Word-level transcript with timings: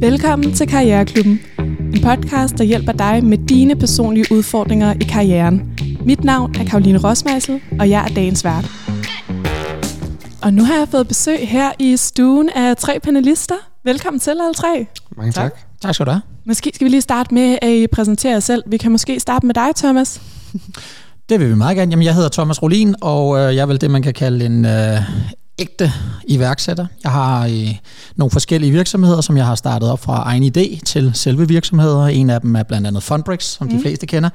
Velkommen 0.00 0.54
til 0.54 0.68
Karriereklubben. 0.68 1.40
En 1.94 2.02
podcast, 2.02 2.58
der 2.58 2.64
hjælper 2.64 2.92
dig 2.92 3.24
med 3.24 3.38
dine 3.38 3.76
personlige 3.76 4.26
udfordringer 4.30 4.94
i 5.00 5.04
karrieren. 5.04 5.78
Mit 6.04 6.24
navn 6.24 6.54
er 6.56 6.64
Karoline 6.64 6.98
Rosmeisel, 6.98 7.60
og 7.80 7.90
jeg 7.90 8.04
er 8.04 8.14
dagens 8.14 8.44
vært. 8.44 8.64
Og 10.42 10.54
nu 10.54 10.64
har 10.64 10.78
jeg 10.78 10.88
fået 10.88 11.08
besøg 11.08 11.48
her 11.48 11.72
i 11.78 11.96
stuen 11.96 12.48
af 12.48 12.76
tre 12.76 13.00
panelister. 13.02 13.54
Velkommen 13.84 14.20
til 14.20 14.30
alle 14.30 14.54
tre. 14.54 14.86
Mange 15.16 15.32
tak. 15.32 15.52
tak. 15.52 15.60
Tak 15.82 15.94
skal 15.94 16.06
du 16.06 16.10
have. 16.10 16.22
Måske 16.44 16.70
skal 16.74 16.84
vi 16.84 16.90
lige 16.90 17.00
starte 17.00 17.34
med, 17.34 17.58
at 17.62 17.70
I 17.70 17.86
præsenterer 17.86 18.32
jer 18.32 18.40
selv. 18.40 18.62
Vi 18.66 18.76
kan 18.76 18.92
måske 18.92 19.20
starte 19.20 19.46
med 19.46 19.54
dig, 19.54 19.68
Thomas. 19.76 20.20
Det 21.28 21.40
vil 21.40 21.48
vi 21.48 21.54
meget 21.54 21.76
gerne. 21.76 21.90
Jamen, 21.90 22.04
jeg 22.04 22.14
hedder 22.14 22.28
Thomas 22.28 22.62
Rolin, 22.62 22.94
og 23.00 23.38
øh, 23.38 23.56
jeg 23.56 23.62
er 23.62 23.66
vel 23.66 23.80
det, 23.80 23.90
man 23.90 24.02
kan 24.02 24.14
kalde 24.14 24.46
en 24.46 24.64
øh, 24.64 25.00
ægte 25.58 25.92
iværksætter. 26.28 26.86
Jeg 27.04 27.12
har 27.12 27.46
øh, 27.46 27.74
nogle 28.16 28.30
forskellige 28.30 28.72
virksomheder, 28.72 29.20
som 29.20 29.36
jeg 29.36 29.46
har 29.46 29.54
startet 29.54 29.90
op 29.90 30.00
fra 30.00 30.22
egen 30.22 30.42
idé 30.56 30.80
til 30.84 31.10
selve 31.14 31.48
virksomheder. 31.48 32.06
En 32.06 32.30
af 32.30 32.40
dem 32.40 32.56
er 32.56 32.62
blandt 32.62 32.86
andet 32.86 33.02
Fundbrix, 33.02 33.42
som 33.42 33.66
mm. 33.66 33.72
de 33.72 33.80
fleste 33.80 34.06
kender. 34.06 34.30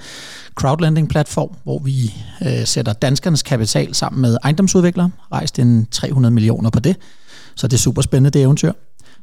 Crowdlending-platform, 0.55 1.55
hvor 1.63 1.79
vi 1.79 2.13
øh, 2.45 2.65
sætter 2.65 2.93
danskernes 2.93 3.41
kapital 3.41 3.95
sammen 3.95 4.21
med 4.21 4.37
ejendomsudviklere. 4.43 5.09
Rejst 5.31 5.59
en 5.59 5.87
300 5.91 6.33
millioner 6.33 6.69
på 6.69 6.79
det. 6.79 6.95
Så 7.55 7.67
det 7.67 7.73
er 7.73 7.81
super 7.81 8.01
spændende, 8.01 8.29
det 8.29 8.41
eventyr. 8.41 8.71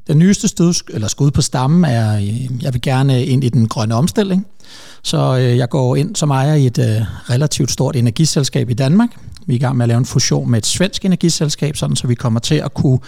Den 0.07 0.19
nyeste 0.19 0.49
stød, 0.49 0.75
eller 0.91 1.09
skud 1.09 1.31
på 1.31 1.43
stammen 1.43 1.85
er, 1.85 2.17
øh, 2.17 2.63
jeg 2.63 2.73
vil 2.75 2.83
gerne 2.83 3.25
ind 3.25 3.45
i 3.45 3.49
den 3.49 3.69
grønne 3.69 3.95
omstilling. 3.95 4.47
Så 5.03 5.37
øh, 5.37 5.57
jeg 5.57 5.69
går 5.69 5.97
ind 5.97 6.17
som 6.17 6.31
ejer 6.31 6.55
i 6.55 6.67
et 6.67 6.79
øh, 6.79 7.03
relativt 7.31 7.71
stort 7.71 7.97
energiselskab 7.97 8.71
i 8.71 8.75
Danmark. 8.75 9.11
Vi 9.49 9.55
er 9.55 9.57
i 9.57 9.59
gang 9.59 9.77
med 9.77 9.85
at 9.85 9.89
lave 9.89 9.99
en 9.99 10.05
fusion 10.05 10.51
med 10.51 10.59
et 10.59 10.67
svensk 10.67 11.05
energiselskab, 11.05 11.77
sådan 11.77 11.97
så 11.97 12.07
vi 12.07 12.15
kommer 12.15 12.41
til 12.41 12.55
at 12.55 12.75
kunne 12.75 12.99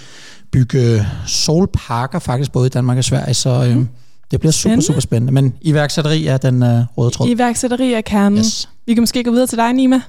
bygge 0.50 1.06
solparker 1.26 2.18
faktisk 2.18 2.52
både 2.52 2.66
i 2.66 2.70
Danmark 2.70 2.98
og 2.98 3.04
Sverige. 3.04 3.34
Så 3.34 3.50
øh, 3.50 3.76
mm. 3.76 3.88
det 4.30 4.40
bliver 4.40 4.52
super, 4.52 4.80
super 4.80 5.00
spændende. 5.00 5.32
Men 5.32 5.54
iværksætteri 5.60 6.26
er 6.26 6.36
den 6.36 6.62
øh, 6.62 6.82
røde 6.96 7.10
tråd. 7.10 7.28
Iværksætteri 7.28 7.92
er 7.92 8.00
kernen. 8.00 8.38
Yes. 8.38 8.68
Vi 8.86 8.94
kan 8.94 9.02
måske 9.02 9.24
gå 9.24 9.30
videre 9.30 9.46
til 9.46 9.58
dig, 9.58 9.72
Nima. 9.72 10.00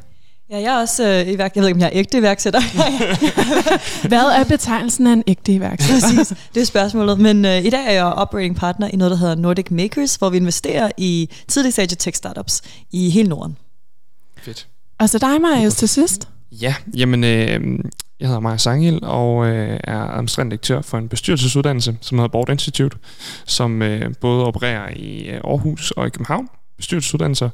Ja, 0.51 0.57
jeg 0.57 0.75
er 0.75 0.79
også 0.81 1.07
øh, 1.07 1.33
iværk. 1.33 1.55
Jeg 1.55 1.61
ved 1.61 1.67
ikke, 1.67 1.77
om 1.77 1.81
jeg 1.81 1.87
er 1.87 1.99
ægte 1.99 2.17
iværksætter. 2.17 2.61
Hvad 4.07 4.19
er 4.19 4.43
betegnelsen 4.43 5.07
af 5.07 5.13
en 5.13 5.23
ægte 5.27 5.53
iværksætter? 5.53 6.07
Præcis, 6.17 6.37
det 6.53 6.61
er 6.61 6.65
spørgsmålet. 6.65 7.19
Men 7.19 7.45
øh, 7.45 7.65
i 7.65 7.69
dag 7.69 7.85
er 7.87 7.91
jeg 7.91 8.05
operating 8.05 8.55
partner 8.55 8.87
i 8.87 8.95
noget, 8.95 9.11
der 9.11 9.17
hedder 9.17 9.35
Nordic 9.35 9.71
Makers, 9.71 10.15
hvor 10.15 10.29
vi 10.29 10.37
investerer 10.37 10.91
i 10.97 11.29
tidlig 11.47 11.73
stage 11.73 11.87
tech 11.87 12.17
startups 12.17 12.61
i 12.91 13.09
hele 13.09 13.29
Norden. 13.29 13.57
Fedt. 14.37 14.67
Og 15.01 15.09
så 15.09 15.17
dig, 15.17 15.41
Marius, 15.41 15.75
til 15.75 15.89
sidst. 15.89 16.29
Ja, 16.51 16.75
jamen, 16.97 17.23
øh, 17.23 17.79
jeg 18.19 18.27
hedder 18.27 18.39
Maja 18.39 18.57
Sanghild 18.57 19.01
og 19.03 19.47
øh, 19.47 19.79
er 19.83 19.97
administrerende 19.97 20.51
direktør 20.51 20.81
for 20.81 20.97
en 20.97 21.09
bestyrelsesuddannelse, 21.09 21.97
som 22.01 22.17
hedder 22.17 22.29
Board 22.29 22.49
Institute, 22.49 22.97
som 23.45 23.81
øh, 23.81 24.13
både 24.21 24.45
opererer 24.45 24.89
i 24.95 25.27
øh, 25.27 25.41
Aarhus 25.43 25.91
og 25.91 26.07
i 26.07 26.09
København, 26.09 26.47
bestyrelsesuddannelser, 26.77 27.49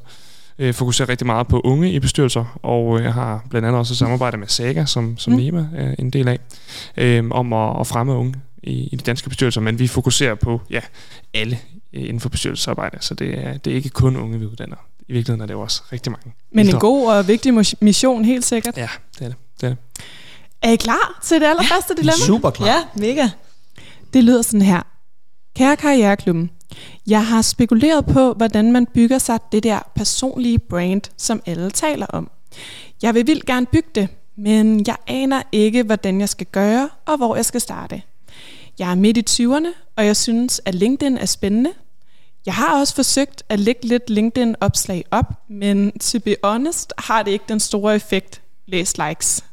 øh, 0.58 0.74
fokuserer 0.74 1.08
rigtig 1.08 1.26
meget 1.26 1.48
på 1.48 1.60
unge 1.60 1.92
i 1.92 1.98
bestyrelser, 1.98 2.58
og 2.62 3.02
jeg 3.02 3.14
har 3.14 3.46
blandt 3.50 3.68
andet 3.68 3.78
også 3.78 3.94
samarbejde 3.94 4.36
med 4.36 4.46
Saga, 4.46 4.84
som, 4.84 5.18
som 5.18 5.32
mm. 5.32 5.38
Nima 5.38 5.68
er 5.76 5.94
en 5.98 6.10
del 6.10 6.28
af, 6.28 6.38
øh, 6.96 7.24
om 7.30 7.52
at, 7.52 7.80
at 7.80 7.86
fremme 7.86 8.14
unge 8.14 8.34
i, 8.62 8.88
i 8.92 8.96
de 8.96 9.04
danske 9.04 9.28
bestyrelser, 9.28 9.60
men 9.60 9.78
vi 9.78 9.86
fokuserer 9.86 10.34
på 10.34 10.60
ja, 10.70 10.80
alle 11.34 11.58
inden 11.92 12.20
for 12.20 12.28
bestyrelsesarbejde, 12.28 12.96
så 13.00 13.14
det 13.14 13.46
er, 13.46 13.56
det 13.56 13.70
er 13.70 13.74
ikke 13.74 13.88
kun 13.88 14.16
unge, 14.16 14.38
vi 14.38 14.46
uddanner. 14.46 14.76
I 15.08 15.12
virkeligheden 15.12 15.40
er 15.40 15.46
det 15.46 15.54
jo 15.54 15.60
også 15.60 15.82
rigtig 15.92 16.12
mange. 16.12 16.32
Men 16.52 16.68
en 16.68 16.78
god 16.78 17.08
og 17.08 17.28
vigtig 17.28 17.54
mission, 17.80 18.24
helt 18.24 18.44
sikkert. 18.44 18.76
Ja, 18.76 18.88
det 19.18 19.24
er 19.24 19.28
det. 19.28 19.36
det, 19.60 19.66
er, 19.66 19.68
det. 19.68 19.78
er 20.62 20.70
I 20.70 20.76
klar 20.76 21.20
til 21.24 21.40
det 21.40 21.46
allerførste 21.46 21.94
ja, 21.96 22.02
dilemma? 22.02 22.26
Super 22.26 22.50
klar. 22.50 22.66
Ja, 22.66 22.84
mega. 22.94 23.28
Det 24.12 24.24
lyder 24.24 24.42
sådan 24.42 24.62
her. 24.62 24.82
Kære 25.56 25.76
Karriereklubben, 25.76 26.50
jeg 27.06 27.26
har 27.26 27.42
spekuleret 27.42 28.06
på, 28.06 28.32
hvordan 28.32 28.72
man 28.72 28.86
bygger 28.86 29.18
sig 29.18 29.38
det 29.52 29.62
der 29.62 29.78
personlige 29.94 30.58
brand, 30.58 31.02
som 31.16 31.42
alle 31.46 31.70
taler 31.70 32.06
om. 32.06 32.30
Jeg 33.02 33.14
vil 33.14 33.26
vildt 33.26 33.46
gerne 33.46 33.66
bygge 33.66 33.88
det, 33.94 34.08
men 34.36 34.84
jeg 34.86 34.96
aner 35.06 35.42
ikke, 35.52 35.82
hvordan 35.82 36.20
jeg 36.20 36.28
skal 36.28 36.46
gøre 36.46 36.88
og 37.06 37.16
hvor 37.16 37.36
jeg 37.36 37.44
skal 37.44 37.60
starte. 37.60 38.02
Jeg 38.78 38.90
er 38.90 38.94
midt 38.94 39.16
i 39.16 39.44
20'erne, 39.46 39.68
og 39.96 40.06
jeg 40.06 40.16
synes, 40.16 40.60
at 40.64 40.74
LinkedIn 40.74 41.18
er 41.18 41.26
spændende. 41.26 41.70
Jeg 42.46 42.54
har 42.54 42.80
også 42.80 42.94
forsøgt 42.94 43.42
at 43.48 43.60
lægge 43.60 43.86
lidt 43.86 44.10
LinkedIn-opslag 44.10 45.04
op, 45.10 45.32
men 45.48 45.98
to 45.98 46.18
be 46.18 46.36
honest 46.44 46.92
har 46.98 47.22
det 47.22 47.30
ikke 47.30 47.44
den 47.48 47.60
store 47.60 47.94
effekt. 47.94 48.40
Læs 48.66 48.98
likes. 48.98 49.44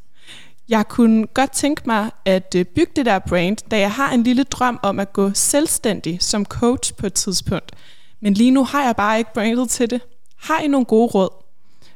Jeg 0.68 0.88
kunne 0.88 1.26
godt 1.26 1.52
tænke 1.52 1.82
mig 1.86 2.10
at 2.24 2.54
øh, 2.56 2.64
bygge 2.64 2.92
det 2.96 3.06
der 3.06 3.18
brand, 3.18 3.56
da 3.70 3.78
jeg 3.78 3.92
har 3.92 4.12
en 4.12 4.22
lille 4.22 4.44
drøm 4.44 4.78
om 4.82 5.00
at 5.00 5.12
gå 5.12 5.30
selvstændig 5.34 6.18
som 6.22 6.44
coach 6.44 6.94
på 6.94 7.06
et 7.06 7.14
tidspunkt. 7.14 7.72
Men 8.20 8.34
lige 8.34 8.50
nu 8.50 8.64
har 8.64 8.84
jeg 8.84 8.96
bare 8.96 9.18
ikke 9.18 9.32
brandet 9.32 9.70
til 9.70 9.90
det. 9.90 10.00
Har 10.36 10.60
I 10.60 10.66
nogle 10.66 10.84
gode 10.84 11.06
råd? 11.06 11.28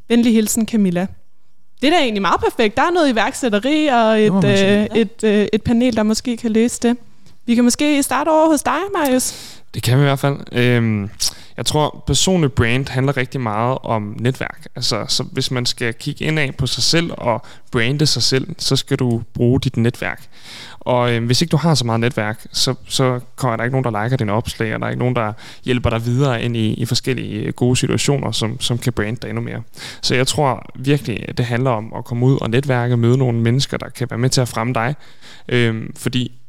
Venlig 0.09 0.33
hilsen, 0.33 0.67
Camilla. 0.69 1.07
Det 1.81 1.87
er 1.87 1.91
da 1.91 1.99
egentlig 1.99 2.23
meget 2.23 2.41
perfekt. 2.41 2.77
Der 2.77 2.83
er 2.83 2.91
noget 2.91 3.13
iværksætteri 3.13 3.87
og 3.87 4.21
et, 4.21 4.45
øh, 4.45 4.51
et, 4.51 4.89
et, 4.95 5.25
øh, 5.25 5.49
et 5.53 5.63
panel, 5.63 5.97
der 5.97 6.03
måske 6.03 6.37
kan 6.37 6.53
løse 6.53 6.81
det. 6.83 6.97
Vi 7.51 7.55
kan 7.55 7.65
måske 7.65 8.03
starte 8.03 8.29
over 8.29 8.51
hos 8.51 8.63
dig, 8.63 8.81
Marius. 8.95 9.57
Det 9.75 9.83
kan 9.83 9.99
vi 9.99 10.03
i 10.03 10.05
hvert 10.05 10.19
fald. 10.19 10.37
Øhm, 10.53 11.11
jeg 11.57 11.67
tror, 11.67 12.05
personlig 12.07 12.53
brand 12.53 12.89
handler 12.89 13.17
rigtig 13.17 13.41
meget 13.41 13.79
om 13.83 14.17
netværk. 14.21 14.67
Altså, 14.77 15.05
så 15.09 15.23
hvis 15.23 15.51
man 15.51 15.67
skal 15.67 15.95
kigge 15.95 16.25
indad 16.25 16.53
på 16.53 16.67
sig 16.67 16.83
selv 16.83 17.11
og 17.19 17.43
brande 17.73 18.07
sig 18.07 18.23
selv, 18.23 18.49
så 18.59 18.77
skal 18.77 18.97
du 18.97 19.23
bruge 19.35 19.61
dit 19.61 19.77
netværk. 19.77 20.23
Og 20.81 21.13
øh, 21.13 21.25
hvis 21.25 21.43
ikke 21.43 21.53
du 21.53 21.57
har 21.57 21.75
så 21.75 21.87
meget 21.87 22.01
netværk, 22.01 22.47
så, 22.53 22.75
så 22.89 23.21
kommer 23.37 23.57
der 23.57 23.65
ikke 23.65 23.81
nogen, 23.81 23.95
der 23.95 24.03
liker 24.05 24.17
dine 24.17 24.33
opslag, 24.33 24.75
og 24.75 24.81
der 24.81 24.87
er 24.87 24.91
ikke 24.91 24.99
nogen, 24.99 25.17
der 25.17 25.33
hjælper 25.65 25.91
dig 25.91 26.07
videre 26.07 26.43
ind 26.43 26.57
i, 26.57 26.75
i 26.75 26.85
forskellige 26.85 27.41
øh, 27.41 27.53
gode 27.53 27.77
situationer, 27.77 28.33
som, 28.33 28.61
som 28.61 28.79
kan 28.79 28.93
brande 28.93 29.17
dig 29.23 29.29
endnu 29.29 29.43
mere. 29.43 29.63
Så 30.03 30.15
jeg 30.15 30.27
tror 30.27 30.67
virkelig, 30.75 31.29
at 31.29 31.39
det 31.39 31.47
handler 31.47 31.71
om 31.71 31.93
at 31.97 32.05
komme 32.05 32.27
ud 32.27 32.39
og 32.41 32.51
netværke, 32.51 32.97
møde 32.97 33.19
nogle 33.19 33.41
mennesker, 33.41 33.77
der 33.77 33.89
kan 33.89 34.07
være 34.11 34.19
med 34.19 34.31
til 34.31 34.41
at 34.41 34.49
fremme 34.49 34.75
dig. 34.75 34.95
Øh, 35.49 35.83
fordi 35.97 36.40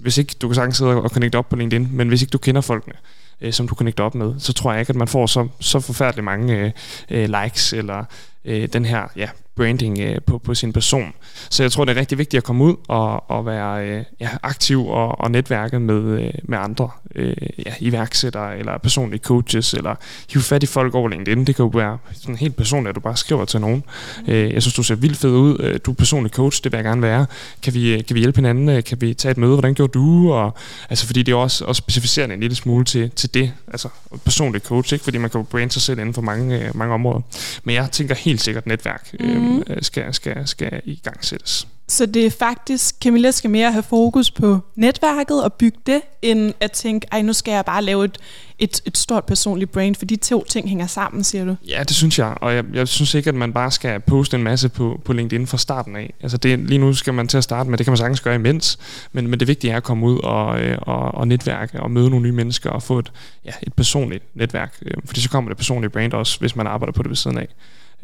hvis 0.00 0.18
ikke, 0.18 0.34
du 0.42 0.48
kan 0.48 0.54
sagtens 0.54 0.76
sidde 0.76 1.02
og 1.02 1.10
connecte 1.10 1.36
op 1.36 1.48
på 1.48 1.56
LinkedIn, 1.56 1.88
men 1.92 2.08
hvis 2.08 2.22
ikke 2.22 2.30
du 2.30 2.38
kender 2.38 2.60
folkene, 2.60 2.94
øh, 3.40 3.52
som 3.52 3.68
du 3.68 3.74
connecter 3.74 4.04
op 4.04 4.14
med, 4.14 4.34
så 4.38 4.52
tror 4.52 4.72
jeg 4.72 4.80
ikke, 4.80 4.90
at 4.90 4.96
man 4.96 5.08
får 5.08 5.26
så, 5.26 5.48
så 5.60 5.80
forfærdeligt 5.80 6.24
mange 6.24 6.58
øh, 6.58 6.72
øh 7.10 7.42
likes, 7.42 7.72
eller 7.72 8.04
øh, 8.44 8.68
den 8.72 8.84
her 8.84 9.06
ja, 9.16 9.28
branding 9.56 9.98
øh, 9.98 10.18
på, 10.26 10.38
på 10.38 10.54
sin 10.54 10.72
person. 10.72 11.12
Så 11.50 11.62
jeg 11.62 11.72
tror, 11.72 11.84
det 11.84 11.96
er 11.96 12.00
rigtig 12.00 12.18
vigtigt 12.18 12.38
at 12.38 12.44
komme 12.44 12.64
ud 12.64 12.74
og, 12.88 13.30
og 13.30 13.46
være 13.46 13.88
øh, 13.88 14.04
ja, 14.20 14.28
aktiv 14.42 14.86
og, 14.86 15.20
og 15.20 15.30
netværke 15.30 15.80
med, 15.80 16.02
øh, 16.02 16.32
med 16.42 16.58
andre 16.58 16.90
øh, 17.14 17.36
ja, 17.66 17.72
iværksættere 17.80 18.58
eller 18.58 18.78
personlige 18.78 19.20
coaches, 19.20 19.74
eller 19.74 19.94
hive 20.30 20.42
fat 20.42 20.62
i 20.62 20.66
folk 20.66 20.94
over 20.94 21.08
LinkedIn. 21.08 21.44
Det 21.44 21.56
kan 21.56 21.64
jo 21.64 21.70
være 21.74 21.98
sådan 22.12 22.36
helt 22.36 22.56
personligt, 22.56 22.88
at 22.88 22.94
du 22.94 23.00
bare 23.00 23.16
skriver 23.16 23.44
til 23.44 23.60
nogen. 23.60 23.84
Mm. 24.26 24.32
Øh, 24.32 24.52
jeg 24.52 24.62
synes, 24.62 24.74
du 24.74 24.82
ser 24.82 24.94
vildt 24.94 25.16
fed 25.16 25.30
ud. 25.30 25.56
Øh, 25.60 25.80
du 25.86 25.90
er 25.90 25.94
personlig 25.94 26.32
coach, 26.32 26.64
det 26.64 26.72
vil 26.72 26.76
jeg 26.78 26.84
gerne 26.84 27.02
være. 27.02 27.26
Kan 27.62 27.74
vi, 27.74 27.94
øh, 27.94 28.04
kan 28.04 28.14
vi 28.14 28.20
hjælpe 28.20 28.36
hinanden? 28.36 28.68
Øh, 28.68 28.84
kan 28.84 29.00
vi 29.00 29.14
tage 29.14 29.30
et 29.30 29.38
møde? 29.38 29.52
Hvordan 29.52 29.74
gjorde 29.74 29.92
du? 29.92 30.32
Og, 30.32 30.54
altså, 30.90 31.06
fordi 31.06 31.22
det 31.22 31.32
er 31.32 31.36
også, 31.36 31.64
også 31.64 31.78
specificerende 31.78 32.34
en 32.34 32.40
lille 32.40 32.56
smule 32.56 32.84
til, 32.84 33.10
til 33.10 33.34
det. 33.34 33.52
Altså 33.68 33.88
personlig 34.24 34.60
coach, 34.60 34.92
ikke? 34.92 35.04
fordi 35.04 35.18
man 35.18 35.30
kan 35.30 35.40
jo 35.40 35.44
brande 35.50 35.72
sig 35.72 35.82
selv 35.82 35.98
inden 35.98 36.14
for 36.14 36.22
mange, 36.22 36.66
øh, 36.66 36.76
mange 36.76 36.94
områder. 36.94 37.20
Men 37.64 37.74
jeg 37.74 37.88
tænker 37.92 38.14
helt 38.14 38.29
sikkert 38.38 38.66
netværk. 38.66 39.14
Mm. 39.20 39.58
øh, 39.58 39.82
skal, 39.82 40.14
skal, 40.14 40.46
skal 40.46 40.80
i 40.84 41.00
gang 41.04 41.24
sættes. 41.24 41.66
Så 41.90 42.06
det 42.06 42.26
er 42.26 42.30
faktisk, 42.30 42.94
Camilla 43.02 43.30
skal 43.30 43.50
mere 43.50 43.72
have 43.72 43.82
fokus 43.82 44.30
på 44.30 44.58
netværket 44.76 45.44
og 45.44 45.52
bygge 45.52 45.78
det, 45.86 46.00
end 46.22 46.54
at 46.60 46.72
tænke, 46.72 47.06
ej 47.12 47.22
nu 47.22 47.32
skal 47.32 47.52
jeg 47.52 47.64
bare 47.64 47.82
lave 47.82 48.04
et, 48.04 48.18
et, 48.58 48.80
et 48.84 48.98
stort 48.98 49.24
personligt 49.24 49.72
brand, 49.72 49.94
for 49.94 50.04
de 50.04 50.16
to 50.16 50.44
ting 50.44 50.68
hænger 50.68 50.86
sammen, 50.86 51.24
siger 51.24 51.44
du? 51.44 51.56
Ja, 51.68 51.82
det 51.82 51.96
synes 51.96 52.18
jeg, 52.18 52.34
og 52.40 52.54
jeg, 52.54 52.64
jeg 52.72 52.88
synes 52.88 53.14
ikke, 53.14 53.28
at 53.28 53.34
man 53.34 53.52
bare 53.52 53.70
skal 53.70 54.00
poste 54.00 54.36
en 54.36 54.42
masse 54.42 54.68
på, 54.68 55.00
på 55.04 55.12
LinkedIn 55.12 55.46
fra 55.46 55.58
starten 55.58 55.96
af. 55.96 56.14
Altså 56.20 56.36
det, 56.36 56.58
lige 56.58 56.78
nu 56.78 56.94
skal 56.94 57.14
man 57.14 57.28
til 57.28 57.36
at 57.38 57.44
starte 57.44 57.70
med, 57.70 57.78
det 57.78 57.86
kan 57.86 57.90
man 57.90 57.98
sagtens 57.98 58.20
gøre 58.20 58.34
imens, 58.34 58.78
men, 59.12 59.26
men 59.26 59.40
det 59.40 59.48
vigtige 59.48 59.72
er 59.72 59.76
at 59.76 59.82
komme 59.82 60.06
ud 60.06 60.18
og, 60.18 60.60
øh, 60.60 60.78
og, 60.82 61.14
og 61.14 61.28
netværke 61.28 61.80
og 61.80 61.90
møde 61.90 62.10
nogle 62.10 62.22
nye 62.22 62.32
mennesker 62.32 62.70
og 62.70 62.82
få 62.82 62.98
et, 62.98 63.12
ja, 63.44 63.52
et 63.62 63.74
personligt 63.74 64.24
netværk, 64.34 64.74
øh, 64.82 64.94
fordi 65.04 65.20
så 65.20 65.30
kommer 65.30 65.50
det 65.50 65.56
personlige 65.56 65.90
brand 65.90 66.12
også, 66.12 66.40
hvis 66.40 66.56
man 66.56 66.66
arbejder 66.66 66.92
på 66.92 67.02
det 67.02 67.08
ved 67.08 67.16
siden 67.16 67.38
af. 67.38 67.48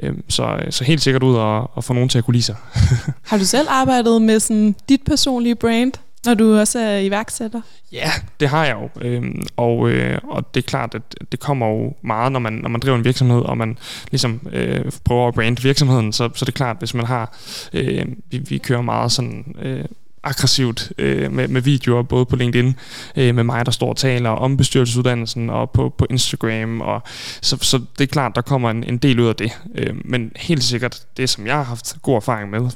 Øhm, 0.02 0.30
så, 0.30 0.58
så 0.70 0.84
helt 0.84 1.00
sikkert 1.00 1.22
ud 1.22 1.34
og, 1.34 1.70
og 1.76 1.84
få 1.84 1.92
nogen 1.92 2.08
til 2.08 2.18
at 2.18 2.24
kunne 2.24 2.34
lide 2.34 2.44
sig. 2.44 2.56
Har 3.30 3.38
du 3.38 3.44
selv 3.44 3.66
arbejdet 3.70 4.22
med 4.22 4.40
sådan 4.40 4.74
dit 4.88 5.00
personlige 5.06 5.54
brand? 5.54 5.92
Når 6.26 6.34
du 6.34 6.58
også 6.58 6.78
er 6.78 6.98
iværksætter? 6.98 7.60
Ja, 7.92 8.10
det 8.40 8.48
har 8.48 8.66
jeg 8.66 8.76
jo. 8.82 9.00
Øhm, 9.00 9.42
og, 9.56 9.90
øh, 9.90 10.18
og 10.22 10.54
det 10.54 10.62
er 10.62 10.66
klart, 10.66 10.94
at 10.94 11.32
det 11.32 11.40
kommer 11.40 11.66
jo 11.66 11.94
meget, 12.02 12.32
når 12.32 12.40
man, 12.40 12.52
når 12.52 12.68
man 12.68 12.80
driver 12.80 12.96
en 12.96 13.04
virksomhed, 13.04 13.40
og 13.40 13.58
man 13.58 13.78
ligesom 14.10 14.40
øh, 14.52 14.92
prøver 15.04 15.28
at 15.28 15.34
brande 15.34 15.62
virksomheden, 15.62 16.12
så, 16.12 16.30
så 16.34 16.44
det 16.44 16.52
er 16.52 16.56
klart, 16.56 16.76
hvis 16.78 16.94
man 16.94 17.06
har, 17.06 17.36
øh, 17.72 18.06
vi, 18.30 18.38
vi 18.38 18.58
kører 18.58 18.82
meget 18.82 19.12
sådan... 19.12 19.54
Øh, 19.62 19.84
aggressivt 20.26 20.92
øh, 20.98 21.32
med, 21.32 21.48
med 21.48 21.60
videoer, 21.60 22.02
både 22.02 22.24
på 22.24 22.36
LinkedIn, 22.36 22.74
øh, 23.16 23.34
med 23.34 23.44
mig, 23.44 23.66
der 23.66 23.72
står 23.72 23.88
og 23.88 23.96
taler 23.96 24.30
om 24.30 24.56
bestyrelsesuddannelsen, 24.56 25.50
og 25.50 25.70
på, 25.70 25.94
på 25.98 26.06
Instagram, 26.10 26.80
og 26.80 27.02
så, 27.42 27.56
så 27.60 27.78
det 27.98 28.04
er 28.04 28.12
klart, 28.12 28.32
der 28.34 28.40
kommer 28.40 28.70
en, 28.70 28.84
en 28.84 28.98
del 28.98 29.20
ud 29.20 29.26
af 29.26 29.36
det. 29.36 29.52
Øh, 29.74 29.94
men 30.04 30.32
helt 30.36 30.64
sikkert, 30.64 31.02
det 31.16 31.28
som 31.28 31.46
jeg 31.46 31.56
har 31.56 31.62
haft 31.62 31.96
god 32.02 32.16
erfaring 32.16 32.50
med, 32.50 32.70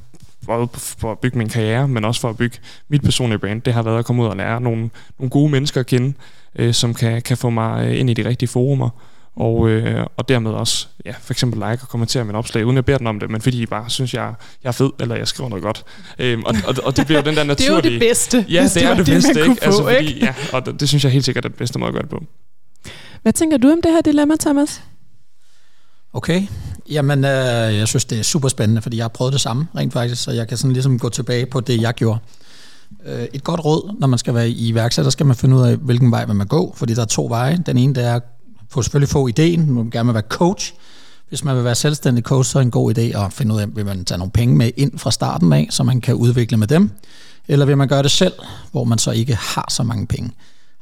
både 0.46 0.68
for 0.74 1.12
at 1.12 1.18
bygge 1.18 1.38
min 1.38 1.48
karriere, 1.48 1.88
men 1.88 2.04
også 2.04 2.20
for 2.20 2.28
at 2.28 2.36
bygge 2.36 2.58
mit 2.88 3.02
personlige 3.02 3.38
brand, 3.38 3.62
det 3.62 3.72
har 3.72 3.82
været 3.82 3.98
at 3.98 4.04
komme 4.04 4.22
ud 4.22 4.28
og 4.28 4.36
lære 4.36 4.60
nogle, 4.60 4.90
nogle 5.18 5.30
gode 5.30 5.50
mennesker 5.50 5.80
at 5.80 5.86
kende, 5.86 6.12
øh, 6.56 6.74
som 6.74 6.94
kan, 6.94 7.22
kan 7.22 7.36
få 7.36 7.50
mig 7.50 7.86
øh, 7.86 8.00
ind 8.00 8.10
i 8.10 8.14
de 8.14 8.28
rigtige 8.28 8.48
forumer, 8.48 8.90
og, 9.36 9.68
øh, 9.68 10.06
og 10.16 10.28
dermed 10.28 10.50
også 10.50 10.86
ja, 11.04 11.14
for 11.20 11.32
eksempel 11.32 11.58
like 11.58 11.82
og 11.82 11.88
kommentere 11.88 12.24
min 12.24 12.34
opslag, 12.34 12.66
uden 12.66 12.76
jeg 12.76 12.84
beder 12.84 12.98
dem 12.98 13.06
om 13.06 13.20
det, 13.20 13.30
men 13.30 13.40
fordi 13.40 13.62
I 13.62 13.66
bare 13.66 13.90
synes, 13.90 14.14
jeg, 14.14 14.34
jeg 14.62 14.68
er 14.68 14.72
fed, 14.72 14.90
eller 15.00 15.16
jeg 15.16 15.28
skriver 15.28 15.50
noget 15.50 15.62
godt. 15.62 15.84
Øhm, 16.18 16.42
og, 16.42 16.54
og, 16.66 16.74
og 16.84 16.96
det 16.96 17.06
bliver 17.06 17.20
jo 17.20 17.24
den 17.24 17.36
der 17.36 17.44
naturlige... 17.44 17.82
det 17.82 17.88
er 17.88 17.90
jo 17.90 18.00
det 18.00 18.00
bedste. 18.00 18.46
Ja, 18.48 18.64
det 18.74 18.84
er 18.84 18.94
det, 18.94 19.06
det 19.06 19.14
bedste, 19.14 19.30
ikke? 19.30 19.44
Få, 19.44 19.64
altså, 19.64 19.82
fordi, 19.82 20.14
ikke? 20.14 20.24
Ja, 20.26 20.34
og 20.52 20.66
det, 20.66 20.80
det 20.80 20.88
synes 20.88 21.04
jeg 21.04 21.12
helt 21.12 21.24
sikkert 21.24 21.44
er 21.44 21.48
den 21.48 21.58
bedste 21.58 21.78
måde 21.78 21.88
at 21.88 21.94
gøre 21.94 22.02
det 22.02 22.10
på. 22.10 22.24
Hvad 23.22 23.32
tænker 23.32 23.56
du 23.56 23.70
om 23.70 23.82
det 23.82 23.92
her 23.92 24.00
dilemma, 24.00 24.34
Thomas? 24.40 24.82
Okay, 26.12 26.42
jamen 26.90 27.24
øh, 27.24 27.30
jeg 27.76 27.88
synes, 27.88 28.04
det 28.04 28.18
er 28.18 28.22
super 28.22 28.48
spændende, 28.48 28.82
fordi 28.82 28.96
jeg 28.96 29.04
har 29.04 29.08
prøvet 29.08 29.32
det 29.32 29.40
samme 29.40 29.66
rent 29.76 29.92
faktisk, 29.92 30.22
så 30.22 30.30
jeg 30.30 30.48
kan 30.48 30.56
sådan 30.56 30.72
ligesom 30.72 30.98
gå 30.98 31.08
tilbage 31.08 31.46
på 31.46 31.60
det, 31.60 31.80
jeg 31.80 31.94
gjorde. 31.94 32.18
Øh, 33.06 33.26
et 33.32 33.44
godt 33.44 33.64
råd, 33.64 33.96
når 33.98 34.06
man 34.06 34.18
skal 34.18 34.34
være 34.34 34.48
i 34.48 34.68
iværksætter, 34.68 35.10
skal 35.10 35.26
man 35.26 35.36
finde 35.36 35.56
ud 35.56 35.62
af, 35.62 35.76
hvilken 35.76 36.10
vej 36.10 36.26
man 36.26 36.38
vil 36.38 36.46
gå, 36.46 36.74
fordi 36.76 36.94
der 36.94 37.02
er 37.02 37.06
to 37.06 37.26
veje. 37.26 37.62
Den 37.66 37.76
ene, 37.76 37.94
det 37.94 38.04
er 38.04 38.14
at 38.14 38.22
få 38.70 38.82
selvfølgelig 38.82 39.08
få 39.08 39.26
ideen, 39.26 39.72
man 39.72 39.84
vil 39.84 39.92
gerne 39.92 40.14
være 40.14 40.22
coach. 40.28 40.74
Hvis 41.28 41.44
man 41.44 41.56
vil 41.56 41.64
være 41.64 41.74
selvstændig 41.74 42.24
coach, 42.24 42.50
så 42.50 42.58
er 42.58 42.62
en 42.62 42.70
god 42.70 42.98
idé 42.98 43.00
at 43.00 43.32
finde 43.32 43.54
ud 43.54 43.60
af, 43.60 43.76
vil 43.76 43.86
man 43.86 44.04
tage 44.04 44.18
nogle 44.18 44.30
penge 44.30 44.56
med 44.56 44.70
ind 44.76 44.98
fra 44.98 45.10
starten 45.10 45.52
af, 45.52 45.66
så 45.70 45.82
man 45.82 46.00
kan 46.00 46.14
udvikle 46.14 46.56
med 46.56 46.66
dem, 46.66 46.90
eller 47.48 47.66
vil 47.66 47.76
man 47.76 47.88
gøre 47.88 48.02
det 48.02 48.10
selv, 48.10 48.32
hvor 48.72 48.84
man 48.84 48.98
så 48.98 49.10
ikke 49.10 49.34
har 49.34 49.66
så 49.70 49.82
mange 49.82 50.06
penge. 50.06 50.30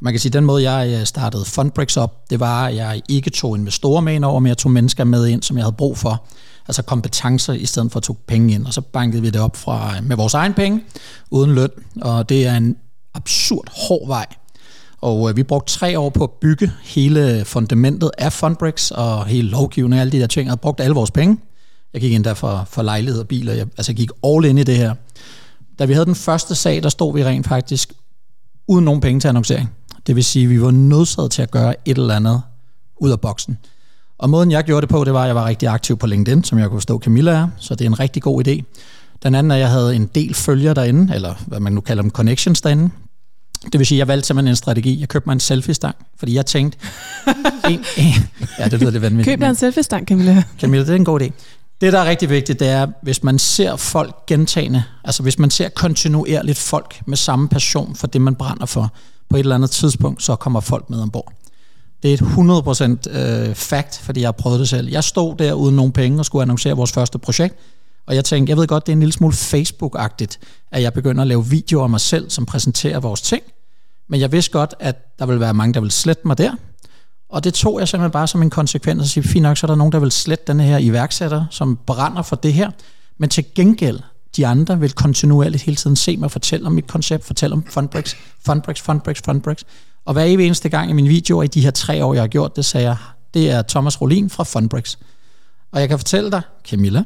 Man 0.00 0.12
kan 0.12 0.20
sige, 0.20 0.30
at 0.30 0.32
den 0.32 0.44
måde, 0.44 0.70
jeg 0.70 0.98
øh, 1.00 1.06
startede 1.06 1.44
Fundbricks 1.44 1.96
op, 1.96 2.30
det 2.30 2.40
var, 2.40 2.66
at 2.66 2.76
jeg 2.76 3.02
ikke 3.08 3.30
tog 3.30 3.56
investorer 3.56 4.00
med 4.00 4.14
ind 4.14 4.24
over, 4.24 4.40
men 4.40 4.48
jeg 4.48 4.58
tog 4.58 4.72
mennesker 4.72 5.04
med 5.04 5.26
ind, 5.26 5.42
som 5.42 5.56
jeg 5.56 5.64
havde 5.64 5.76
brug 5.76 5.98
for. 5.98 6.24
Altså 6.68 6.82
kompetencer, 6.82 7.52
i 7.52 7.66
stedet 7.66 7.92
for 7.92 7.96
at 7.96 8.02
tage 8.02 8.16
penge 8.26 8.54
ind. 8.54 8.66
Og 8.66 8.74
så 8.74 8.80
bankede 8.80 9.22
vi 9.22 9.30
det 9.30 9.40
op 9.40 9.56
fra, 9.56 9.96
øh, 9.96 10.04
med 10.04 10.16
vores 10.16 10.34
egen 10.34 10.54
penge, 10.54 10.84
uden 11.30 11.54
løn. 11.54 11.70
Og 12.00 12.28
det 12.28 12.46
er 12.46 12.56
en 12.56 12.76
absurd 13.14 13.68
hård 13.88 14.06
vej. 14.06 14.26
Og 15.00 15.30
øh, 15.30 15.36
vi 15.36 15.42
brugte 15.42 15.72
tre 15.72 15.98
år 15.98 16.10
på 16.10 16.24
at 16.24 16.30
bygge 16.30 16.72
hele 16.82 17.44
fundamentet 17.44 18.10
af 18.18 18.32
Fundbricks 18.32 18.90
og 18.90 19.26
hele 19.26 19.48
lovgivningen 19.48 19.98
og 19.98 20.00
alle 20.00 20.12
de 20.12 20.18
der 20.20 20.26
ting. 20.26 20.46
Jeg 20.46 20.50
havde 20.50 20.60
brugt 20.60 20.80
alle 20.80 20.94
vores 20.94 21.10
penge. 21.10 21.38
Jeg 21.92 22.00
gik 22.00 22.14
endda 22.14 22.32
for, 22.32 22.64
for 22.70 22.82
lejlighed 22.82 23.20
og 23.20 23.28
biler. 23.28 23.52
Jeg, 23.52 23.66
altså 23.76 23.92
jeg 23.92 23.96
gik 23.96 24.10
all 24.24 24.44
in 24.44 24.58
i 24.58 24.62
det 24.62 24.76
her. 24.76 24.94
Da 25.78 25.84
vi 25.84 25.92
havde 25.92 26.06
den 26.06 26.14
første 26.14 26.54
sag, 26.54 26.82
der 26.82 26.88
stod 26.88 27.14
vi 27.14 27.24
rent 27.24 27.48
faktisk 27.48 27.92
uden 28.68 28.84
nogen 28.84 29.00
penge 29.00 29.20
til 29.20 29.28
annoncering. 29.28 29.70
Det 30.06 30.16
vil 30.16 30.24
sige, 30.24 30.44
at 30.44 30.50
vi 30.50 30.62
var 30.62 30.70
nødsaget 30.70 31.30
til 31.30 31.42
at 31.42 31.50
gøre 31.50 31.74
et 31.84 31.98
eller 31.98 32.14
andet 32.14 32.42
ud 32.96 33.10
af 33.10 33.20
boksen. 33.20 33.58
Og 34.18 34.30
måden 34.30 34.50
jeg 34.50 34.64
gjorde 34.64 34.80
det 34.80 34.88
på, 34.88 35.04
det 35.04 35.12
var, 35.12 35.22
at 35.22 35.26
jeg 35.26 35.34
var 35.34 35.46
rigtig 35.46 35.68
aktiv 35.68 35.96
på 35.96 36.06
LinkedIn, 36.06 36.44
som 36.44 36.58
jeg 36.58 36.68
kunne 36.68 36.80
forstå 36.80 36.98
Camilla 36.98 37.30
er, 37.30 37.48
så 37.56 37.74
det 37.74 37.84
er 37.84 37.88
en 37.88 38.00
rigtig 38.00 38.22
god 38.22 38.48
idé. 38.48 38.62
Den 39.22 39.34
anden 39.34 39.50
er, 39.50 39.54
at 39.54 39.60
jeg 39.60 39.70
havde 39.70 39.96
en 39.96 40.06
del 40.06 40.34
følgere 40.34 40.74
derinde, 40.74 41.14
eller 41.14 41.34
hvad 41.46 41.60
man 41.60 41.72
nu 41.72 41.80
kalder 41.80 42.02
dem, 42.02 42.10
connections 42.10 42.60
derinde. 42.60 42.90
Det 43.64 43.78
vil 43.78 43.86
sige, 43.86 43.96
at 43.96 43.98
jeg 43.98 44.08
valgte 44.08 44.26
simpelthen 44.26 44.48
en 44.48 44.56
strategi. 44.56 45.00
Jeg 45.00 45.08
købte 45.08 45.28
mig 45.28 45.32
en 45.32 45.40
selfie-stang, 45.40 45.96
fordi 46.18 46.34
jeg 46.34 46.46
tænkte... 46.46 46.78
en, 47.70 47.84
en, 47.96 48.12
ja, 48.58 48.68
det 48.68 48.80
lyder 48.80 48.90
lidt 48.90 49.02
vanvittigt. 49.02 49.34
Køb 49.34 49.40
dig 49.40 49.48
en 49.48 49.56
selfie-stang, 49.56 50.06
Camilla. 50.06 50.42
Camilla, 50.60 50.84
det 50.84 50.90
er 50.90 50.96
en 50.96 51.04
god 51.04 51.20
idé. 51.20 51.30
Det, 51.80 51.92
der 51.92 51.98
er 51.98 52.04
rigtig 52.04 52.30
vigtigt, 52.30 52.60
det 52.60 52.68
er, 52.68 52.86
hvis 53.02 53.22
man 53.22 53.38
ser 53.38 53.76
folk 53.76 54.26
gentagende, 54.26 54.84
altså 55.04 55.22
hvis 55.22 55.38
man 55.38 55.50
ser 55.50 55.68
kontinuerligt 55.68 56.58
folk 56.58 57.00
med 57.06 57.16
samme 57.16 57.48
passion 57.48 57.96
for 57.96 58.06
det, 58.06 58.20
man 58.20 58.34
brænder 58.34 58.66
for, 58.66 58.92
på 59.30 59.36
et 59.36 59.40
eller 59.40 59.54
andet 59.54 59.70
tidspunkt, 59.70 60.22
så 60.22 60.36
kommer 60.36 60.60
folk 60.60 60.90
med 60.90 61.00
ombord. 61.00 61.32
Det 62.02 62.10
er 62.10 62.14
et 62.14 63.08
100% 63.10 63.18
øh, 63.18 63.54
fact, 63.54 63.98
fordi 63.98 64.20
jeg 64.20 64.26
har 64.26 64.32
prøvet 64.32 64.60
det 64.60 64.68
selv. 64.68 64.88
Jeg 64.88 65.04
stod 65.04 65.36
der 65.36 65.52
uden 65.52 65.76
nogen 65.76 65.92
penge 65.92 66.18
og 66.18 66.24
skulle 66.24 66.42
annoncere 66.42 66.76
vores 66.76 66.92
første 66.92 67.18
projekt, 67.18 67.56
og 68.08 68.14
jeg 68.14 68.24
tænkte, 68.24 68.50
jeg 68.50 68.56
ved 68.56 68.66
godt, 68.66 68.86
det 68.86 68.92
er 68.92 68.96
en 68.96 69.00
lille 69.00 69.12
smule 69.12 69.34
Facebook-agtigt, 69.34 70.38
at 70.72 70.82
jeg 70.82 70.92
begynder 70.92 71.22
at 71.22 71.28
lave 71.28 71.46
videoer 71.46 71.82
af 71.82 71.90
mig 71.90 72.00
selv, 72.00 72.30
som 72.30 72.46
præsenterer 72.46 73.00
vores 73.00 73.20
ting, 73.20 73.42
men 74.08 74.20
jeg 74.20 74.32
vidste 74.32 74.50
godt, 74.50 74.74
at 74.80 75.18
der 75.18 75.26
vil 75.26 75.40
være 75.40 75.54
mange, 75.54 75.74
der 75.74 75.80
vil 75.80 75.90
slette 75.90 76.22
mig 76.24 76.38
der, 76.38 76.52
og 77.28 77.44
det 77.44 77.54
tog 77.54 77.80
jeg 77.80 77.88
simpelthen 77.88 78.10
bare 78.10 78.26
som 78.26 78.42
en 78.42 78.50
konsekvens 78.50 79.00
og 79.00 79.06
sige, 79.06 79.24
fint 79.24 79.42
nok, 79.42 79.56
så 79.56 79.66
er 79.66 79.68
der 79.68 79.76
nogen, 79.76 79.92
der 79.92 79.98
vil 79.98 80.10
slette 80.10 80.44
den 80.46 80.60
her 80.60 80.78
iværksætter, 80.78 81.44
som 81.50 81.78
brænder 81.86 82.22
for 82.22 82.36
det 82.36 82.52
her, 82.52 82.70
men 83.18 83.28
til 83.28 83.44
gengæld, 83.54 84.00
de 84.36 84.46
andre 84.46 84.80
vil 84.80 84.92
kontinuerligt 84.92 85.62
hele 85.62 85.76
tiden 85.76 85.96
se 85.96 86.16
mig 86.16 86.30
fortælle 86.30 86.66
om 86.66 86.72
mit 86.72 86.86
koncept, 86.86 87.24
fortælle 87.24 87.54
om 87.54 87.64
Fundbricks, 87.70 88.16
Fundbricks, 88.46 88.80
Fundbricks, 88.80 89.22
Fundbricks. 89.24 89.64
Og 90.04 90.12
hver 90.12 90.24
evig 90.24 90.46
eneste 90.46 90.68
gang 90.68 90.90
i 90.90 90.92
min 90.92 91.08
video 91.08 91.42
i 91.42 91.46
de 91.46 91.60
her 91.60 91.70
tre 91.70 92.04
år, 92.04 92.14
jeg 92.14 92.22
har 92.22 92.28
gjort 92.28 92.56
det, 92.56 92.64
sagde 92.64 92.86
jeg, 92.86 92.96
det 93.34 93.50
er 93.50 93.62
Thomas 93.62 94.00
Rolin 94.00 94.30
fra 94.30 94.44
Fundbricks. 94.44 94.98
Og 95.72 95.80
jeg 95.80 95.88
kan 95.88 95.98
fortælle 95.98 96.30
dig, 96.30 96.42
Camilla, 96.68 97.04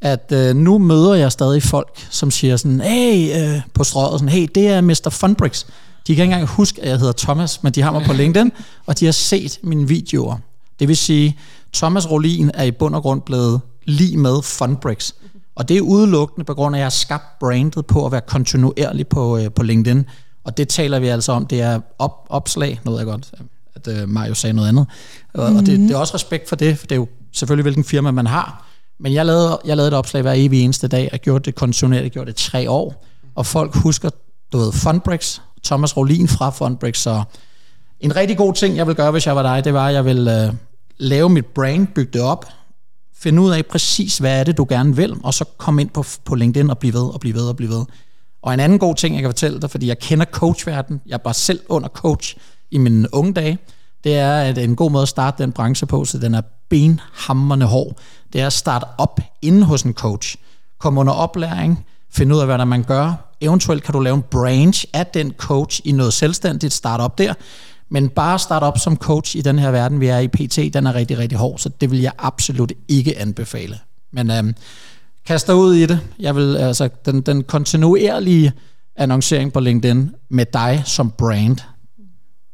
at 0.00 0.32
øh, 0.32 0.56
nu 0.56 0.78
møder 0.78 1.14
jeg 1.14 1.32
stadig 1.32 1.62
folk, 1.62 2.06
som 2.10 2.30
siger 2.30 2.56
sådan, 2.56 2.80
hey, 2.80 3.42
øh, 3.42 3.60
på 3.74 3.84
strøget, 3.84 4.20
sådan, 4.20 4.28
hey, 4.28 4.48
det 4.54 4.68
er 4.68 4.80
Mr. 4.80 5.08
Fundbricks. 5.10 5.66
De 6.06 6.14
kan 6.14 6.22
ikke 6.22 6.22
engang 6.22 6.48
huske, 6.48 6.82
at 6.82 6.88
jeg 6.88 6.98
hedder 6.98 7.12
Thomas, 7.18 7.62
men 7.62 7.72
de 7.72 7.82
har 7.82 7.92
mig 7.92 8.02
på 8.06 8.12
LinkedIn, 8.12 8.52
og 8.86 9.00
de 9.00 9.04
har 9.04 9.12
set 9.12 9.58
mine 9.62 9.88
videoer. 9.88 10.36
Det 10.78 10.88
vil 10.88 10.96
sige, 10.96 11.38
Thomas 11.72 12.10
Rolin 12.10 12.50
er 12.54 12.64
i 12.64 12.70
bund 12.70 12.94
og 12.94 13.02
grund 13.02 13.22
blevet 13.22 13.60
lige 13.84 14.16
med 14.16 14.42
Fundbricks. 14.42 15.14
Og 15.54 15.68
det 15.68 15.76
er 15.76 15.80
udelukkende 15.80 16.44
på 16.44 16.54
grund 16.54 16.76
af, 16.76 16.78
at 16.78 16.80
jeg 16.80 16.84
har 16.84 16.90
skabt 16.90 17.38
brandet 17.40 17.86
på 17.86 18.06
at 18.06 18.12
være 18.12 18.20
kontinuerlig 18.20 19.08
på, 19.08 19.38
øh, 19.38 19.50
på 19.50 19.62
LinkedIn. 19.62 20.06
Og 20.44 20.56
det 20.56 20.68
taler 20.68 20.98
vi 20.98 21.08
altså 21.08 21.32
om, 21.32 21.46
det 21.46 21.60
er 21.60 21.80
op, 21.98 22.26
opslag, 22.28 22.80
noget 22.84 22.98
jeg 22.98 23.06
godt, 23.06 23.32
at 23.74 23.88
øh, 23.88 24.08
Mario 24.08 24.34
sagde 24.34 24.54
noget 24.54 24.68
andet. 24.68 24.86
Og, 25.34 25.50
mm. 25.50 25.56
og 25.56 25.66
det, 25.66 25.78
det 25.78 25.90
er 25.90 25.96
også 25.96 26.14
respekt 26.14 26.48
for 26.48 26.56
det, 26.56 26.78
for 26.78 26.86
det 26.86 26.94
er 26.94 26.96
jo 26.96 27.08
selvfølgelig, 27.32 27.62
hvilken 27.62 27.84
firma 27.84 28.10
man 28.10 28.26
har. 28.26 28.69
Men 29.00 29.14
jeg 29.14 29.26
lavede, 29.26 29.60
jeg 29.64 29.76
lavede 29.76 29.88
et 29.88 29.94
opslag 29.94 30.22
hver 30.22 30.32
evig 30.36 30.64
eneste 30.64 30.88
dag, 30.88 31.08
og 31.12 31.18
gjorde 31.18 31.44
det 31.44 31.54
kontinuerligt, 31.54 32.02
jeg 32.02 32.10
gjorde 32.10 32.26
det 32.26 32.36
tre 32.36 32.70
år. 32.70 33.06
Og 33.34 33.46
folk 33.46 33.76
husker, 33.76 34.10
du 34.52 34.58
ved, 34.58 34.72
Fundbricks, 34.72 35.42
Thomas 35.64 35.96
Rolin 35.96 36.28
fra 36.28 36.50
Fundbricks, 36.50 36.98
så 36.98 37.22
en 38.00 38.16
rigtig 38.16 38.36
god 38.36 38.54
ting, 38.54 38.76
jeg 38.76 38.86
vil 38.86 38.94
gøre, 38.94 39.10
hvis 39.10 39.26
jeg 39.26 39.36
var 39.36 39.42
dig, 39.42 39.64
det 39.64 39.74
var, 39.74 39.88
at 39.88 39.94
jeg 39.94 40.04
vil 40.04 40.28
øh, 40.28 40.54
lave 40.98 41.28
mit 41.28 41.46
brand, 41.46 41.86
bygge 41.86 42.12
det 42.12 42.22
op, 42.22 42.44
finde 43.14 43.42
ud 43.42 43.50
af 43.50 43.66
præcis, 43.66 44.18
hvad 44.18 44.40
er 44.40 44.44
det, 44.44 44.56
du 44.56 44.66
gerne 44.68 44.96
vil, 44.96 45.16
og 45.22 45.34
så 45.34 45.44
komme 45.58 45.82
ind 45.82 45.90
på, 45.90 46.04
på 46.24 46.34
LinkedIn 46.34 46.70
og 46.70 46.78
blive 46.78 46.94
ved, 46.94 47.14
og 47.14 47.20
blive 47.20 47.34
ved, 47.34 47.48
og 47.48 47.56
blive 47.56 47.70
ved. 47.70 47.84
Og 48.42 48.54
en 48.54 48.60
anden 48.60 48.78
god 48.78 48.94
ting, 48.94 49.14
jeg 49.14 49.22
kan 49.22 49.28
fortælle 49.28 49.60
dig, 49.60 49.70
fordi 49.70 49.86
jeg 49.86 49.98
kender 49.98 50.24
coachverdenen, 50.24 51.00
jeg 51.06 51.20
var 51.24 51.32
selv 51.32 51.60
under 51.68 51.88
coach 51.88 52.36
i 52.70 52.78
mine 52.78 53.14
unge 53.14 53.32
dage, 53.32 53.58
det 54.04 54.16
er, 54.16 54.40
at 54.40 54.58
en 54.58 54.76
god 54.76 54.90
måde 54.90 55.02
at 55.02 55.08
starte 55.08 55.42
den 55.42 55.52
branche 55.52 55.86
på, 55.86 56.04
så 56.04 56.18
den 56.18 56.34
er 56.34 56.42
benhammerne 56.70 57.64
hård, 57.64 57.96
det 58.32 58.40
er 58.40 58.46
at 58.46 58.52
starte 58.52 58.86
op 58.98 59.20
inden 59.42 59.62
hos 59.62 59.82
en 59.82 59.92
coach. 59.92 60.36
Kom 60.78 60.98
under 60.98 61.12
oplæring, 61.12 61.86
finde 62.10 62.34
ud 62.34 62.40
af, 62.40 62.46
hvad 62.46 62.58
der 62.58 62.64
man 62.64 62.82
gør. 62.82 63.34
Eventuelt 63.40 63.82
kan 63.82 63.92
du 63.92 64.00
lave 64.00 64.14
en 64.16 64.22
branch 64.22 64.84
af 64.92 65.06
den 65.06 65.32
coach 65.32 65.80
i 65.84 65.92
noget 65.92 66.12
selvstændigt, 66.12 66.72
start 66.72 67.00
op 67.00 67.18
der. 67.18 67.34
Men 67.88 68.08
bare 68.08 68.38
starte 68.38 68.64
op 68.64 68.78
som 68.78 68.96
coach 68.96 69.36
i 69.36 69.40
den 69.40 69.58
her 69.58 69.70
verden, 69.70 70.00
vi 70.00 70.06
er 70.06 70.18
i 70.18 70.28
PT, 70.28 70.74
den 70.74 70.86
er 70.86 70.94
rigtig, 70.94 71.18
rigtig 71.18 71.38
hård, 71.38 71.58
så 71.58 71.68
det 71.68 71.90
vil 71.90 72.00
jeg 72.00 72.12
absolut 72.18 72.72
ikke 72.88 73.18
anbefale. 73.18 73.78
Men 74.12 74.30
øhm, 74.30 74.54
kast 75.26 75.46
dig 75.46 75.54
ud 75.54 75.74
i 75.74 75.86
det. 75.86 76.00
Jeg 76.18 76.36
vil, 76.36 76.56
altså, 76.56 76.88
den, 77.06 77.20
den 77.20 77.44
kontinuerlige 77.44 78.52
annoncering 78.96 79.52
på 79.52 79.60
LinkedIn 79.60 80.10
med 80.28 80.46
dig 80.52 80.82
som 80.84 81.10
brand, 81.10 81.56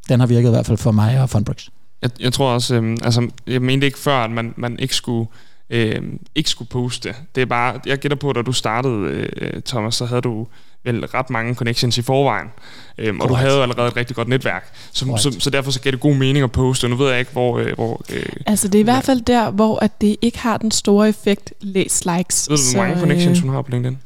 den 0.08 0.20
har 0.20 0.26
virket 0.26 0.48
i 0.48 0.50
hvert 0.50 0.66
fald 0.66 0.78
for 0.78 0.90
mig 0.90 1.20
og 1.20 1.30
Funbricks. 1.30 1.70
Jeg, 2.02 2.10
jeg 2.20 2.32
tror 2.32 2.50
også, 2.50 2.74
øhm, 2.74 2.96
altså, 3.02 3.30
jeg 3.46 3.62
mente 3.62 3.86
ikke 3.86 3.98
før, 3.98 4.16
at 4.16 4.30
man, 4.30 4.54
man 4.56 4.78
ikke 4.78 4.94
skulle 4.94 5.28
øh, 5.70 6.02
ikke 6.34 6.50
skulle 6.50 6.68
poste. 6.68 7.14
Det 7.34 7.40
er 7.40 7.46
bare, 7.46 7.80
jeg 7.86 7.98
gætter 7.98 8.16
på, 8.16 8.30
at 8.30 8.36
da 8.36 8.42
du 8.42 8.52
startede, 8.52 9.28
øh, 9.36 9.62
Thomas, 9.62 9.94
så 9.94 10.06
havde 10.06 10.20
du 10.20 10.46
vel 10.84 11.06
ret 11.06 11.30
mange 11.30 11.54
connections 11.54 11.98
i 11.98 12.02
forvejen. 12.02 12.46
Øhm, 12.98 13.20
og 13.20 13.28
du 13.28 13.34
havde 13.34 13.56
jo 13.56 13.62
allerede 13.62 13.88
et 13.88 13.96
rigtig 13.96 14.16
godt 14.16 14.28
netværk. 14.28 14.72
Så, 14.92 15.16
så, 15.18 15.36
så 15.40 15.50
derfor 15.50 15.70
så 15.70 15.80
gav 15.80 15.90
det 15.90 16.00
god 16.00 16.14
mening 16.14 16.44
at 16.44 16.52
poste. 16.52 16.88
Nu 16.88 16.96
ved 16.96 17.10
jeg 17.10 17.18
ikke, 17.18 17.32
hvor... 17.32 17.58
Øh, 17.58 17.74
hvor 17.74 18.02
øh, 18.12 18.22
altså 18.46 18.68
det 18.68 18.74
er 18.74 18.80
i 18.80 18.82
hvert 18.82 19.04
fald 19.04 19.20
der, 19.20 19.50
hvor 19.50 19.78
at 19.78 20.00
det 20.00 20.16
ikke 20.22 20.38
har 20.38 20.56
den 20.56 20.70
store 20.70 21.08
effekt, 21.08 21.54
læs 21.60 22.04
likes. 22.04 22.50
Ved 22.50 22.56
du, 22.56 22.62
hvor 22.74 22.82
mange 22.82 23.00
connections 23.00 23.40
hun 23.40 23.50
har 23.50 23.62
på 23.62 23.70
LinkedIn? 23.70 23.98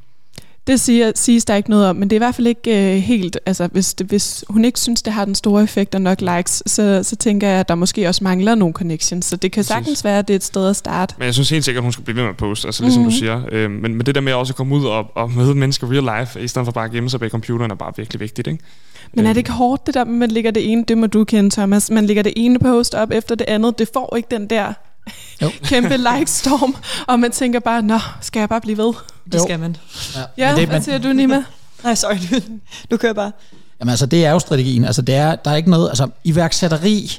Det 0.70 0.80
siger, 0.80 1.12
siges 1.14 1.44
der 1.44 1.54
ikke 1.54 1.70
noget 1.70 1.86
om, 1.86 1.96
men 1.96 2.10
det 2.10 2.16
er 2.16 2.18
i 2.18 2.24
hvert 2.24 2.34
fald 2.34 2.46
ikke 2.46 2.94
øh, 2.94 3.02
helt, 3.02 3.38
altså 3.46 3.68
hvis, 3.72 3.94
det, 3.94 4.06
hvis 4.06 4.44
hun 4.48 4.64
ikke 4.64 4.80
synes, 4.80 5.02
det 5.02 5.12
har 5.12 5.24
den 5.24 5.34
store 5.34 5.62
effekt 5.62 5.94
og 5.94 6.02
nok 6.02 6.20
likes, 6.20 6.62
så, 6.66 7.02
så 7.02 7.16
tænker 7.16 7.48
jeg, 7.48 7.60
at 7.60 7.68
der 7.68 7.74
måske 7.74 8.08
også 8.08 8.24
mangler 8.24 8.54
nogle 8.54 8.74
connections, 8.74 9.26
så 9.26 9.36
det 9.36 9.52
kan 9.52 9.64
sagtens 9.64 10.04
være, 10.04 10.18
at 10.18 10.28
det 10.28 10.34
er 10.34 10.36
et 10.36 10.44
sted 10.44 10.68
at 10.70 10.76
starte. 10.76 11.14
Men 11.18 11.26
jeg 11.26 11.34
synes 11.34 11.50
helt 11.50 11.64
sikkert, 11.64 11.80
at 11.82 11.84
hun 11.84 11.92
skal 11.92 12.04
blive 12.04 12.16
ved 12.16 12.22
med 12.22 12.30
at 12.30 12.36
poste, 12.36 12.68
altså 12.68 12.82
ligesom 12.82 13.02
mm-hmm. 13.02 13.12
du 13.12 13.18
siger. 13.18 13.42
Øh, 13.52 13.70
men, 13.70 13.94
men 13.94 14.06
det 14.06 14.14
der 14.14 14.20
med 14.20 14.32
også 14.32 14.52
at 14.52 14.56
komme 14.56 14.74
ud 14.74 14.84
og, 14.84 15.06
og 15.14 15.30
møde 15.30 15.54
mennesker 15.54 15.92
real 15.92 16.20
life, 16.20 16.42
i 16.42 16.48
stedet 16.48 16.66
for 16.66 16.72
bare 16.72 16.84
at 16.84 16.90
gemme 16.90 17.10
sig 17.10 17.20
bag 17.20 17.30
computeren, 17.30 17.70
er 17.70 17.74
bare 17.74 17.92
virkelig 17.96 18.20
vigtigt, 18.20 18.48
ikke? 18.48 18.64
Men 19.14 19.26
er 19.26 19.32
det 19.32 19.36
ikke 19.36 19.52
hårdt 19.52 19.86
det 19.86 19.94
der, 19.94 20.04
man 20.04 20.30
ligger 20.30 20.50
det 20.50 20.72
ene, 20.72 20.84
det 20.88 20.98
må 20.98 21.06
du 21.06 21.24
kende 21.24 21.50
Thomas, 21.50 21.90
man 21.90 22.06
ligger 22.06 22.22
det 22.22 22.32
ene 22.36 22.58
post 22.58 22.94
op 22.94 23.10
efter 23.12 23.34
det 23.34 23.44
andet, 23.48 23.78
det 23.78 23.90
får 23.94 24.16
ikke 24.16 24.28
den 24.30 24.46
der 24.46 24.72
jo. 25.42 25.50
kæmpe 25.70 25.96
like-storm, 25.96 26.76
og 27.08 27.20
man 27.20 27.30
tænker 27.32 27.60
bare, 27.60 27.82
nå, 27.82 27.98
skal 28.20 28.40
jeg 28.40 28.48
bare 28.48 28.60
blive 28.60 28.78
ved? 28.78 28.94
Det 29.32 29.40
skal 29.40 29.60
man. 29.60 29.76
Ja, 30.16 30.48
ja 30.48 30.56
det, 30.56 30.68
hvad 30.68 30.80
siger 30.80 30.98
du, 30.98 31.12
Nima? 31.12 31.44
Nej, 31.84 31.94
sorry, 31.94 32.16
du, 32.30 32.40
du 32.90 32.96
kører 32.96 33.12
bare. 33.12 33.32
Jamen 33.80 33.90
altså, 33.90 34.06
det 34.06 34.26
er 34.26 34.30
jo 34.30 34.38
strategien. 34.38 34.84
Altså, 34.84 35.02
det 35.02 35.14
er, 35.14 35.36
der 35.36 35.50
er 35.50 35.56
ikke 35.56 35.70
noget, 35.70 35.88
altså, 35.88 36.08
iværksætteri 36.24 37.18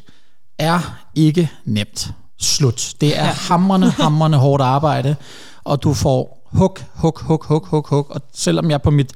er 0.60 0.98
ikke 1.16 1.50
nemt. 1.66 2.12
Slut. 2.40 2.94
Det 3.02 3.20
er 3.20 3.26
ja. 3.26 3.32
hammerne, 3.32 3.90
hammerne 3.90 4.38
hårdt 4.38 4.64
arbejde, 4.64 5.16
og 5.64 5.84
du 5.84 5.94
får 5.94 6.50
hug, 6.52 6.78
hug, 6.94 7.20
hug, 7.22 7.46
hug, 7.46 7.68
hug, 7.68 7.88
hug, 7.88 8.06
og 8.10 8.22
selvom 8.34 8.70
jeg 8.72 8.82
på 8.82 8.92
mit 8.92 9.14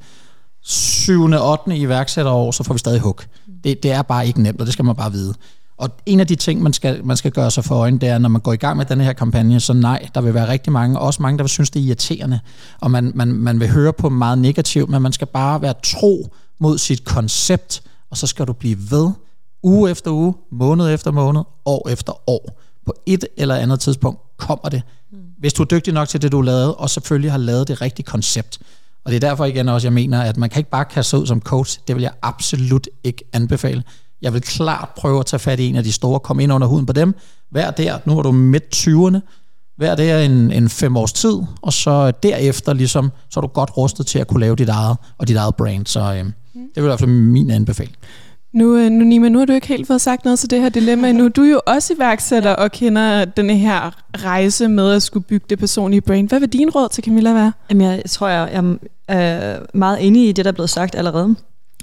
syvende, 0.64 1.50
8. 1.50 1.76
iværksætterår, 1.76 2.50
så 2.50 2.62
får 2.62 2.74
vi 2.74 2.78
stadig 2.78 3.00
hug. 3.00 3.20
Det, 3.64 3.82
det 3.82 3.92
er 3.92 4.02
bare 4.02 4.26
ikke 4.26 4.42
nemt, 4.42 4.60
og 4.60 4.66
det 4.66 4.72
skal 4.72 4.84
man 4.84 4.96
bare 4.96 5.12
vide. 5.12 5.34
Og 5.78 5.90
en 6.06 6.20
af 6.20 6.26
de 6.26 6.34
ting, 6.34 6.62
man 6.62 6.72
skal, 6.72 7.04
man 7.04 7.16
skal 7.16 7.30
gøre 7.30 7.50
sig 7.50 7.64
for 7.64 7.74
øjnene, 7.74 8.00
det 8.00 8.08
er, 8.08 8.18
når 8.18 8.28
man 8.28 8.40
går 8.40 8.52
i 8.52 8.56
gang 8.56 8.76
med 8.76 8.84
den 8.84 9.00
her 9.00 9.12
kampagne, 9.12 9.60
så 9.60 9.72
nej, 9.72 10.08
der 10.14 10.20
vil 10.20 10.34
være 10.34 10.48
rigtig 10.48 10.72
mange, 10.72 10.98
også 10.98 11.22
mange, 11.22 11.38
der 11.38 11.44
vil 11.44 11.50
synes, 11.50 11.70
det 11.70 11.82
er 11.82 11.86
irriterende, 11.86 12.40
og 12.80 12.90
man, 12.90 13.12
man, 13.14 13.28
man 13.28 13.60
vil 13.60 13.68
høre 13.68 13.92
på 13.92 14.08
meget 14.08 14.38
negativt, 14.38 14.90
men 14.90 15.02
man 15.02 15.12
skal 15.12 15.26
bare 15.26 15.62
være 15.62 15.74
tro 15.84 16.34
mod 16.58 16.78
sit 16.78 17.04
koncept, 17.04 17.82
og 18.10 18.16
så 18.16 18.26
skal 18.26 18.46
du 18.46 18.52
blive 18.52 18.78
ved, 18.90 19.10
uge 19.62 19.90
efter 19.90 20.10
uge, 20.10 20.34
måned 20.52 20.94
efter 20.94 21.10
måned, 21.10 21.42
år 21.64 21.88
efter 21.88 22.30
år. 22.30 22.60
På 22.86 22.94
et 23.06 23.24
eller 23.36 23.54
andet 23.54 23.80
tidspunkt 23.80 24.20
kommer 24.36 24.68
det. 24.68 24.82
Hvis 25.38 25.52
du 25.52 25.62
er 25.62 25.66
dygtig 25.66 25.94
nok 25.94 26.08
til 26.08 26.22
det, 26.22 26.32
du 26.32 26.40
lavede, 26.40 26.74
og 26.74 26.90
selvfølgelig 26.90 27.30
har 27.30 27.38
lavet 27.38 27.68
det 27.68 27.80
rigtige 27.80 28.06
koncept. 28.06 28.58
Og 29.04 29.12
det 29.12 29.24
er 29.24 29.28
derfor 29.28 29.44
igen 29.44 29.68
også, 29.68 29.86
jeg 29.86 29.92
mener, 29.92 30.22
at 30.22 30.36
man 30.36 30.50
kan 30.50 30.60
ikke 30.60 30.70
bare 30.70 30.84
kaste 30.84 31.18
ud 31.18 31.26
som 31.26 31.40
coach. 31.40 31.80
Det 31.88 31.96
vil 31.96 32.02
jeg 32.02 32.12
absolut 32.22 32.88
ikke 33.04 33.24
anbefale. 33.32 33.82
Jeg 34.22 34.32
vil 34.32 34.42
klart 34.42 34.88
prøve 34.96 35.20
at 35.20 35.26
tage 35.26 35.40
fat 35.40 35.60
i 35.60 35.68
en 35.68 35.76
af 35.76 35.84
de 35.84 35.92
store, 35.92 36.20
komme 36.20 36.42
ind 36.42 36.52
under 36.52 36.66
huden 36.66 36.86
på 36.86 36.92
dem. 36.92 37.14
Vær 37.52 37.70
der, 37.70 37.98
nu 38.04 38.18
er 38.18 38.22
du 38.22 38.32
midt 38.32 38.76
20'erne, 38.76 39.20
vær 39.78 39.94
der 39.94 40.18
en, 40.18 40.52
en 40.52 40.68
fem 40.68 40.96
års 40.96 41.12
tid, 41.12 41.38
og 41.62 41.72
så 41.72 42.10
derefter 42.10 42.72
ligesom, 42.72 43.10
så 43.30 43.40
er 43.40 43.42
du 43.42 43.48
godt 43.48 43.76
rustet 43.76 44.06
til 44.06 44.18
at 44.18 44.26
kunne 44.26 44.40
lave 44.40 44.56
dit 44.56 44.68
eget, 44.68 44.96
og 45.18 45.28
dit 45.28 45.36
eget 45.36 45.56
brand. 45.56 45.86
Så 45.86 46.00
øh, 46.00 46.16
det 46.16 46.32
vil 46.76 46.82
i 46.82 46.86
hvert 46.86 46.98
fald 46.98 47.10
min 47.10 47.50
anbefaling. 47.50 47.96
Nu, 48.54 48.76
øh, 48.76 48.90
nu, 48.90 49.04
Nima, 49.04 49.28
nu 49.28 49.38
har 49.38 49.46
du 49.46 49.52
ikke 49.52 49.66
helt 49.66 49.86
fået 49.86 50.00
sagt 50.00 50.24
noget 50.24 50.38
til 50.38 50.50
det 50.50 50.60
her 50.60 50.68
dilemma 50.68 51.08
endnu. 51.10 51.28
Du 51.28 51.42
er 51.42 51.50
jo 51.50 51.60
også 51.66 51.94
iværksætter 51.94 52.50
og 52.50 52.72
kender 52.72 53.24
den 53.24 53.50
her 53.50 53.90
rejse 54.24 54.68
med 54.68 54.92
at 54.92 55.02
skulle 55.02 55.24
bygge 55.24 55.46
det 55.50 55.58
personlige 55.58 56.00
brand. 56.00 56.28
Hvad 56.28 56.40
vil 56.40 56.48
din 56.48 56.70
råd 56.70 56.88
til 56.88 57.04
Camilla 57.04 57.32
være? 57.32 57.52
Jamen, 57.70 57.86
jeg 57.86 58.02
tror, 58.08 58.28
jeg, 58.28 58.50
jeg 58.52 58.78
er 59.08 59.58
meget 59.74 60.06
enig 60.06 60.28
i 60.28 60.32
det, 60.32 60.44
der 60.44 60.50
er 60.50 60.54
blevet 60.54 60.70
sagt 60.70 60.94
allerede. 60.94 61.36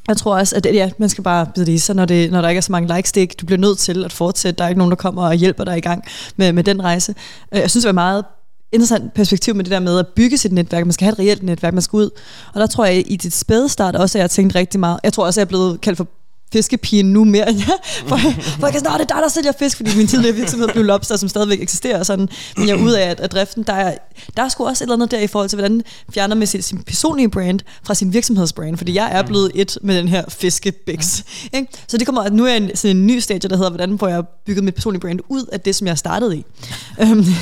Jeg 0.08 0.18
tror 0.18 0.38
også, 0.38 0.56
at 0.56 0.66
ja, 0.66 0.92
man 0.98 1.10
skal 1.10 1.24
bare 1.24 1.48
bide 1.56 1.74
i 1.74 1.78
sig, 1.78 1.96
når, 1.96 2.06
det, 2.06 2.32
når 2.32 2.42
der 2.42 2.50
ikke 2.50 2.58
er 2.58 2.62
så 2.62 2.72
mange 2.72 2.96
likes. 2.96 3.12
Det 3.12 3.42
du 3.42 3.46
bliver 3.46 3.60
nødt 3.60 3.78
til 3.78 4.06
at 4.06 4.14
fortsætte. 4.14 4.58
Der 4.58 4.64
er 4.64 4.68
ikke 4.68 4.78
nogen, 4.78 4.92
der 4.92 4.96
kommer 4.96 5.28
og 5.28 5.34
hjælper 5.34 5.64
dig 5.64 5.78
i 5.78 5.82
gang 5.82 6.04
med, 6.38 6.54
med 6.54 6.64
den 6.64 6.84
rejse. 6.84 7.16
Øh, 7.54 7.60
jeg 7.60 7.70
synes, 7.70 7.84
det 7.84 7.88
var 7.88 7.94
meget 7.94 8.26
interessant 8.72 9.14
perspektiv 9.14 9.56
med 9.56 9.64
det 9.64 9.72
der 9.72 9.80
med 9.80 10.00
at 10.00 10.08
bygge 10.08 10.38
sit 10.38 10.52
netværk. 10.52 10.86
Man 10.86 10.94
skal 10.94 11.06
have 11.06 11.12
et 11.12 11.20
reelt 11.20 11.44
netværk, 11.44 11.74
man 11.74 11.82
skal 11.82 11.98
ud. 11.98 12.10
Og 12.54 12.60
der 12.60 12.68
tror 12.68 12.86
jeg, 12.86 13.12
i 13.12 13.16
dit 13.16 13.34
spæde 13.34 13.70
start 13.70 13.96
også, 13.96 14.18
at 14.18 14.20
jeg 14.20 14.24
har 14.24 14.28
tænkt 14.28 14.56
rigtig 14.56 14.80
meget. 14.80 15.00
Jeg 15.04 15.14
tror 15.14 15.26
også, 15.26 15.40
at 15.40 15.42
jeg 15.42 15.46
er 15.46 15.50
blevet 15.50 15.82
kaldt 15.82 15.98
for 15.98 16.08
fiskepigen 16.54 17.14
nu 17.14 17.24
mere 17.24 17.46
jeg. 17.68 17.78
For, 18.08 18.18
for 18.18 18.68
jeg 18.68 18.72
kan 18.72 18.80
sådan, 18.80 19.00
det 19.00 19.12
er 19.12 19.16
dig, 19.16 19.24
der 19.24 19.28
sælger 19.28 19.52
fisk, 19.60 19.78
fordi 19.78 19.98
min 19.98 20.08
tidligere 20.08 20.36
virksomhed 20.36 20.68
blev 20.68 20.84
Lobster, 20.84 21.16
som 21.18 21.30
stadigvæk 21.30 21.62
eksisterer. 21.62 22.00
Og 22.00 22.06
sådan. 22.06 22.30
Men 22.58 22.68
jeg 22.68 22.78
er 22.78 22.84
ud 22.84 22.92
af, 22.92 23.10
at, 23.10 23.20
at 23.20 23.32
driften, 23.32 23.64
der 23.64 23.74
er, 23.74 23.96
der 24.38 24.44
er 24.44 24.50
sgu 24.50 24.66
også 24.68 24.84
et 24.84 24.86
eller 24.86 24.96
andet 24.96 25.12
der 25.12 25.20
i 25.20 25.28
forhold 25.28 25.50
til, 25.50 25.60
hvordan 25.60 25.84
fjerner 26.14 26.36
man 26.36 26.48
sin, 26.48 26.62
sin 26.62 26.84
personlige 26.84 27.30
brand 27.30 27.60
fra 27.84 27.94
sin 27.94 28.14
virksomhedsbrand. 28.14 28.78
Fordi 28.78 28.96
jeg 28.96 29.10
er 29.12 29.22
mm. 29.22 29.28
blevet 29.28 29.52
et 29.56 29.78
med 29.82 29.98
den 29.98 30.08
her 30.08 30.24
fiskebæks. 30.30 31.24
Ja. 31.54 31.58
Ikke? 31.58 31.72
Så 31.88 31.98
det 31.98 32.06
kommer, 32.06 32.22
at 32.22 32.34
nu 32.34 32.46
er 32.46 32.54
en, 32.54 32.76
sådan 32.76 32.98
en 32.98 33.08
ny 33.08 33.20
stadie, 33.20 33.50
der 33.50 33.56
hedder, 33.56 33.70
hvordan 33.70 34.00
får 34.00 34.08
jeg 34.08 34.24
bygget 34.46 34.64
mit 34.64 34.76
personlige 34.76 35.02
brand 35.02 35.20
ud 35.30 35.46
af 35.52 35.62
det, 35.62 35.76
som 35.76 35.88
jeg 35.88 35.98
startede 35.98 36.38
i. 36.38 36.46
Øhm, 37.02 37.10
men 37.10 37.26
det 37.26 37.34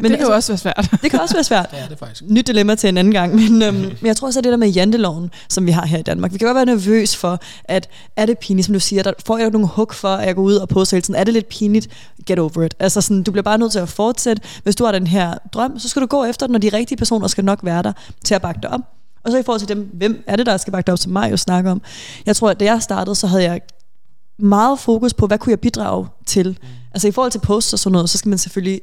kan 0.00 0.12
altså, 0.12 0.26
jo 0.26 0.34
også 0.34 0.52
være 0.52 0.58
svært. 0.58 0.90
Det 1.02 1.10
kan 1.10 1.20
også 1.20 1.34
være 1.34 1.44
svært. 1.44 1.66
Ja, 1.78 1.82
det 1.84 1.92
er 1.92 1.96
faktisk. 1.96 2.22
Nyt 2.26 2.46
dilemma 2.46 2.74
til 2.74 2.88
en 2.88 2.98
anden 2.98 3.12
gang. 3.12 3.34
Men, 3.34 3.62
øhm, 3.62 3.76
men 3.76 4.06
jeg 4.06 4.16
tror 4.16 4.26
også, 4.26 4.40
at 4.40 4.44
det 4.44 4.50
der 4.50 4.56
med 4.56 4.68
janteloven, 4.68 5.30
som 5.48 5.66
vi 5.66 5.70
har 5.70 5.86
her 5.86 5.98
i 5.98 6.02
Danmark. 6.02 6.32
Vi 6.32 6.38
kan 6.38 6.46
godt 6.46 6.54
være 6.54 6.66
nervøs 6.66 7.16
for, 7.16 7.40
at 7.64 7.88
er 8.16 8.26
det 8.26 8.38
pinligt, 8.48 8.66
som 8.66 8.72
du 8.72 8.80
siger, 8.80 9.02
der 9.02 9.12
får 9.26 9.38
jeg 9.38 9.50
nogle 9.50 9.66
hug 9.66 9.94
for, 9.94 10.08
at 10.08 10.26
jeg 10.26 10.34
går 10.34 10.42
ud 10.42 10.54
og 10.54 10.68
poster 10.68 10.96
hele 10.96 11.02
tiden. 11.02 11.20
Er 11.20 11.24
det 11.24 11.34
lidt 11.34 11.48
pinligt? 11.48 11.88
Get 12.26 12.38
over 12.38 12.62
it. 12.62 12.74
Altså 12.78 13.00
sådan, 13.00 13.22
du 13.22 13.30
bliver 13.30 13.42
bare 13.42 13.58
nødt 13.58 13.72
til 13.72 13.78
at 13.78 13.88
fortsætte. 13.88 14.42
Hvis 14.62 14.76
du 14.76 14.84
har 14.84 14.92
den 14.92 15.06
her 15.06 15.34
drøm, 15.52 15.78
så 15.78 15.88
skal 15.88 16.02
du 16.02 16.06
gå 16.06 16.24
efter 16.24 16.46
den, 16.46 16.54
og 16.54 16.62
de 16.62 16.68
rigtige 16.68 16.98
personer 16.98 17.26
skal 17.26 17.44
nok 17.44 17.58
være 17.62 17.82
der 17.82 17.92
til 18.24 18.34
at 18.34 18.42
bakke 18.42 18.60
dig 18.62 18.70
op. 18.70 18.80
Og 19.24 19.30
så 19.30 19.38
i 19.38 19.42
forhold 19.42 19.60
til 19.60 19.68
dem, 19.68 19.90
hvem 19.94 20.24
er 20.26 20.36
det, 20.36 20.46
der 20.46 20.56
skal 20.56 20.72
bakke 20.72 20.86
dig 20.86 20.92
op, 20.92 20.98
som 20.98 21.12
mig 21.12 21.30
jo 21.30 21.36
snakker 21.36 21.70
om. 21.70 21.82
Jeg 22.26 22.36
tror, 22.36 22.50
at 22.50 22.60
da 22.60 22.64
jeg 22.64 22.82
startede, 22.82 23.14
så 23.14 23.26
havde 23.26 23.42
jeg 23.42 23.60
meget 24.38 24.78
fokus 24.78 25.14
på, 25.14 25.26
hvad 25.26 25.38
kunne 25.38 25.50
jeg 25.50 25.60
bidrage 25.60 26.06
til. 26.26 26.58
Altså 26.94 27.08
i 27.08 27.10
forhold 27.10 27.32
til 27.32 27.38
posts 27.38 27.72
og 27.72 27.78
sådan 27.78 27.92
noget, 27.92 28.10
så 28.10 28.18
skal 28.18 28.28
man 28.28 28.38
selvfølgelig 28.38 28.80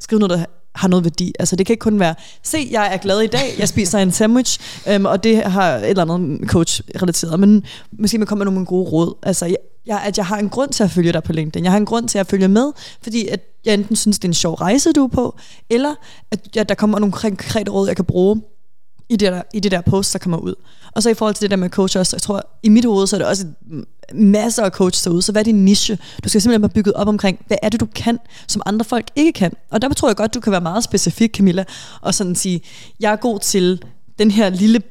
skrive 0.00 0.18
noget, 0.18 0.38
der 0.38 0.44
har 0.74 0.88
noget 0.88 1.04
værdi. 1.04 1.32
Altså 1.38 1.56
det 1.56 1.66
kan 1.66 1.72
ikke 1.72 1.82
kun 1.82 2.00
være, 2.00 2.14
se, 2.42 2.68
jeg 2.70 2.92
er 2.92 2.96
glad 2.96 3.20
i 3.20 3.26
dag, 3.26 3.54
jeg 3.58 3.68
spiser 3.68 3.98
en 3.98 4.12
sandwich, 4.12 4.82
øhm, 4.88 5.06
og 5.06 5.24
det 5.24 5.42
har 5.42 5.74
et 5.76 5.90
eller 5.90 6.14
andet 6.14 6.48
coach-relateret, 6.48 7.40
men 7.40 7.64
måske 7.98 8.18
man 8.18 8.26
kommer 8.26 8.44
med 8.44 8.52
nogle 8.52 8.66
gode 8.66 8.90
råd. 8.90 9.14
Altså 9.22 9.46
jeg, 9.46 9.56
jeg, 9.86 10.02
at 10.04 10.18
jeg 10.18 10.26
har 10.26 10.38
en 10.38 10.48
grund 10.48 10.70
til 10.70 10.84
at 10.84 10.90
følge 10.90 11.12
dig 11.12 11.22
på 11.22 11.32
LinkedIn. 11.32 11.64
Jeg 11.64 11.72
har 11.72 11.78
en 11.78 11.86
grund 11.86 12.08
til 12.08 12.18
at 12.18 12.26
følge 12.26 12.48
med, 12.48 12.72
fordi 13.02 13.28
at 13.28 13.40
jeg 13.64 13.74
enten 13.74 13.96
synes, 13.96 14.18
det 14.18 14.24
er 14.24 14.30
en 14.30 14.34
sjov 14.34 14.54
rejse, 14.54 14.92
du 14.92 15.04
er 15.04 15.08
på, 15.08 15.38
eller 15.70 15.94
at 16.30 16.48
ja, 16.56 16.62
der 16.62 16.74
kommer 16.74 16.98
nogle 16.98 17.12
konkrete 17.12 17.70
råd, 17.70 17.86
jeg 17.86 17.96
kan 17.96 18.04
bruge 18.04 18.42
i 19.08 19.16
det, 19.16 19.32
der, 19.32 19.42
i 19.54 19.60
det 19.60 19.70
der 19.70 19.80
post, 19.80 20.12
der 20.12 20.18
kommer 20.18 20.38
ud. 20.38 20.54
Og 20.92 21.02
så 21.02 21.10
i 21.10 21.14
forhold 21.14 21.34
til 21.34 21.42
det 21.42 21.50
der 21.50 21.56
med 21.56 21.70
coach 21.70 21.98
også, 21.98 22.16
jeg 22.16 22.22
tror, 22.22 22.42
i 22.62 22.68
mit 22.68 22.84
hoved, 22.84 23.06
så 23.06 23.16
er 23.16 23.18
det 23.18 23.28
også 23.28 23.46
masser 24.14 24.62
af 24.62 24.70
coach 24.70 25.04
derude. 25.04 25.22
Så 25.22 25.32
hvad 25.32 25.42
er 25.42 25.44
din 25.44 25.64
niche? 25.64 25.98
Du 26.24 26.28
skal 26.28 26.40
simpelthen 26.40 26.62
have 26.62 26.74
bygget 26.74 26.94
op 26.94 27.08
omkring, 27.08 27.38
hvad 27.46 27.56
er 27.62 27.68
det, 27.68 27.80
du 27.80 27.86
kan, 27.94 28.18
som 28.48 28.62
andre 28.66 28.84
folk 28.84 29.10
ikke 29.16 29.32
kan? 29.32 29.52
Og 29.70 29.82
der 29.82 29.88
tror 29.88 30.08
jeg 30.08 30.16
godt, 30.16 30.34
du 30.34 30.40
kan 30.40 30.52
være 30.52 30.60
meget 30.60 30.84
specifik, 30.84 31.36
Camilla, 31.36 31.64
og 32.00 32.14
sådan 32.14 32.34
sige, 32.34 32.60
jeg 33.00 33.12
er 33.12 33.16
god 33.16 33.40
til 33.40 33.82
den 34.18 34.30
her 34.30 34.50
lille 34.50 34.82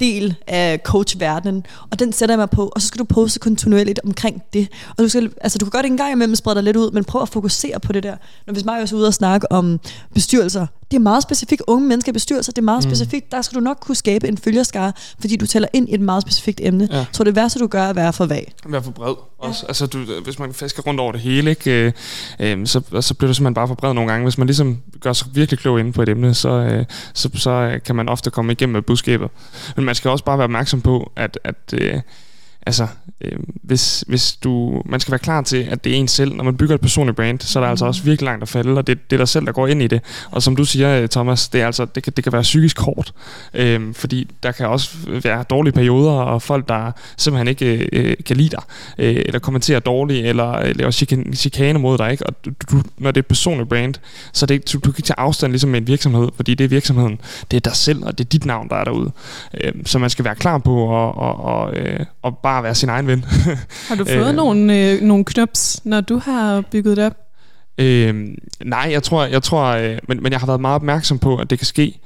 del 0.00 0.34
af 0.46 0.80
coachverdenen, 0.84 1.66
og 1.90 1.98
den 1.98 2.12
sætter 2.12 2.32
jeg 2.32 2.38
mig 2.38 2.50
på, 2.50 2.72
og 2.74 2.82
så 2.82 2.88
skal 2.88 2.98
du 2.98 3.04
poste 3.04 3.40
kontinuerligt 3.40 4.00
omkring 4.04 4.42
det. 4.52 4.68
Og 4.90 5.04
du, 5.04 5.08
skal, 5.08 5.32
altså, 5.40 5.58
du 5.58 5.64
kan 5.64 5.70
godt 5.70 5.86
en 5.86 5.96
gang 5.96 6.12
imellem 6.12 6.34
sprede 6.34 6.54
dig 6.54 6.64
lidt 6.64 6.76
ud, 6.76 6.90
men 6.90 7.04
prøv 7.04 7.22
at 7.22 7.28
fokusere 7.28 7.80
på 7.80 7.92
det 7.92 8.02
der. 8.02 8.16
Når 8.46 8.52
hvis 8.52 8.64
mig 8.64 8.82
er 8.82 8.94
ude 8.94 9.06
og 9.06 9.14
snakke 9.14 9.52
om 9.52 9.80
bestyrelser, 10.14 10.66
det 10.92 10.98
er 10.98 11.02
meget 11.02 11.22
specifikt. 11.22 11.62
Unge 11.66 11.88
mennesker 11.88 12.12
i 12.12 12.12
bestyrelser, 12.12 12.52
det 12.52 12.58
er 12.58 12.64
meget 12.64 12.84
mm. 12.84 12.90
specifikt. 12.90 13.32
Der 13.32 13.42
skal 13.42 13.56
du 13.56 13.60
nok 13.60 13.78
kunne 13.80 13.96
skabe 13.96 14.28
en 14.28 14.38
følgerskare, 14.38 14.92
fordi 15.20 15.36
du 15.36 15.46
tæller 15.46 15.68
ind 15.72 15.88
i 15.88 15.94
et 15.94 16.00
meget 16.00 16.22
specifikt 16.22 16.60
emne. 16.62 16.88
Ja. 16.92 17.04
Så 17.12 17.24
det 17.24 17.36
værste, 17.36 17.58
du 17.58 17.66
gør, 17.66 17.82
er 17.82 17.88
at 17.88 17.96
være 17.96 18.12
for 18.12 18.26
vag. 18.26 18.52
Være 18.66 18.82
for 18.82 18.90
bred 18.90 19.14
også. 19.38 19.60
Ja. 19.62 19.68
Altså, 19.68 19.86
du, 19.86 19.98
hvis 20.24 20.38
man 20.38 20.54
fisker 20.54 20.82
rundt 20.82 21.00
over 21.00 21.12
det 21.12 21.20
hele, 21.20 21.50
ikke, 21.50 21.86
øh, 21.86 21.92
øh, 22.40 22.66
så, 22.66 22.80
så 23.00 23.14
bliver 23.14 23.28
du 23.28 23.34
simpelthen 23.34 23.54
bare 23.54 23.68
for 23.68 23.74
bred 23.74 23.94
nogle 23.94 24.10
gange. 24.10 24.24
Hvis 24.24 24.38
man 24.38 24.46
ligesom 24.46 24.78
gør 25.00 25.12
sig 25.12 25.28
virkelig 25.34 25.58
klog 25.58 25.80
inde 25.80 25.92
på 25.92 26.02
et 26.02 26.08
emne, 26.08 26.34
så, 26.34 26.48
øh, 26.48 26.84
så, 27.14 27.30
så 27.34 27.80
kan 27.84 27.96
man 27.96 28.08
ofte 28.08 28.30
komme 28.30 28.52
igennem 28.52 28.72
med 28.72 28.82
budskabet. 28.82 29.28
Men 29.76 29.84
man 29.84 29.94
skal 29.94 30.10
også 30.10 30.24
bare 30.24 30.38
være 30.38 30.44
opmærksom 30.44 30.80
på, 30.80 31.12
at, 31.16 31.38
at 31.44 31.74
øh, 31.74 32.00
altså, 32.66 32.86
øh, 33.20 33.38
hvis, 33.62 34.04
hvis 34.08 34.32
du, 34.32 34.82
man 34.86 35.00
skal 35.00 35.12
være 35.12 35.18
klar 35.18 35.42
til, 35.42 35.56
at 35.70 35.84
det 35.84 35.92
er 35.92 35.96
en 35.96 36.08
selv. 36.08 36.34
Når 36.34 36.44
man 36.44 36.56
bygger 36.56 36.74
et 36.74 36.80
personligt 36.80 37.16
brand, 37.16 37.40
så 37.40 37.58
er 37.58 37.62
der 37.62 37.70
altså 37.70 37.86
også 37.86 38.02
virkelig 38.02 38.24
langt 38.24 38.42
at 38.42 38.48
falde, 38.48 38.78
og 38.78 38.86
det, 38.86 39.10
det 39.10 39.16
er 39.16 39.20
dig 39.20 39.28
selv, 39.28 39.46
der 39.46 39.52
går 39.52 39.66
ind 39.66 39.82
i 39.82 39.86
det. 39.86 40.00
Og 40.30 40.42
som 40.42 40.56
du 40.56 40.64
siger, 40.64 41.02
øh, 41.02 41.08
Thomas, 41.08 41.48
det, 41.48 41.60
er 41.60 41.66
altså, 41.66 41.84
det, 41.84 42.02
kan, 42.02 42.12
det 42.16 42.24
kan 42.24 42.32
være 42.32 42.42
psykisk 42.42 42.80
hårdt, 42.80 43.14
øh, 43.54 43.94
fordi 43.94 44.30
der 44.42 44.52
kan 44.52 44.66
også 44.66 44.90
være 45.22 45.42
dårlige 45.50 45.72
perioder, 45.72 46.12
og 46.12 46.42
folk, 46.42 46.68
der 46.68 46.92
simpelthen 47.16 47.48
ikke 47.48 47.88
øh, 47.92 48.16
kan 48.26 48.36
lide 48.36 48.48
dig, 48.48 48.62
øh, 48.98 49.22
eller 49.26 49.38
kommenterer 49.38 49.80
dårligt, 49.80 50.26
eller 50.26 50.58
øh, 50.58 50.76
laver 50.76 50.90
chikane, 50.90 51.34
chikane 51.34 51.78
mod 51.78 51.98
dig. 51.98 52.10
Ikke? 52.10 52.26
Og 52.26 52.34
du, 52.44 52.82
når 52.98 53.10
det 53.10 53.16
er 53.16 53.22
et 53.22 53.26
personligt 53.26 53.68
brand, 53.68 53.94
så 54.32 54.46
det, 54.46 54.72
du, 54.72 54.78
du 54.78 54.92
kan 54.92 55.04
tage 55.04 55.20
afstand 55.20 55.52
ligesom 55.52 55.70
med 55.70 55.80
en 55.80 55.86
virksomhed, 55.86 56.28
fordi 56.36 56.54
det 56.54 56.64
er 56.64 56.68
virksomheden, 56.68 57.20
det 57.50 57.56
er 57.56 57.60
dig 57.60 57.76
selv, 57.76 58.04
og 58.04 58.18
det 58.18 58.24
er 58.24 58.28
dit 58.28 58.44
navn, 58.44 58.68
der 58.68 58.76
er 58.76 58.84
derude. 58.84 59.10
Øh, 59.60 59.72
så 59.84 59.98
man 59.98 60.10
skal 60.10 60.24
være 60.24 60.34
klar 60.34 60.58
på 60.58 61.06
at 61.06 61.12
og, 61.16 61.44
og, 61.44 61.76
øh, 61.76 62.00
og 62.22 62.38
bare 62.38 62.51
være 62.60 62.74
sin 62.74 62.88
egen 62.88 63.06
ven. 63.06 63.24
har 63.88 63.94
du 63.94 64.04
fået 64.04 64.28
øh, 64.28 64.34
nogle, 64.34 64.78
øh, 64.78 65.00
nogle 65.00 65.24
knups, 65.24 65.80
når 65.84 66.00
du 66.00 66.18
har 66.18 66.60
bygget 66.70 66.96
det 66.96 67.06
op? 67.06 67.16
Øh, 67.78 68.28
nej, 68.64 68.88
jeg 68.90 69.02
tror, 69.02 69.24
jeg 69.24 69.42
tror 69.42 69.64
øh, 69.64 69.98
men, 70.08 70.22
men 70.22 70.32
jeg 70.32 70.40
har 70.40 70.46
været 70.46 70.60
meget 70.60 70.74
opmærksom 70.74 71.18
på, 71.18 71.36
at 71.36 71.50
det 71.50 71.58
kan 71.58 71.66
ske 71.66 72.00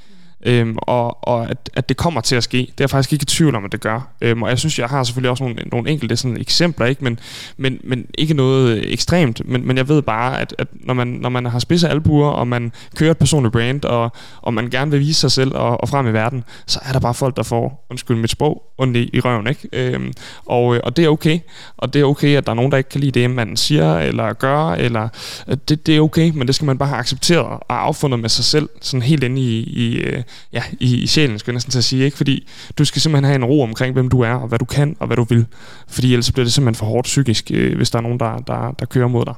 øhm, 0.47 0.77
og, 0.79 1.29
og 1.29 1.51
at, 1.51 1.71
at 1.75 1.89
det 1.89 1.97
kommer 1.97 2.21
til 2.21 2.37
at 2.37 2.45
ske. 2.45 2.59
Det 2.59 2.69
er 2.69 2.75
jeg 2.79 2.91
faktisk 2.91 3.13
ikke 3.13 3.23
i 3.23 3.27
tvivl 3.27 3.55
om, 3.55 3.65
at 3.65 3.73
det 3.73 3.81
gør. 3.81 4.09
Øhm, 4.21 4.43
og 4.43 4.51
jeg 4.51 4.59
synes, 4.59 4.79
jeg 4.79 4.89
har 4.89 5.05
selvfølgelig 5.05 5.31
også 5.31 5.45
nogle, 5.45 5.63
nogle 5.73 5.91
enkelte 5.91 6.17
sådan 6.17 6.41
eksempler, 6.41 6.87
ikke? 6.87 7.05
Men, 7.05 7.19
men, 7.57 7.81
men 7.85 8.07
ikke 8.19 8.35
noget 8.35 8.93
ekstremt. 8.93 9.43
Men, 9.45 9.67
men 9.67 9.77
jeg 9.77 9.89
ved 9.89 10.03
bare, 10.03 10.41
at, 10.41 10.55
at 10.59 10.69
når, 10.73 10.95
man, 10.95 11.07
når 11.07 11.29
man 11.29 11.47
har 11.47 11.59
spidse 11.59 11.89
albuer, 11.89 12.29
og 12.29 12.49
man 12.49 12.73
kører 12.97 13.11
et 13.11 13.19
personligt 13.19 13.53
brand, 13.53 13.85
og, 13.85 14.13
og 14.43 14.55
man 14.55 14.71
gerne 14.71 14.91
vil 14.91 15.01
vise 15.01 15.21
sig 15.21 15.31
selv 15.31 15.55
og, 15.55 15.81
og 15.81 15.89
frem 15.89 16.07
i 16.07 16.13
verden, 16.13 16.45
så 16.67 16.81
er 16.83 16.93
der 16.93 17.01
bare 17.01 17.15
folk, 17.15 17.37
der 17.37 17.43
får, 17.43 17.87
undskyld 17.91 18.17
mit 18.17 18.31
sprog, 18.31 18.63
ondt 18.79 18.97
i, 18.97 19.11
i 19.13 19.21
røven. 19.21 19.47
Ikke? 19.47 19.69
Øhm, 19.73 20.13
og, 20.45 20.75
øh, 20.75 20.81
og 20.85 20.97
det 20.97 21.05
er 21.05 21.09
okay. 21.09 21.39
Og 21.77 21.95
det 21.95 22.01
er 22.01 22.05
okay, 22.05 22.37
at 22.37 22.47
der 22.47 22.53
er 22.53 22.57
nogen, 22.57 22.71
der 22.73 22.79
ikke 22.79 22.91
kan 22.91 23.01
lide 23.01 23.21
det, 23.21 23.31
man 23.31 23.57
siger 23.57 23.99
eller 23.99 24.33
gør. 24.33 24.73
Eller, 24.73 25.09
øh, 25.49 25.57
det, 25.69 25.87
det 25.87 25.97
er 25.97 26.01
okay, 26.01 26.31
men 26.35 26.47
det 26.47 26.55
skal 26.55 26.67
man 26.67 26.79
bare 26.79 26.89
have 26.89 26.99
accepteret 26.99 27.45
og 27.45 27.83
affundet 27.83 28.21
med 28.21 28.29
sig 28.29 28.45
selv, 28.45 28.69
sådan 28.81 29.03
helt 29.03 29.25
inde 29.25 29.41
i, 29.41 29.61
i, 29.61 29.97
øh, 29.97 30.23
ja, 30.53 30.63
i, 30.81 30.97
i 30.97 31.07
sjælen, 31.07 31.39
skulle 31.39 31.53
jeg 31.53 31.57
næsten 31.57 31.71
til 31.71 31.79
at 31.79 31.85
sige. 31.85 32.05
Ikke? 32.05 32.17
Fordi 32.17 32.49
du 32.79 32.85
skal 32.85 33.03
simpelthen 33.03 33.25
have 33.25 33.37
en 33.37 33.45
ro 33.45 33.63
omkring, 33.63 33.93
hvem 33.93 34.09
du 34.09 34.21
er, 34.21 34.33
og 34.33 34.49
hvad 34.49 34.59
du 34.59 34.65
kan, 34.65 34.97
og 35.01 35.07
hvad 35.07 35.17
du 35.17 35.25
vil. 35.25 35.47
Fordi 35.89 36.13
ellers 36.13 36.33
bliver 36.33 36.45
det 36.45 36.53
simpelthen 36.53 36.79
for 36.79 36.87
hårdt 36.87 37.05
psykisk, 37.05 37.51
øh, 37.55 37.77
hvis 37.77 37.91
der 37.91 37.99
er 37.99 38.03
nogen, 38.03 38.21
der, 38.21 38.39
der, 38.39 38.75
der 38.79 38.87
kører 38.87 39.09
mod 39.09 39.25
dig. 39.25 39.35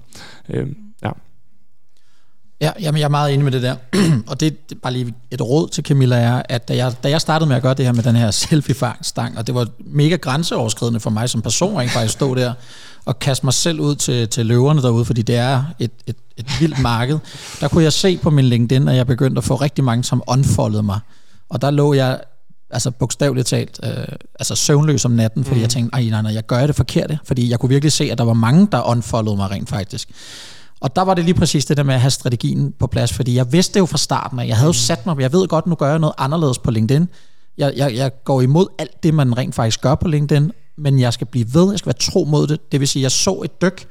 Øh, 0.49 0.67
ja. 1.03 1.11
Ja, 2.61 2.71
jamen 2.81 2.99
jeg 2.99 3.05
er 3.05 3.09
meget 3.09 3.35
enig 3.35 3.45
med 3.45 3.53
det 3.53 3.63
der. 3.63 3.77
og 4.31 4.41
det, 4.41 4.71
det 4.71 4.83
bare 4.83 4.93
lige 4.93 5.15
et 5.31 5.41
råd 5.41 5.69
til 5.69 5.85
Camilla 5.85 6.17
er, 6.17 6.43
at 6.49 6.69
da 6.69 6.77
jeg, 6.77 6.93
da 7.03 7.11
jeg 7.11 7.21
startede 7.21 7.49
med 7.49 7.57
at 7.57 7.63
gøre 7.63 7.75
det 7.75 7.85
her 7.85 7.93
med 7.93 8.03
den 8.03 8.17
her 8.17 8.31
selfie-stang, 8.45 9.39
og 9.39 9.47
det 9.47 9.55
var 9.55 9.67
mega 9.79 10.17
grænseoverskridende 10.17 11.01
for 11.01 11.11
mig 11.11 11.31
som 11.31 11.43
person, 11.43 11.81
at 11.81 11.91
faktisk 11.91 12.13
stå 12.13 12.35
der 12.35 12.53
og 13.09 13.19
kaste 13.19 13.47
mig 13.47 13.55
selv 13.55 13.81
ud 13.81 13.95
til, 13.95 14.29
til 14.29 14.47
løverne 14.47 14.83
derude, 14.83 15.05
fordi 15.05 15.23
det 15.23 15.37
er 15.37 15.65
et, 15.79 15.91
et, 16.07 16.17
et 16.37 16.47
vildt 16.61 16.79
marked. 16.83 17.19
Der 17.61 17.69
kunne 17.69 17.85
jeg 17.85 17.93
se 17.93 18.17
på 18.17 18.31
min 18.31 18.45
LinkedIn, 18.45 18.89
at 18.89 18.97
jeg 18.97 19.07
begyndte 19.07 19.39
at 19.39 19.45
få 19.45 19.55
rigtig 19.55 19.85
mange, 19.85 20.05
som 20.05 20.23
unfollowede 20.27 20.83
mig. 20.83 21.01
Og 21.49 21.63
der 21.63 21.71
lå 21.71 21.93
jeg 21.93 22.21
altså 22.71 22.91
bogstaveligt 22.91 23.47
talt, 23.47 23.81
øh, 23.85 23.91
altså 24.39 24.55
søvnløs 24.55 25.05
om 25.05 25.11
natten, 25.11 25.45
fordi 25.45 25.57
mm. 25.57 25.63
jeg 25.63 25.71
tænkte, 25.71 25.95
ej 25.95 26.05
nej, 26.05 26.23
nej, 26.23 26.35
jeg 26.35 26.47
gør 26.47 26.67
det 26.67 26.77
forkerte, 26.77 27.19
fordi 27.25 27.51
jeg 27.51 27.59
kunne 27.59 27.69
virkelig 27.69 27.93
se, 27.93 28.05
at 28.11 28.19
der 28.19 28.25
var 28.25 28.33
mange, 28.33 28.69
der 28.73 28.83
unfollowede 28.91 29.37
mig 29.37 29.51
rent 29.51 29.69
faktisk. 29.69 30.09
Og 30.81 30.97
der 30.97 31.03
var 31.03 31.15
det 31.15 31.25
lige 31.25 31.35
præcis 31.35 31.65
det 31.65 31.77
der 31.77 31.83
med 31.83 31.95
at 31.95 32.01
have 32.01 32.11
strategien 32.11 32.73
på 32.79 32.87
plads, 32.87 33.13
fordi 33.13 33.35
jeg 33.35 33.53
vidste 33.53 33.75
det 33.75 33.81
jo 33.81 33.87
fra 33.87 33.99
starten 33.99 34.39
af. 34.39 34.47
Jeg 34.47 34.57
havde 34.57 34.67
jo 34.67 34.71
mm. 34.71 34.75
sat 34.75 35.07
mig, 35.07 35.21
jeg 35.21 35.33
ved 35.33 35.49
godt, 35.49 35.67
nu 35.67 35.75
gør 35.75 35.91
jeg 35.91 35.99
noget 35.99 36.15
anderledes 36.19 36.59
på 36.59 36.71
LinkedIn. 36.71 37.09
Jeg, 37.59 37.73
jeg, 37.77 37.95
jeg 37.95 38.25
går 38.25 38.41
imod 38.41 38.67
alt 38.79 39.03
det, 39.03 39.15
man 39.15 39.39
rent 39.39 39.55
faktisk 39.55 39.81
gør 39.81 39.95
på 39.95 40.09
LinkedIn, 40.09 40.53
men 40.79 40.99
jeg 40.99 41.13
skal 41.13 41.27
blive 41.27 41.55
ved, 41.55 41.71
jeg 41.71 41.79
skal 41.79 41.87
være 41.87 42.13
tro 42.13 42.25
mod 42.25 42.47
det. 42.47 42.73
Det 42.73 42.81
vil 42.81 42.89
sige, 42.89 43.03
jeg 43.03 43.11
så 43.11 43.41
et 43.45 43.63
dyk, 43.63 43.87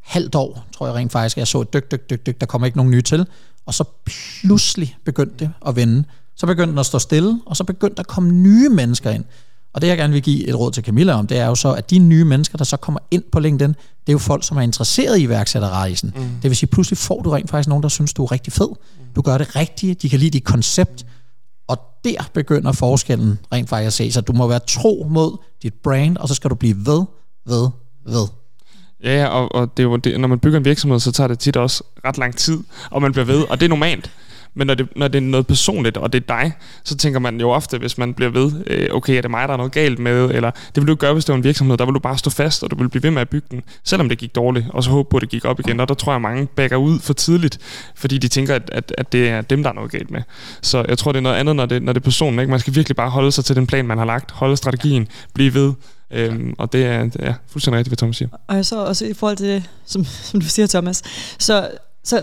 halvt 0.00 0.34
år, 0.34 0.66
tror 0.72 0.86
jeg 0.86 0.94
rent 0.94 1.12
faktisk, 1.12 1.36
jeg 1.36 1.46
så 1.46 1.60
et 1.60 1.72
dyk, 1.72 1.90
dyk, 1.90 2.10
dyk, 2.10 2.26
dyk, 2.26 2.40
der 2.40 2.46
kommer 2.46 2.66
ikke 2.66 2.78
nogen 2.78 2.90
nye 2.90 3.02
til, 3.02 3.26
og 3.66 3.74
så 3.74 3.84
pludselig 4.06 4.96
begyndte 5.04 5.34
det 5.38 5.50
at 5.66 5.76
vende. 5.76 6.04
Så 6.36 6.46
begyndte 6.46 6.70
den 6.70 6.78
at 6.78 6.86
stå 6.86 6.98
stille, 6.98 7.40
og 7.46 7.56
så 7.56 7.64
begyndte 7.64 7.96
der 7.96 8.02
at 8.02 8.06
komme 8.06 8.32
nye 8.32 8.68
mennesker 8.68 9.10
ind. 9.10 9.24
Og 9.72 9.80
det 9.80 9.88
jeg 9.88 9.96
gerne 9.96 10.12
vil 10.12 10.22
give 10.22 10.48
et 10.48 10.58
råd 10.58 10.72
til 10.72 10.84
Camilla 10.84 11.12
om, 11.12 11.26
det 11.26 11.38
er 11.38 11.46
jo 11.46 11.54
så, 11.54 11.72
at 11.72 11.90
de 11.90 11.98
nye 11.98 12.24
mennesker, 12.24 12.58
der 12.58 12.64
så 12.64 12.76
kommer 12.76 13.00
ind 13.10 13.22
på 13.32 13.40
LinkedIn, 13.40 13.68
det 13.70 14.08
er 14.08 14.12
jo 14.12 14.18
folk, 14.18 14.44
som 14.44 14.56
er 14.56 14.60
interesseret 14.60 15.18
i 15.18 15.22
iværksætterrejsen. 15.22 16.12
Mm. 16.16 16.22
Det 16.22 16.50
vil 16.50 16.56
sige, 16.56 16.70
pludselig 16.70 16.98
får 16.98 17.22
du 17.22 17.30
rent 17.30 17.50
faktisk 17.50 17.68
nogen, 17.68 17.82
der 17.82 17.88
synes, 17.88 18.12
du 18.12 18.24
er 18.24 18.32
rigtig 18.32 18.52
fed. 18.52 18.68
Du 19.16 19.22
gør 19.22 19.38
det 19.38 19.56
rigtige, 19.56 19.94
de 19.94 20.08
kan 20.08 20.18
lide 20.18 20.30
dit 20.30 20.44
koncept, 20.44 21.06
og 21.68 21.78
der 22.04 22.30
begynder 22.32 22.72
forskellen 22.72 23.38
rent 23.52 23.68
faktisk 23.68 23.86
at 23.86 23.92
se. 23.92 24.12
Så 24.12 24.20
du 24.20 24.32
må 24.32 24.46
være 24.46 24.60
tro 24.68 25.06
mod 25.10 25.36
dit 25.62 25.74
brand, 25.74 26.16
og 26.16 26.28
så 26.28 26.34
skal 26.34 26.50
du 26.50 26.54
blive 26.54 26.76
ved, 26.86 27.04
ved, 27.46 27.68
ved. 28.06 28.26
Ja, 29.04 29.26
og, 29.26 29.54
og 29.54 29.76
det 29.76 29.82
er 29.82 29.88
jo 29.88 29.96
det, 29.96 30.20
når 30.20 30.28
man 30.28 30.38
bygger 30.38 30.58
en 30.58 30.64
virksomhed, 30.64 31.00
så 31.00 31.12
tager 31.12 31.28
det 31.28 31.38
tit 31.38 31.56
også 31.56 31.84
ret 32.04 32.18
lang 32.18 32.36
tid, 32.36 32.58
og 32.90 33.02
man 33.02 33.12
bliver 33.12 33.24
ved, 33.24 33.42
og 33.50 33.60
det 33.60 33.64
er 33.66 33.68
normalt. 33.68 34.10
Men 34.54 34.66
når 34.66 34.74
det, 34.74 34.88
når 34.96 35.08
det 35.08 35.18
er 35.18 35.22
noget 35.22 35.46
personligt, 35.46 35.96
og 35.96 36.12
det 36.12 36.22
er 36.22 36.26
dig, 36.26 36.52
så 36.84 36.96
tænker 36.96 37.20
man 37.20 37.40
jo 37.40 37.50
ofte, 37.50 37.78
hvis 37.78 37.98
man 37.98 38.14
bliver 38.14 38.30
ved, 38.30 38.52
øh, 38.66 38.88
okay, 38.92 39.16
er 39.16 39.22
det 39.22 39.30
mig, 39.30 39.48
der 39.48 39.52
er 39.52 39.56
noget 39.56 39.72
galt 39.72 39.98
med, 39.98 40.30
eller 40.30 40.50
det 40.50 40.76
vil 40.76 40.86
du 40.86 40.94
gøre, 40.94 41.12
hvis 41.12 41.24
det 41.24 41.32
var 41.32 41.36
en 41.36 41.44
virksomhed, 41.44 41.76
der 41.76 41.84
vil 41.84 41.94
du 41.94 41.98
bare 41.98 42.18
stå 42.18 42.30
fast, 42.30 42.62
og 42.62 42.70
du 42.70 42.76
vil 42.76 42.88
blive 42.88 43.02
ved 43.02 43.10
med 43.10 43.20
at 43.20 43.28
bygge 43.28 43.46
den, 43.50 43.62
selvom 43.84 44.08
det 44.08 44.18
gik 44.18 44.34
dårligt, 44.34 44.66
og 44.70 44.84
så 44.84 44.90
håbe 44.90 45.08
på, 45.10 45.16
at 45.16 45.20
det 45.20 45.28
gik 45.28 45.44
op 45.44 45.60
igen. 45.60 45.80
Og 45.80 45.88
der 45.88 45.94
tror 45.94 46.12
jeg, 46.12 46.20
mange 46.20 46.46
backer 46.46 46.76
ud 46.76 46.98
for 46.98 47.12
tidligt, 47.12 47.58
fordi 47.94 48.18
de 48.18 48.28
tænker, 48.28 48.54
at, 48.54 48.70
at, 48.72 48.94
at 48.98 49.12
det 49.12 49.28
er 49.28 49.40
dem, 49.40 49.62
der 49.62 49.70
er 49.70 49.74
noget 49.74 49.90
galt 49.90 50.10
med. 50.10 50.22
Så 50.62 50.84
jeg 50.88 50.98
tror, 50.98 51.12
det 51.12 51.18
er 51.18 51.22
noget 51.22 51.36
andet, 51.36 51.56
når 51.56 51.66
det, 51.66 51.82
når 51.82 51.92
det 51.92 52.00
er 52.00 52.04
personen. 52.04 52.38
Ikke? 52.40 52.50
Man 52.50 52.60
skal 52.60 52.74
virkelig 52.74 52.96
bare 52.96 53.10
holde 53.10 53.32
sig 53.32 53.44
til 53.44 53.56
den 53.56 53.66
plan, 53.66 53.86
man 53.86 53.98
har 53.98 54.04
lagt, 54.04 54.30
holde 54.30 54.56
strategien, 54.56 55.08
blive 55.34 55.54
ved, 55.54 55.72
Øhm, 56.10 56.54
og 56.58 56.72
det 56.72 56.84
er, 56.84 57.02
det 57.02 57.16
er 57.18 57.34
fuldstændig 57.48 57.78
rigtigt, 57.78 57.90
hvad 57.90 57.96
Thomas 57.96 58.16
siger. 58.16 58.28
Og 58.46 58.66
så 58.66 58.84
også 58.84 59.04
i 59.04 59.14
forhold 59.14 59.36
til 59.36 59.46
det, 59.46 59.62
som, 59.86 60.04
som 60.04 60.40
du 60.40 60.46
siger, 60.46 60.66
Thomas, 60.66 61.02
så, 61.38 61.70
så 62.04 62.22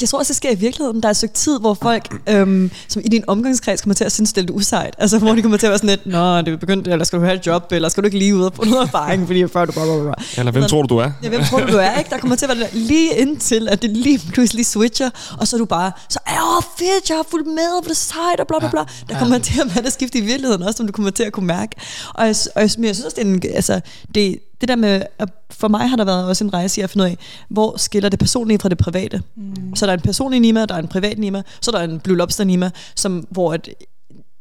jeg 0.00 0.08
tror 0.08 0.18
også, 0.18 0.30
det 0.30 0.36
sker 0.36 0.50
i 0.50 0.54
virkeligheden. 0.54 1.02
Der 1.02 1.08
er 1.08 1.10
et 1.10 1.16
stykke 1.16 1.34
tid, 1.34 1.60
hvor 1.60 1.74
folk 1.74 2.20
øhm, 2.28 2.70
som 2.88 3.02
i 3.04 3.08
din 3.08 3.24
omgangskreds 3.26 3.80
kommer 3.80 3.94
til 3.94 4.04
at 4.04 4.12
synes, 4.12 4.32
det 4.32 4.38
er 4.38 4.42
lidt 4.42 4.50
usejt. 4.50 4.94
Altså, 4.98 5.18
hvor 5.18 5.34
de 5.34 5.42
kommer 5.42 5.58
til 5.58 5.66
at 5.66 5.70
være 5.70 5.78
sådan 5.78 5.90
lidt, 5.90 6.06
Nå, 6.06 6.38
det 6.38 6.48
er 6.48 6.56
begyndt, 6.56 6.88
eller 6.88 7.04
skal 7.04 7.18
du 7.18 7.24
have 7.24 7.36
et 7.36 7.46
job, 7.46 7.72
eller 7.72 7.88
skal 7.88 8.02
du 8.02 8.06
ikke 8.06 8.18
lige 8.18 8.36
ud 8.36 8.42
og 8.42 8.52
få 8.54 8.64
noget 8.64 8.82
erfaring, 8.82 9.26
fordi 9.26 9.48
før 9.48 9.64
du 9.64 9.72
bare... 9.72 10.04
bare. 10.04 10.14
Eller 10.38 10.52
hvem 10.52 10.64
tror 10.64 10.82
du, 10.82 10.94
du 10.94 10.98
er? 10.98 11.10
Ja, 11.22 11.28
hvem 11.28 11.44
tror 11.44 11.60
du, 11.60 11.72
du 11.72 11.76
er, 11.76 11.98
ikke? 11.98 12.10
Der 12.10 12.18
kommer 12.18 12.36
til 12.36 12.46
at 12.46 12.58
være 12.58 12.68
lige 12.72 13.16
indtil, 13.16 13.68
at 13.68 13.82
det 13.82 13.90
lige 13.90 14.20
pludselig 14.32 14.66
switcher, 14.66 15.10
og 15.38 15.48
så 15.48 15.56
er 15.56 15.58
du 15.58 15.64
bare, 15.64 15.92
så 16.08 16.18
er 16.26 16.56
åh, 16.56 16.62
fedt, 16.78 17.08
jeg 17.08 17.16
har 17.16 17.26
fulgt 17.30 17.46
med, 17.46 17.72
hvor 17.72 17.80
det 17.80 17.90
er 17.90 17.94
sejt, 17.94 18.40
og 18.40 18.46
bla 18.46 18.58
bla 18.58 18.70
bla. 18.70 18.80
Der 19.08 19.18
kommer 19.18 19.38
til 19.38 19.60
at 19.60 19.74
være 19.74 19.84
det 19.84 19.92
skift 19.92 20.14
i 20.14 20.20
virkeligheden 20.20 20.62
også, 20.62 20.76
som 20.76 20.86
du 20.86 20.92
kommer 20.92 21.10
til 21.10 21.22
at 21.22 21.32
kunne 21.32 21.46
mærke. 21.46 21.76
Og 22.14 22.26
jeg, 22.26 22.36
og 22.54 22.62
jeg, 22.62 22.70
jeg 22.78 22.94
synes 22.94 23.00
også, 23.00 23.16
det 23.16 23.26
er 23.26 23.34
en, 23.34 23.42
altså, 23.54 23.80
det, 24.14 24.38
det 24.60 24.68
der 24.68 24.76
med, 24.76 25.02
at 25.18 25.28
for 25.50 25.68
mig 25.68 25.88
har 25.88 25.96
der 25.96 26.04
været 26.04 26.24
også 26.24 26.44
en 26.44 26.54
rejse 26.54 26.80
i 26.80 26.84
at 26.84 26.90
finde 26.90 27.04
ud 27.04 27.10
af, 27.10 27.18
hvor 27.48 27.76
skiller 27.76 28.08
det 28.08 28.18
personlige 28.18 28.58
fra 28.58 28.68
det 28.68 28.78
private. 28.78 29.22
Mm. 29.36 29.76
Så 29.76 29.86
der 29.86 29.92
er 29.92 29.96
en 29.96 30.02
personlig 30.02 30.40
Nima, 30.40 30.64
der 30.64 30.74
er 30.74 30.78
en 30.78 30.88
privat 30.88 31.18
Nima, 31.18 31.42
så 31.60 31.70
der 31.70 31.78
er 31.78 31.84
en 31.84 32.00
Blue 32.00 32.16
Lobster 32.16 32.44
Nima, 32.44 32.70
som, 32.96 33.26
hvor 33.30 33.52
at, 33.52 33.68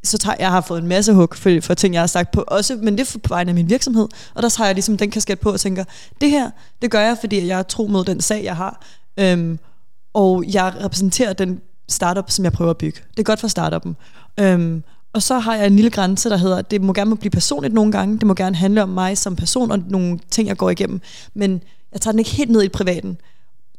så 0.03 0.17
tager, 0.17 0.35
jeg 0.39 0.49
har 0.49 0.61
fået 0.61 0.81
en 0.81 0.87
masse 0.87 1.13
hug 1.13 1.29
for, 1.35 1.59
for 1.61 1.73
ting, 1.73 1.93
jeg 1.93 2.01
har 2.01 2.07
sagt 2.07 2.31
på, 2.31 2.43
også, 2.47 2.75
men 2.75 2.97
det 2.97 3.15
er 3.15 3.19
på 3.19 3.29
vegne 3.29 3.49
af 3.49 3.55
min 3.55 3.69
virksomhed, 3.69 4.07
og 4.33 4.43
der 4.43 4.49
tager 4.49 4.67
jeg 4.67 4.75
ligesom 4.75 4.97
den 4.97 5.11
kasket 5.11 5.39
på 5.39 5.51
og 5.51 5.59
tænker, 5.59 5.83
det 6.21 6.29
her, 6.29 6.51
det 6.81 6.91
gør 6.91 7.01
jeg, 7.01 7.17
fordi 7.19 7.47
jeg 7.47 7.59
er 7.59 7.63
tro 7.63 7.87
mod 7.87 8.05
den 8.05 8.21
sag, 8.21 8.43
jeg 8.43 8.55
har, 8.55 8.85
øhm, 9.19 9.59
og 10.13 10.43
jeg 10.53 10.73
repræsenterer 10.83 11.33
den 11.33 11.61
startup, 11.89 12.31
som 12.31 12.45
jeg 12.45 12.51
prøver 12.51 12.71
at 12.71 12.77
bygge. 12.77 12.99
Det 13.11 13.19
er 13.19 13.23
godt 13.23 13.39
for 13.39 13.47
startuppen. 13.47 13.95
Øhm, 14.39 14.83
og 15.13 15.23
så 15.23 15.39
har 15.39 15.55
jeg 15.55 15.67
en 15.67 15.75
lille 15.75 15.91
grænse, 15.91 16.29
der 16.29 16.37
hedder, 16.37 16.61
det 16.61 16.81
må 16.81 16.93
gerne 16.93 17.17
blive 17.17 17.31
personligt 17.31 17.73
nogle 17.73 17.91
gange, 17.91 18.17
det 18.17 18.27
må 18.27 18.33
gerne 18.33 18.55
handle 18.55 18.83
om 18.83 18.89
mig 18.89 19.17
som 19.17 19.35
person 19.35 19.71
og 19.71 19.79
nogle 19.87 20.19
ting, 20.31 20.47
jeg 20.47 20.57
går 20.57 20.69
igennem, 20.69 21.01
men 21.33 21.61
jeg 21.91 22.01
tager 22.01 22.11
den 22.11 22.19
ikke 22.19 22.31
helt 22.31 22.51
ned 22.51 22.63
i 22.63 22.69
privaten. 22.69 23.17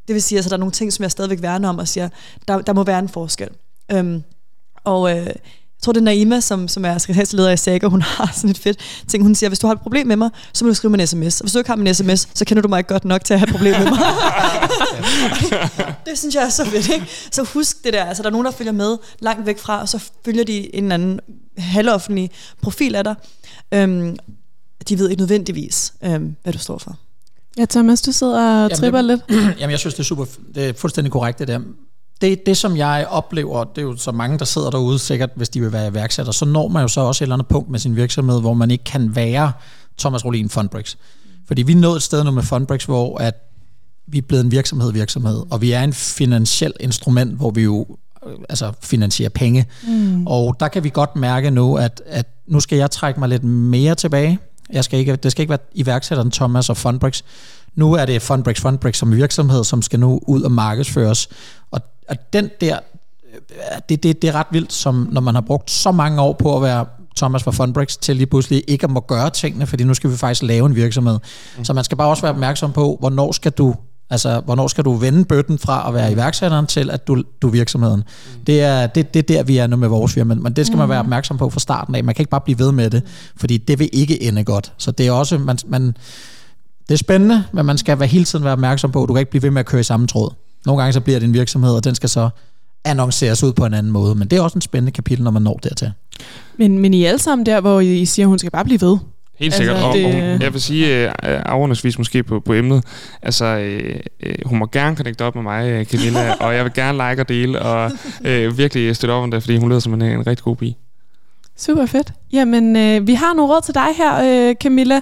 Det 0.09 0.15
vil 0.15 0.23
sige, 0.23 0.37
at 0.37 0.39
altså, 0.39 0.49
der 0.49 0.57
er 0.57 0.59
nogle 0.59 0.73
ting, 0.73 0.93
som 0.93 1.03
jeg 1.03 1.11
stadigvæk 1.11 1.43
værner 1.43 1.69
om 1.69 1.79
og 1.79 1.89
siger, 1.89 2.09
der, 2.49 2.61
der 2.61 2.73
må 2.73 2.85
være 2.85 2.99
en 2.99 3.09
forskel. 3.09 3.49
Øhm, 3.93 4.23
og 4.85 5.19
øh, 5.19 5.27
jeg 5.81 5.85
tror, 5.85 5.93
det 5.93 6.01
er 6.01 6.05
Naima, 6.05 6.41
som, 6.41 6.69
som 6.69 6.85
er 6.85 6.99
sekretærsleder 6.99 7.51
i 7.51 7.57
Saga, 7.57 7.87
hun 7.87 8.03
har 8.03 8.33
sådan 8.35 8.51
et 8.51 8.59
fedt 8.59 8.79
ting. 9.09 9.23
Hun 9.23 9.35
siger, 9.35 9.51
hvis 9.51 9.59
du 9.59 9.67
har 9.67 9.75
et 9.75 9.81
problem 9.81 10.07
med 10.07 10.17
mig, 10.17 10.31
så 10.53 10.65
må 10.65 10.69
du 10.69 10.75
skrive 10.75 10.91
mig 10.91 11.01
en 11.01 11.07
sms. 11.07 11.41
Og 11.41 11.45
hvis 11.45 11.53
du 11.53 11.59
ikke 11.59 11.71
har 11.71 11.77
min 11.77 11.95
sms, 11.95 12.29
så 12.35 12.45
kender 12.45 12.63
du 12.63 12.69
mig 12.69 12.79
ikke 12.79 12.89
godt 12.89 13.05
nok 13.05 13.25
til 13.25 13.35
at 13.35 13.41
have 13.41 13.47
et 13.47 13.53
problem 13.53 13.75
med 13.79 13.85
mig. 13.91 13.99
det 16.07 16.19
synes 16.19 16.35
jeg 16.35 16.45
er 16.45 16.49
så 16.49 16.65
fedt, 16.65 16.89
ikke? 16.89 17.07
Så 17.31 17.43
husk 17.43 17.85
det 17.85 17.93
der. 17.93 18.05
Altså, 18.05 18.23
der 18.23 18.29
er 18.29 18.31
nogen, 18.31 18.45
der 18.45 18.51
følger 18.51 18.73
med 18.73 18.97
langt 19.21 19.47
væk 19.47 19.59
fra, 19.59 19.81
og 19.81 19.89
så 19.89 20.11
følger 20.25 20.45
de 20.45 20.75
en 20.75 20.85
eller 20.85 20.95
anden 20.95 21.21
halvoffentlig 21.59 22.31
profil 22.63 22.95
af 22.95 23.05
dig. 23.05 23.15
Øhm, 23.75 24.17
de 24.89 24.99
ved 24.99 25.11
ikke 25.11 25.21
nødvendigvis, 25.21 25.93
øhm, 26.05 26.37
hvad 26.43 26.53
du 26.53 26.59
står 26.59 26.79
for. 26.79 26.97
Ja, 27.59 27.65
Thomas, 27.65 28.03
du 28.03 28.13
sidder 28.13 28.65
og 28.65 28.77
tripper 28.77 29.03
lidt. 29.03 29.21
Jamen, 29.61 29.71
jeg 29.71 29.79
synes, 29.79 29.95
det 29.95 30.01
er 30.01 30.05
super, 30.05 30.25
det 30.55 30.69
er 30.69 30.73
fuldstændig 30.73 31.13
korrekt, 31.13 31.39
det 31.39 31.49
der 31.49 31.61
det, 32.21 32.47
det, 32.47 32.57
som 32.57 32.77
jeg 32.77 33.07
oplever, 33.11 33.65
det 33.65 33.79
er 33.79 33.83
jo 33.83 33.97
så 33.97 34.13
mange, 34.13 34.39
der 34.39 34.45
sidder 34.45 34.71
derude 34.71 34.99
sikkert, 34.99 35.31
hvis 35.37 35.49
de 35.49 35.61
vil 35.61 35.73
være 35.73 35.89
iværksætter, 35.89 36.33
så 36.33 36.45
når 36.45 36.69
man 36.69 36.83
jo 36.83 36.89
så 36.89 37.01
også 37.01 37.25
et 37.25 37.27
eller 37.27 37.35
andet 37.35 37.49
punkt 37.49 37.71
med 37.71 37.79
sin 37.79 37.97
virksomhed, 37.97 38.41
hvor 38.41 38.55
man 38.55 38.71
ikke 38.71 38.85
kan 38.85 39.17
være 39.17 39.53
Thomas 39.99 40.25
Rolin 40.25 40.49
Fundbricks. 40.49 40.99
Fordi 41.47 41.63
vi 41.63 41.75
nået 41.75 41.97
et 41.97 42.03
sted 42.03 42.25
nu 42.25 42.31
med 42.31 42.43
Fundbricks, 42.43 42.85
hvor 42.85 43.19
at 43.19 43.35
vi 44.07 44.19
er 44.19 44.23
blevet 44.23 44.45
en 44.45 44.51
virksomhed 44.51 44.93
virksomhed, 44.93 45.43
og 45.51 45.61
vi 45.61 45.73
er 45.73 45.83
en 45.83 45.93
finansiel 45.93 46.73
instrument, 46.81 47.37
hvor 47.37 47.51
vi 47.51 47.63
jo 47.63 47.87
øh, 48.27 48.33
altså 48.49 48.73
finansierer 48.83 49.31
penge. 49.31 49.67
Mm. 49.87 50.27
Og 50.27 50.57
der 50.61 50.69
kan 50.69 50.85
vi 50.85 50.89
godt 50.89 51.17
mærke 51.17 51.51
nu, 51.51 51.77
at, 51.77 52.03
at 52.07 52.27
nu 52.47 52.61
skal 52.61 52.79
jeg 52.79 52.91
trække 52.91 53.21
mig 53.21 53.29
lidt 53.29 53.45
mere 53.45 53.95
tilbage. 53.95 54.39
Jeg 54.73 54.85
skal 54.85 54.99
ikke, 54.99 55.17
det 55.17 55.31
skal 55.31 55.43
ikke 55.43 55.51
være 55.51 55.59
iværksætteren 55.75 56.31
Thomas 56.31 56.71
og 56.71 56.77
Fundbricks. 56.77 57.25
Nu 57.75 57.93
er 57.93 58.07
det 58.07 58.23
Fundbricks 58.23 58.61
Fundbricks 58.61 58.99
som 58.99 59.17
virksomhed, 59.17 59.65
som 59.65 59.83
skal 59.83 60.01
nu 60.01 60.21
ud 60.27 60.43
og 60.43 60.53
markedsføres. 60.53 61.29
Og 61.71 61.81
og 62.11 62.17
den 62.33 62.51
der, 62.61 62.79
det, 63.89 64.03
det, 64.03 64.23
det 64.23 64.31
er 64.31 64.35
ret 64.35 64.47
vildt, 64.51 64.73
som 64.73 65.09
når 65.13 65.21
man 65.21 65.35
har 65.35 65.43
brugt 65.43 65.71
så 65.71 65.93
mange 65.93 66.21
år 66.21 66.33
på 66.33 66.57
at 66.57 66.63
være 66.63 66.87
Thomas 67.17 67.43
fra 67.43 67.51
Fundbricks 67.51 67.97
til 67.97 68.17
lige 68.17 68.27
pludselig 68.27 68.65
ikke 68.69 68.85
at 68.85 68.91
må 68.91 69.01
gøre 69.01 69.31
tingene, 69.31 69.67
fordi 69.67 69.85
nu 69.85 69.95
skal 69.95 70.11
vi 70.11 70.17
faktisk 70.17 70.43
lave 70.43 70.67
en 70.67 70.75
virksomhed. 70.75 71.19
Mm. 71.59 71.65
Så 71.65 71.73
man 71.73 71.85
skal 71.85 71.97
bare 71.97 72.09
også 72.09 72.23
være 72.23 72.33
opmærksom 72.33 72.73
på, 72.73 72.97
hvornår 73.01 73.33
skal 73.33 73.53
du 73.53 73.75
Altså, 74.13 74.41
hvornår 74.41 74.69
skal 74.69 74.85
du 74.85 74.93
vende 74.93 75.25
bøtten 75.25 75.59
fra 75.59 75.89
at 75.89 75.95
være 75.95 76.13
iværksætteren 76.13 76.67
til, 76.67 76.91
at 76.91 77.07
du, 77.07 77.23
du 77.43 77.47
er 77.47 77.51
virksomheden? 77.51 77.97
Mm. 77.97 78.45
Det, 78.45 78.63
er, 78.63 78.87
det, 78.87 79.15
det 79.15 79.21
er 79.21 79.37
der, 79.37 79.43
vi 79.43 79.57
er 79.57 79.67
nu 79.67 79.77
med 79.77 79.89
vores 79.89 80.13
firma. 80.13 80.35
Men 80.35 80.53
det 80.53 80.67
skal 80.67 80.79
man 80.79 80.89
være 80.89 80.99
opmærksom 80.99 81.39
på 81.39 81.51
fra 81.51 81.61
starten 81.61 81.95
af. 81.95 82.05
Man 82.05 82.15
kan 82.15 82.23
ikke 82.23 82.31
bare 82.31 82.41
blive 82.41 82.59
ved 82.59 82.73
med 82.73 82.91
det, 82.91 83.03
fordi 83.37 83.57
det 83.57 83.79
vil 83.79 83.89
ikke 83.93 84.23
ende 84.23 84.45
godt. 84.45 84.73
Så 84.79 84.91
det 84.91 85.07
er 85.07 85.13
også, 85.13 85.39
man, 85.39 85.59
man, 85.67 85.87
det 86.89 86.95
er 86.95 86.97
spændende, 86.97 87.45
men 87.53 87.67
man 87.67 87.79
skal 87.79 87.99
være 87.99 88.09
hele 88.09 88.25
tiden 88.25 88.45
være 88.45 88.53
opmærksom 88.53 88.93
på, 88.93 89.03
at 89.03 89.09
du 89.09 89.15
kan 89.15 89.21
ikke 89.21 89.31
blive 89.31 89.43
ved 89.43 89.51
med 89.51 89.61
at 89.61 89.67
køre 89.67 89.81
i 89.81 89.85
samme 89.85 90.07
tråd. 90.07 90.31
Nogle 90.67 90.83
gange 90.83 90.93
så 90.93 91.01
bliver 91.01 91.19
det 91.19 91.27
en 91.27 91.35
virksomhed, 91.35 91.75
og 91.75 91.85
den 91.85 91.95
skal 91.95 92.09
så 92.09 92.29
annonceres 92.85 93.45
ud 93.45 93.53
på 93.53 93.65
en 93.65 93.75
anden 93.75 93.93
måde. 93.93 94.15
Men 94.15 94.29
det 94.29 94.39
er 94.39 94.43
også 94.43 94.59
en 94.59 94.63
spændende 94.63 94.93
kapitel, 94.93 95.25
når 95.25 95.31
man 95.31 95.43
når 95.43 95.61
dertil. 95.63 95.93
Men, 96.57 96.79
men 96.79 96.95
I 96.95 97.05
er 97.05 97.09
alle 97.09 97.19
sammen 97.19 97.47
der, 97.47 97.61
hvor 97.61 97.81
I 97.81 98.05
siger, 98.05 98.27
at 98.27 98.29
hun 98.29 98.39
skal 98.39 98.51
bare 98.51 98.65
blive 98.65 98.81
ved. 98.81 98.99
Helt 99.39 99.55
sikkert. 99.55 99.77
Altså, 99.77 99.93
det... 99.93 100.05
og, 100.05 100.35
og 100.35 100.43
jeg 100.43 100.53
vil 100.53 100.61
sige, 100.61 101.07
uh, 101.07 101.13
afrundsvis 101.23 101.99
måske 101.99 102.23
på, 102.23 102.41
på 102.41 102.55
emnet, 102.55 102.85
altså 103.23 103.77
uh, 104.27 104.49
hun 104.49 104.59
må 104.59 104.67
gerne 104.73 104.97
connecte 104.97 105.25
op 105.25 105.35
med 105.35 105.43
mig, 105.43 105.87
Camilla, 105.87 106.33
og 106.45 106.55
jeg 106.55 106.65
vil 106.65 106.73
gerne 106.75 107.11
like 107.11 107.23
og 107.23 107.29
dele, 107.29 107.63
og 107.63 107.93
uh, 108.21 108.59
virkelig 108.59 108.97
støtte 108.97 109.13
op 109.13 109.23
om 109.23 109.31
det, 109.31 109.43
fordi 109.43 109.57
hun 109.57 109.69
lyder 109.69 109.81
som 109.81 109.95
en, 109.95 110.03
en 110.03 110.27
rigtig 110.27 110.45
god 110.45 110.57
pige. 110.57 110.77
Super 111.57 111.87
fedt. 111.87 112.13
Jamen, 112.33 112.77
øh, 112.77 113.07
vi 113.07 113.15
har 113.15 113.35
nogle 113.35 113.55
råd 113.55 113.63
til 113.63 113.75
dig 113.75 113.89
her, 113.97 114.49
øh, 114.49 114.55
Camilla 114.55 115.01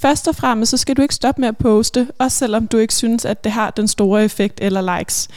først 0.00 0.28
og 0.28 0.36
fremmest, 0.36 0.70
så 0.70 0.76
skal 0.76 0.96
du 0.96 1.02
ikke 1.02 1.14
stoppe 1.14 1.40
med 1.40 1.48
at 1.48 1.56
poste, 1.56 2.08
også 2.18 2.38
selvom 2.38 2.66
du 2.66 2.76
ikke 2.78 2.94
synes, 2.94 3.24
at 3.24 3.44
det 3.44 3.52
har 3.52 3.70
den 3.70 3.88
store 3.88 4.24
effekt 4.24 4.58
eller 4.62 4.98
likes. 4.98 5.28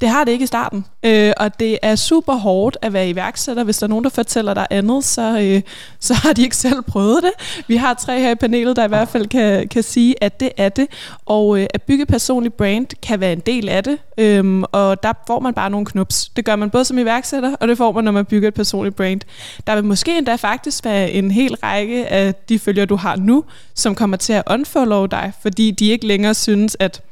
Det 0.00 0.08
har 0.08 0.24
det 0.24 0.32
ikke 0.32 0.42
i 0.42 0.46
starten, 0.46 0.84
øh, 1.02 1.32
og 1.36 1.60
det 1.60 1.78
er 1.82 1.96
super 1.96 2.34
hårdt 2.34 2.76
at 2.82 2.92
være 2.92 3.08
iværksætter. 3.08 3.64
Hvis 3.64 3.78
der 3.78 3.86
er 3.86 3.88
nogen, 3.88 4.04
der 4.04 4.10
fortæller 4.10 4.54
dig 4.54 4.66
andet, 4.70 5.04
så, 5.04 5.40
øh, 5.40 5.62
så 6.00 6.14
har 6.14 6.32
de 6.32 6.42
ikke 6.42 6.56
selv 6.56 6.82
prøvet 6.82 7.22
det. 7.22 7.64
Vi 7.68 7.76
har 7.76 7.94
tre 7.94 8.20
her 8.20 8.30
i 8.30 8.34
panelet, 8.34 8.76
der 8.76 8.84
i 8.84 8.88
hvert 8.88 9.08
fald 9.08 9.26
kan, 9.26 9.68
kan 9.68 9.82
sige, 9.82 10.24
at 10.24 10.40
det 10.40 10.52
er 10.56 10.68
det. 10.68 10.86
Og 11.26 11.60
øh, 11.60 11.66
at 11.74 11.82
bygge 11.82 12.06
personlig 12.06 12.52
brand 12.52 12.86
kan 13.02 13.20
være 13.20 13.32
en 13.32 13.40
del 13.40 13.68
af 13.68 13.84
det, 13.84 13.98
øh, 14.18 14.62
og 14.72 15.02
der 15.02 15.12
får 15.26 15.40
man 15.40 15.54
bare 15.54 15.70
nogle 15.70 15.86
knups. 15.86 16.28
Det 16.28 16.44
gør 16.44 16.56
man 16.56 16.70
både 16.70 16.84
som 16.84 16.98
iværksætter, 16.98 17.56
og 17.60 17.68
det 17.68 17.76
får 17.76 17.92
man, 17.92 18.04
når 18.04 18.12
man 18.12 18.24
bygger 18.24 18.48
et 18.48 18.54
personligt 18.54 18.96
brand. 18.96 19.20
Der 19.66 19.74
vil 19.74 19.84
måske 19.84 20.18
endda 20.18 20.34
faktisk 20.34 20.84
være 20.84 21.10
en 21.10 21.30
hel 21.30 21.54
række 21.54 22.06
af 22.06 22.34
de 22.34 22.58
følgere, 22.58 22.86
du 22.86 22.96
har 22.96 23.16
nu, 23.16 23.44
som 23.74 23.94
kommer 23.94 24.16
til 24.16 24.32
at 24.32 24.42
unfollow 24.50 25.06
dig, 25.06 25.32
fordi 25.42 25.70
de 25.70 25.88
ikke 25.88 26.06
længere 26.06 26.34
synes, 26.34 26.76
at 26.80 27.02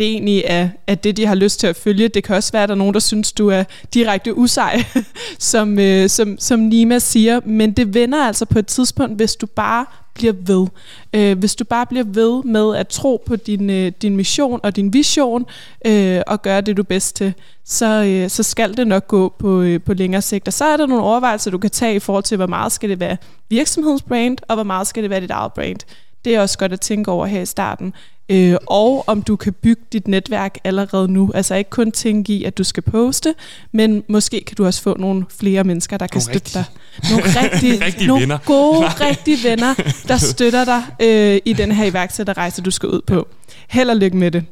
det 0.00 0.08
egentlig 0.08 0.42
er, 0.46 0.68
er 0.86 0.94
det, 0.94 1.16
de 1.16 1.26
har 1.26 1.34
lyst 1.34 1.60
til 1.60 1.66
at 1.66 1.76
følge. 1.76 2.08
Det 2.08 2.24
kan 2.24 2.36
også 2.36 2.52
være, 2.52 2.62
at 2.62 2.68
der 2.68 2.74
er 2.74 2.78
nogen, 2.78 2.94
der 2.94 3.00
synes, 3.00 3.32
du 3.32 3.48
er 3.48 3.64
direkte 3.94 4.38
usej, 4.38 4.84
som, 5.38 5.78
øh, 5.78 6.08
som, 6.08 6.38
som 6.38 6.60
Nima 6.60 6.98
siger. 6.98 7.40
Men 7.44 7.72
det 7.72 7.94
vender 7.94 8.24
altså 8.24 8.44
på 8.44 8.58
et 8.58 8.66
tidspunkt, 8.66 9.16
hvis 9.16 9.36
du 9.36 9.46
bare 9.46 9.86
bliver 10.14 10.32
ved. 10.32 10.66
Øh, 11.12 11.38
hvis 11.38 11.54
du 11.54 11.64
bare 11.64 11.86
bliver 11.86 12.04
ved 12.04 12.44
med 12.44 12.76
at 12.76 12.88
tro 12.88 13.22
på 13.26 13.36
din, 13.36 13.70
øh, 13.70 13.92
din 14.02 14.16
mission 14.16 14.60
og 14.62 14.76
din 14.76 14.92
vision 14.92 15.46
øh, 15.86 16.20
og 16.26 16.42
gøre 16.42 16.60
det, 16.60 16.76
du 16.76 16.82
bedst 16.82 17.16
til, 17.16 17.34
så, 17.64 18.04
øh, 18.04 18.30
så 18.30 18.42
skal 18.42 18.76
det 18.76 18.86
nok 18.86 19.08
gå 19.08 19.34
på, 19.38 19.60
øh, 19.60 19.80
på 19.80 19.94
længere 19.94 20.22
sigt. 20.22 20.46
Og 20.46 20.52
så 20.52 20.64
er 20.64 20.76
der 20.76 20.86
nogle 20.86 21.04
overvejelser, 21.04 21.50
du 21.50 21.58
kan 21.58 21.70
tage 21.70 21.94
i 21.94 21.98
forhold 21.98 22.24
til, 22.24 22.36
hvor 22.36 22.46
meget 22.46 22.72
skal 22.72 22.90
det 22.90 23.00
være 23.00 23.16
virksomhedsbrand, 23.48 24.38
og 24.48 24.54
hvor 24.54 24.64
meget 24.64 24.86
skal 24.86 25.02
det 25.02 25.10
være 25.10 25.20
dit 25.20 25.30
eget 25.30 25.52
brand. 25.52 25.80
Det 26.24 26.34
er 26.34 26.40
også 26.40 26.58
godt 26.58 26.72
at 26.72 26.80
tænke 26.80 27.10
over 27.10 27.26
her 27.26 27.40
i 27.40 27.46
starten. 27.46 27.92
Øh, 28.28 28.56
og 28.66 29.04
om 29.06 29.22
du 29.22 29.36
kan 29.36 29.52
bygge 29.52 29.82
dit 29.92 30.08
netværk 30.08 30.58
allerede 30.64 31.12
nu. 31.12 31.30
Altså 31.34 31.54
ikke 31.54 31.70
kun 31.70 31.92
tænke 31.92 32.32
i, 32.32 32.44
at 32.44 32.58
du 32.58 32.64
skal 32.64 32.82
poste, 32.82 33.34
men 33.72 34.04
måske 34.08 34.44
kan 34.46 34.56
du 34.56 34.64
også 34.66 34.82
få 34.82 34.96
nogle 34.98 35.24
flere 35.40 35.64
mennesker, 35.64 35.96
der 35.96 36.06
kan 36.06 36.22
Nogle 36.26 36.40
støtte 36.40 36.54
dig. 36.54 36.64
Nogle 37.10 37.24
rigtige, 37.42 37.84
Rigtige 37.84 38.06
nogle 38.06 38.22
venner. 38.22 38.38
gode, 38.46 38.86
rigtige 38.88 39.48
venner, 39.48 39.74
der 40.08 40.16
støtter 40.32 40.64
dig 40.64 40.82
øh, 41.02 41.40
i 41.44 41.52
den 41.52 41.72
her 41.72 41.84
iværksætterrejse, 41.84 42.62
du 42.62 42.70
skal 42.70 42.88
ud 42.88 43.00
på. 43.06 43.28
Held 43.68 43.90
og 43.90 43.96
lykke 43.96 44.16
med 44.16 44.30
det. 44.30 44.44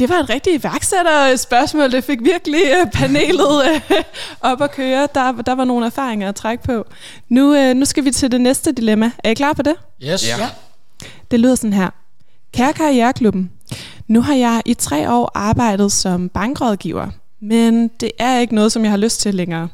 Det 0.00 0.08
var 0.08 0.14
et 0.14 0.30
rigtigt 0.30 0.64
iværksætterspørgsmål. 0.64 1.92
Det 1.92 2.04
fik 2.04 2.18
virkelig 2.22 2.60
øh, 2.80 2.90
panelet 2.92 3.64
øh, 3.70 4.02
op 4.40 4.62
at 4.62 4.70
køre. 4.70 5.08
Der, 5.14 5.32
der 5.32 5.54
var 5.54 5.64
nogle 5.64 5.86
erfaringer 5.86 6.28
at 6.28 6.34
trække 6.34 6.64
på. 6.64 6.84
Nu, 7.28 7.54
øh, 7.54 7.74
nu 7.74 7.84
skal 7.84 8.04
vi 8.04 8.10
til 8.10 8.32
det 8.32 8.40
næste 8.40 8.72
dilemma. 8.72 9.10
Er 9.24 9.30
I 9.30 9.34
klar 9.34 9.52
på 9.52 9.62
det? 9.62 9.74
Yes. 10.02 10.28
Ja. 10.28 10.48
Det 11.30 11.40
lyder 11.40 11.54
sådan 11.54 11.72
her. 11.72 11.90
Kære 12.52 12.72
Karriereklubben, 12.72 13.50
nu 14.08 14.20
har 14.22 14.34
jeg 14.34 14.62
i 14.64 14.74
tre 14.74 15.12
år 15.12 15.30
arbejdet 15.34 15.92
som 15.92 16.28
bankrådgiver, 16.28 17.08
men 17.40 17.88
det 17.88 18.10
er 18.18 18.38
ikke 18.38 18.54
noget, 18.54 18.72
som 18.72 18.82
jeg 18.82 18.90
har 18.90 18.98
lyst 18.98 19.20
til 19.20 19.34
længere. 19.34 19.68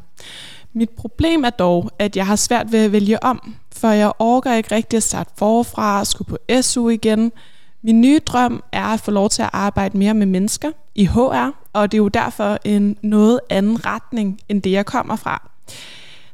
Mit 0.73 0.91
problem 0.91 1.45
er 1.45 1.51
dog, 1.51 1.91
at 1.99 2.17
jeg 2.17 2.27
har 2.27 2.37
svært 2.37 2.73
ved 2.73 2.85
at 2.85 2.93
vælge 2.93 3.23
om, 3.25 3.55
for 3.77 3.89
jeg 3.91 4.13
orker 4.19 4.55
ikke 4.55 4.75
rigtig 4.75 4.97
at 4.97 5.03
starte 5.03 5.31
forfra 5.39 6.01
og 6.01 6.07
skulle 6.07 6.29
på 6.29 6.39
SU 6.63 6.89
igen. 6.89 7.33
Min 7.87 8.01
nye 8.01 8.19
drøm 8.19 8.63
er 8.73 8.85
at 8.85 9.01
få 9.01 9.11
lov 9.11 9.31
til 9.31 9.43
at 9.43 9.51
arbejde 9.53 9.99
mere 9.99 10.15
med 10.15 10.27
mennesker 10.27 10.73
i 10.95 11.07
HR, 11.07 11.51
og 11.73 11.93
det 11.93 11.99
er 11.99 12.03
jo 12.03 12.09
derfor 12.09 12.59
en 12.65 12.97
noget 13.03 13.41
anden 13.51 13.87
retning, 13.87 14.41
end 14.49 14.63
det 14.63 14.73
jeg 14.73 14.87
kommer 14.87 15.17
fra. 15.17 15.51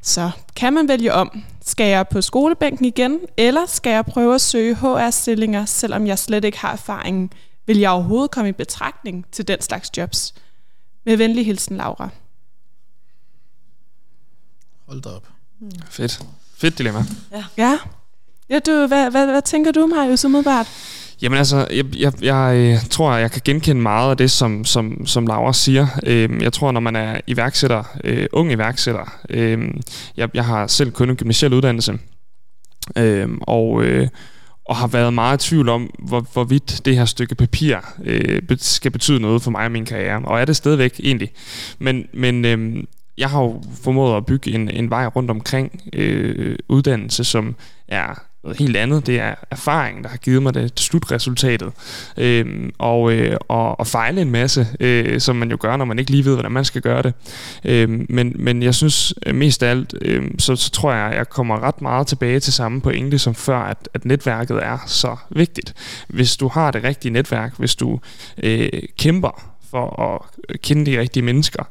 Så 0.00 0.30
kan 0.56 0.72
man 0.72 0.88
vælge 0.88 1.12
om? 1.12 1.42
Skal 1.64 1.86
jeg 1.86 2.08
på 2.08 2.20
skolebænken 2.20 2.84
igen, 2.84 3.20
eller 3.36 3.66
skal 3.66 3.90
jeg 3.90 4.04
prøve 4.04 4.34
at 4.34 4.40
søge 4.40 4.74
HR-stillinger, 4.74 5.64
selvom 5.64 6.06
jeg 6.06 6.18
slet 6.18 6.44
ikke 6.44 6.58
har 6.58 6.72
erfaringen? 6.72 7.32
Vil 7.66 7.78
jeg 7.78 7.90
overhovedet 7.90 8.30
komme 8.30 8.48
i 8.48 8.52
betragtning 8.52 9.26
til 9.32 9.48
den 9.48 9.60
slags 9.60 9.90
jobs? 9.96 10.34
Med 11.04 11.16
venlig 11.16 11.46
hilsen, 11.46 11.76
Laura. 11.76 12.08
Hold 14.86 15.02
da 15.02 15.08
op. 15.08 15.28
Fedt. 15.90 16.22
Fedt 16.56 16.78
dilemma. 16.78 17.04
Ja, 17.56 17.78
ja 18.50 18.58
du, 18.58 18.86
hvad, 18.86 19.10
hvad, 19.10 19.26
hvad 19.26 19.42
tænker 19.42 19.72
du, 19.72 19.86
Marius, 19.86 20.24
umiddelbart? 20.24 20.68
Jamen 21.22 21.38
altså, 21.38 21.66
jeg, 21.70 21.84
jeg, 21.98 22.12
jeg 22.22 22.56
øh, 22.56 22.88
tror, 22.90 23.16
jeg 23.16 23.30
kan 23.30 23.42
genkende 23.44 23.82
meget 23.82 24.10
af 24.10 24.16
det, 24.16 24.30
som, 24.30 24.64
som, 24.64 25.06
som 25.06 25.26
Laura 25.26 25.52
siger. 25.52 25.86
Øhm, 26.06 26.40
jeg 26.40 26.52
tror, 26.52 26.72
når 26.72 26.80
man 26.80 26.96
er 26.96 27.20
iværksætter, 27.26 27.84
øh, 28.04 28.26
ung 28.32 28.52
iværksætter, 28.52 29.20
øh, 29.30 29.74
jeg, 30.16 30.28
jeg 30.34 30.44
har 30.44 30.66
selv 30.66 30.90
kun 30.90 31.10
en 31.10 31.16
gymnasiel 31.16 31.54
uddannelse, 31.54 31.98
øh, 32.98 33.28
og, 33.40 33.84
øh, 33.84 34.08
og 34.68 34.76
har 34.76 34.86
været 34.86 35.14
meget 35.14 35.44
i 35.44 35.48
tvivl 35.48 35.68
om, 35.68 35.90
hvor, 35.98 36.26
hvorvidt 36.32 36.80
det 36.84 36.96
her 36.96 37.04
stykke 37.04 37.34
papir 37.34 37.76
øh, 38.04 38.42
skal 38.56 38.90
betyde 38.90 39.20
noget 39.20 39.42
for 39.42 39.50
mig 39.50 39.64
og 39.64 39.72
min 39.72 39.84
karriere, 39.84 40.22
og 40.24 40.40
er 40.40 40.44
det 40.44 40.56
stadigvæk 40.56 41.00
egentlig. 41.02 41.30
Men, 41.78 42.06
men 42.14 42.44
øh, 42.44 42.84
jeg 43.18 43.30
har 43.30 43.42
jo 43.42 43.62
formået 43.82 44.16
at 44.16 44.26
bygge 44.26 44.54
en, 44.54 44.70
en 44.70 44.90
vej 44.90 45.06
rundt 45.06 45.30
omkring 45.30 45.82
øh, 45.92 46.56
uddannelse, 46.68 47.24
som 47.24 47.56
er 47.88 48.31
noget 48.44 48.58
helt 48.58 48.76
andet. 48.76 49.06
Det 49.06 49.20
er 49.20 49.34
erfaring, 49.50 50.04
der 50.04 50.10
har 50.10 50.16
givet 50.16 50.42
mig 50.42 50.54
det 50.54 50.80
slutresultatet. 50.80 51.72
Øhm, 52.16 52.72
og, 52.78 53.12
øh, 53.12 53.36
og, 53.48 53.80
og 53.80 53.86
fejle 53.86 54.20
en 54.20 54.30
masse, 54.30 54.66
øh, 54.80 55.20
som 55.20 55.36
man 55.36 55.50
jo 55.50 55.56
gør, 55.60 55.76
når 55.76 55.84
man 55.84 55.98
ikke 55.98 56.10
lige 56.10 56.24
ved, 56.24 56.34
hvordan 56.34 56.52
man 56.52 56.64
skal 56.64 56.82
gøre 56.82 57.02
det. 57.02 57.14
Øhm, 57.64 58.06
men, 58.08 58.36
men 58.38 58.62
jeg 58.62 58.74
synes 58.74 59.14
øh, 59.26 59.34
mest 59.34 59.62
af 59.62 59.70
alt, 59.70 59.94
øh, 60.00 60.30
så, 60.38 60.56
så 60.56 60.70
tror 60.70 60.92
jeg, 60.92 61.06
at 61.06 61.16
jeg 61.16 61.28
kommer 61.28 61.62
ret 61.62 61.82
meget 61.82 62.06
tilbage 62.06 62.40
til 62.40 62.52
samme 62.52 62.80
pointe 62.80 63.18
som 63.18 63.34
før, 63.34 63.58
at, 63.58 63.88
at 63.94 64.04
netværket 64.04 64.64
er 64.64 64.78
så 64.86 65.16
vigtigt. 65.30 65.74
Hvis 66.08 66.36
du 66.36 66.48
har 66.48 66.70
det 66.70 66.84
rigtige 66.84 67.12
netværk, 67.12 67.54
hvis 67.58 67.74
du 67.74 68.00
øh, 68.42 68.68
kæmper 68.98 69.52
for 69.70 70.02
at 70.02 70.60
kende 70.60 70.90
de 70.90 71.00
rigtige 71.00 71.22
mennesker, 71.22 71.64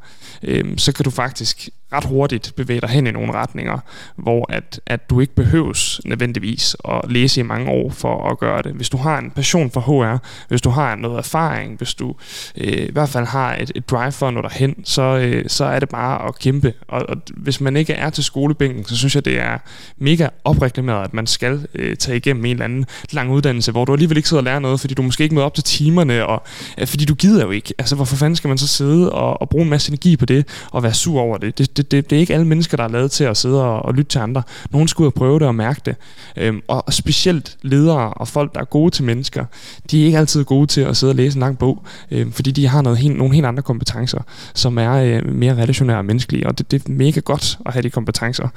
øh, 0.44 0.78
så 0.78 0.92
kan 0.92 1.04
du 1.04 1.10
faktisk 1.10 1.70
ret 1.94 2.06
hurtigt 2.06 2.54
bevæge 2.56 2.82
dig 2.82 2.90
hen 2.90 3.08
i 3.08 3.12
nogle 3.12 3.34
retninger, 3.34 3.80
hvor 4.16 4.54
at, 4.54 4.82
at 4.86 5.10
du 5.10 5.20
ikke 5.20 5.36
behøves 5.36 6.02
nødvendigvis 6.06 6.76
at 6.90 7.02
læse 7.10 7.40
i 7.40 7.44
mange 7.44 7.72
år 7.72 7.90
for 7.90 8.30
at 8.30 8.40
gøre 8.40 8.62
det. 8.62 8.74
Hvis 8.74 8.90
du 8.90 8.98
har 8.98 9.18
en 9.18 9.32
passion 9.32 9.72
for 9.72 9.82
HR, 9.82 10.18
hvis 10.48 10.62
du 10.62 10.70
har 10.70 10.96
noget 10.96 11.18
erfaring, 11.18 11.78
hvis 11.78 11.94
du 11.94 12.16
øh, 12.58 12.88
i 12.88 12.92
hvert 12.92 13.10
fald 13.10 13.26
har 13.26 13.56
et, 13.56 13.72
et 13.76 13.90
drive 13.90 14.12
for 14.12 14.28
at 14.28 14.34
nå 14.34 14.42
derhen, 14.42 14.76
så, 14.84 15.02
øh, 15.02 15.46
så 15.48 15.66
er 15.66 15.80
det 15.80 15.90
bare 15.90 16.28
at 16.28 16.40
kæmpe. 16.40 16.74
Og, 16.88 17.10
og 17.10 17.18
hvis 17.38 17.62
man 17.62 17.78
ikke 17.78 17.94
er 17.94 18.10
til 18.10 18.24
skolebænken, 18.24 18.86
så 18.86 18.98
synes 18.98 19.16
jeg, 19.16 19.26
det 19.26 19.40
er 19.40 19.58
mega 19.98 20.28
opreklameret, 20.44 21.04
at 21.04 21.14
man 21.14 21.28
skal 21.28 21.68
øh, 21.76 21.96
tage 21.96 22.18
igennem 22.18 22.46
en 22.46 22.52
eller 22.52 22.66
anden 22.66 22.86
lang 23.12 23.32
uddannelse, 23.32 23.72
hvor 23.72 23.86
du 23.86 23.94
alligevel 23.94 24.18
ikke 24.18 24.30
sidder 24.30 24.42
og 24.42 24.46
lærer 24.46 24.60
noget, 24.60 24.80
fordi 24.80 24.94
du 24.94 25.02
måske 25.02 25.24
ikke 25.24 25.36
møder 25.36 25.46
op 25.46 25.56
til 25.56 25.64
timerne, 25.64 26.26
og 26.26 26.44
øh, 26.78 26.88
fordi 26.88 27.06
du 27.06 27.16
gider 27.16 27.44
jo 27.46 27.52
ikke. 27.52 27.74
Altså, 27.78 27.96
hvorfor 27.96 28.16
fanden 28.16 28.36
skal 28.36 28.48
man 28.48 28.58
så 28.58 28.68
sidde 28.68 29.12
og, 29.12 29.42
og 29.42 29.50
bruge 29.50 29.64
en 29.64 29.70
masse 29.70 29.90
energi 29.90 30.18
på 30.22 30.26
det, 30.26 30.48
og 30.72 30.84
være 30.84 30.94
sur 30.94 31.22
over 31.22 31.38
det? 31.38 31.58
Det, 31.58 31.78
det, 31.78 31.92
det, 31.92 32.10
det 32.10 32.16
er 32.16 32.20
ikke 32.20 32.34
alle 32.34 32.48
mennesker, 32.48 32.78
der 32.78 32.84
er 32.84 32.88
lavet 32.88 33.12
til 33.12 33.24
at 33.24 33.38
sidde 33.38 33.64
og, 33.64 33.82
og 33.82 33.94
lytte 33.94 34.10
til 34.10 34.20
andre. 34.20 34.44
Nogen 34.72 34.88
skal 34.88 35.04
ud 35.04 35.08
og 35.08 35.14
prøve 35.14 35.40
det 35.40 35.48
og 35.48 35.56
mærke 35.56 35.82
det. 35.86 35.96
Øhm, 36.38 36.62
og 36.68 36.84
og 36.92 36.94
specielt 36.94 37.58
ledere 37.62 38.14
og 38.14 38.28
folk, 38.28 38.54
der 38.54 38.60
er 38.60 38.66
gode 38.66 38.92
til 38.92 39.04
mennesker, 39.04 39.46
de 39.92 40.02
er 40.02 40.06
ikke 40.06 40.18
altid 40.18 40.44
gode 40.44 40.68
til 40.68 40.82
at 40.82 40.98
sidde 40.98 41.12
og 41.12 41.16
læse 41.16 41.36
en 41.36 41.40
lang 41.40 41.58
bog, 41.58 41.84
øhm, 42.12 42.32
fordi 42.32 42.52
de 42.52 42.68
har 42.68 42.82
noget 42.82 42.98
helt, 42.98 43.18
nogle 43.18 43.34
helt 43.36 43.46
andre 43.46 43.64
kompetencer, 43.64 44.20
som 44.54 44.78
er 44.78 44.92
øh, 44.92 45.34
mere 45.36 45.56
relationære 45.56 45.98
og 45.98 46.06
menneskelige, 46.06 46.48
og 46.48 46.58
det, 46.58 46.72
det 46.72 46.86
er 46.86 46.92
mega 46.92 47.20
godt 47.20 47.58
at 47.66 47.74
have 47.74 47.84
de 47.84 47.90
kompetencer. 47.90 48.48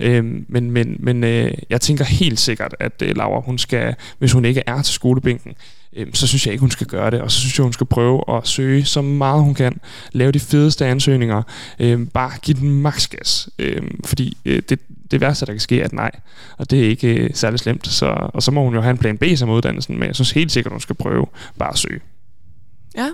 Øhm, 0.00 0.46
men 0.48 0.70
men, 0.70 0.96
men 0.98 1.24
øh, 1.24 1.52
jeg 1.70 1.80
tænker 1.80 2.04
helt 2.04 2.40
sikkert, 2.40 2.74
at 2.80 3.02
øh, 3.02 3.16
Laura, 3.16 3.40
hun 3.40 3.58
skal, 3.58 3.94
hvis 4.18 4.32
hun 4.32 4.44
ikke 4.44 4.62
er 4.66 4.82
til 4.82 4.94
skolebænken, 4.94 5.52
øh, 5.96 6.06
så 6.14 6.26
synes 6.26 6.46
jeg 6.46 6.52
ikke, 6.52 6.60
hun 6.60 6.70
skal 6.70 6.86
gøre 6.86 7.10
det. 7.10 7.20
Og 7.20 7.30
så 7.30 7.40
synes 7.40 7.58
jeg, 7.58 7.62
hun 7.62 7.72
skal 7.72 7.86
prøve 7.86 8.36
at 8.36 8.48
søge 8.48 8.84
så 8.84 9.02
meget 9.02 9.42
hun 9.42 9.54
kan. 9.54 9.80
Lave 10.12 10.32
de 10.32 10.40
fedeste 10.40 10.86
ansøgninger. 10.86 11.42
Øh, 11.78 12.06
bare 12.08 12.32
give 12.42 12.56
den 12.60 12.70
maks 12.82 13.08
gas. 13.08 13.48
Øh, 13.58 13.82
fordi 14.04 14.36
øh, 14.44 14.62
det, 14.68 14.80
det 15.10 15.20
værste, 15.20 15.46
der 15.46 15.52
kan 15.52 15.60
ske, 15.60 15.80
er 15.80 15.84
et 15.84 15.92
nej. 15.92 16.10
Og 16.58 16.70
det 16.70 16.84
er 16.84 16.88
ikke 16.88 17.14
øh, 17.14 17.30
særlig 17.34 17.60
slemt. 17.60 17.86
Så, 17.86 18.06
og 18.34 18.42
så 18.42 18.50
må 18.50 18.64
hun 18.64 18.74
jo 18.74 18.80
have 18.80 18.90
en 18.90 18.98
plan 18.98 19.18
B 19.18 19.24
som 19.36 19.50
uddannelsen. 19.50 19.98
Men 19.98 20.06
jeg 20.06 20.14
synes 20.14 20.30
helt 20.30 20.52
sikkert, 20.52 20.72
hun 20.72 20.80
skal 20.80 20.96
prøve 20.96 21.26
bare 21.58 21.72
at 21.72 21.78
søge. 21.78 22.00
Ja. 22.96 23.08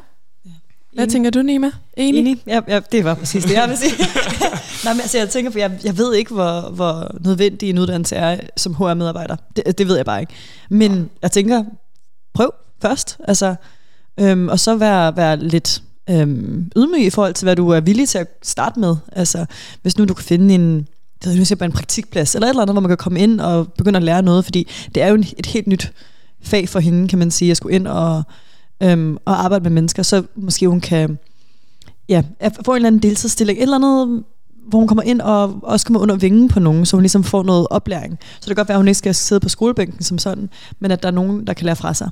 Hvad 0.93 1.07
tænker 1.07 1.31
du, 1.31 1.43
Nima? 1.43 1.71
Enig? 1.97 2.21
Enig. 2.21 2.43
Ja, 2.47 2.61
ja, 2.69 2.81
det 2.93 3.05
var 3.05 3.15
præcis 3.15 3.45
det, 3.45 3.55
jeg 3.55 3.69
ville 3.69 3.77
sige. 3.77 3.93
Nej, 4.85 4.95
men 4.95 5.01
altså, 5.01 5.19
jeg 5.19 5.29
tænker, 5.29 5.51
for 5.51 5.59
jeg, 5.59 5.79
jeg 5.85 5.99
ved 5.99 6.15
ikke, 6.15 6.35
hvor, 6.35 6.71
hvor 6.71 7.17
nødvendig 7.21 7.71
en 7.71 7.79
uddannelse 7.79 8.17
er 8.17 8.41
som 8.57 8.75
HR-medarbejder. 8.75 9.37
Det, 9.57 9.79
det 9.79 9.89
ved 9.89 9.97
jeg 9.97 10.05
bare 10.05 10.21
ikke. 10.21 10.33
Men 10.71 11.11
jeg 11.23 11.33
tænker, 11.33 11.65
prøv 12.35 12.51
først. 12.83 13.19
Altså, 13.29 13.55
øhm, 14.21 14.49
og 14.49 14.61
så 14.61 14.77
være, 14.77 15.17
være 15.17 15.37
lidt 15.37 15.83
øhm, 16.11 16.71
ydmyg 16.77 17.07
i 17.07 17.11
forhold 17.11 17.35
til, 17.35 17.45
hvad 17.45 17.57
du 17.57 17.69
er 17.69 17.81
villig 17.81 18.09
til 18.09 18.19
at 18.19 18.27
starte 18.43 18.81
med. 18.81 18.97
Altså, 19.13 19.47
hvis 19.83 19.99
nu 19.99 20.05
du 20.05 20.15
kan 20.15 20.25
finde 20.25 20.55
en, 20.55 20.87
det 21.25 21.39
nu 21.39 21.45
jeg, 21.61 21.67
en 21.67 21.73
praktikplads, 21.73 22.35
eller 22.35 22.47
et 22.47 22.51
eller 22.51 22.63
andet, 22.63 22.75
hvor 22.75 22.81
man 22.81 22.91
kan 22.91 22.97
komme 22.97 23.21
ind 23.21 23.41
og 23.41 23.73
begynde 23.73 23.97
at 23.97 24.03
lære 24.03 24.23
noget, 24.23 24.45
fordi 24.45 24.69
det 24.95 25.03
er 25.03 25.09
jo 25.09 25.15
en, 25.15 25.27
et 25.39 25.47
helt 25.47 25.67
nyt 25.67 25.93
fag 26.43 26.69
for 26.69 26.81
hende, 26.81 27.09
kan 27.09 27.19
man 27.19 27.31
sige, 27.31 27.51
at 27.51 27.57
skulle 27.57 27.75
ind 27.75 27.87
og, 27.87 28.23
øhm, 28.83 29.17
og 29.25 29.45
arbejde 29.45 29.63
med 29.63 29.71
mennesker, 29.71 30.03
så 30.03 30.23
måske 30.35 30.69
hun 30.69 30.81
kan 30.81 31.19
ja, 32.09 32.23
få 32.65 32.73
en 32.73 32.77
eller 32.77 32.87
anden 32.87 33.03
deltidsstilling, 33.03 33.59
et 33.59 33.63
eller 33.63 33.77
andet, 33.77 34.25
hvor 34.69 34.79
hun 34.79 34.89
kommer 34.89 35.03
ind 35.03 35.21
og 35.21 35.61
også 35.63 35.87
kommer 35.87 36.01
under 36.01 36.17
vingen 36.17 36.49
på 36.49 36.61
nogen, 36.61 36.87
så 36.87 36.97
hun 36.97 37.03
ligesom 37.03 37.25
får 37.25 37.43
noget 37.43 37.67
oplæring. 37.71 38.19
Så 38.23 38.37
det 38.41 38.47
kan 38.47 38.55
godt 38.57 38.69
være, 38.69 38.75
at 38.75 38.81
hun 38.81 38.89
ikke 38.89 38.99
skal 38.99 39.15
sidde 39.15 39.41
på 39.41 39.49
skolebænken 39.49 40.03
som 40.03 40.19
sådan, 40.19 40.51
men 40.81 40.91
at 40.91 41.03
der 41.03 41.09
er 41.09 41.13
nogen, 41.13 41.47
der 41.47 41.53
kan 41.53 41.65
lære 41.65 41.77
fra 41.77 41.95
sig. 41.95 42.11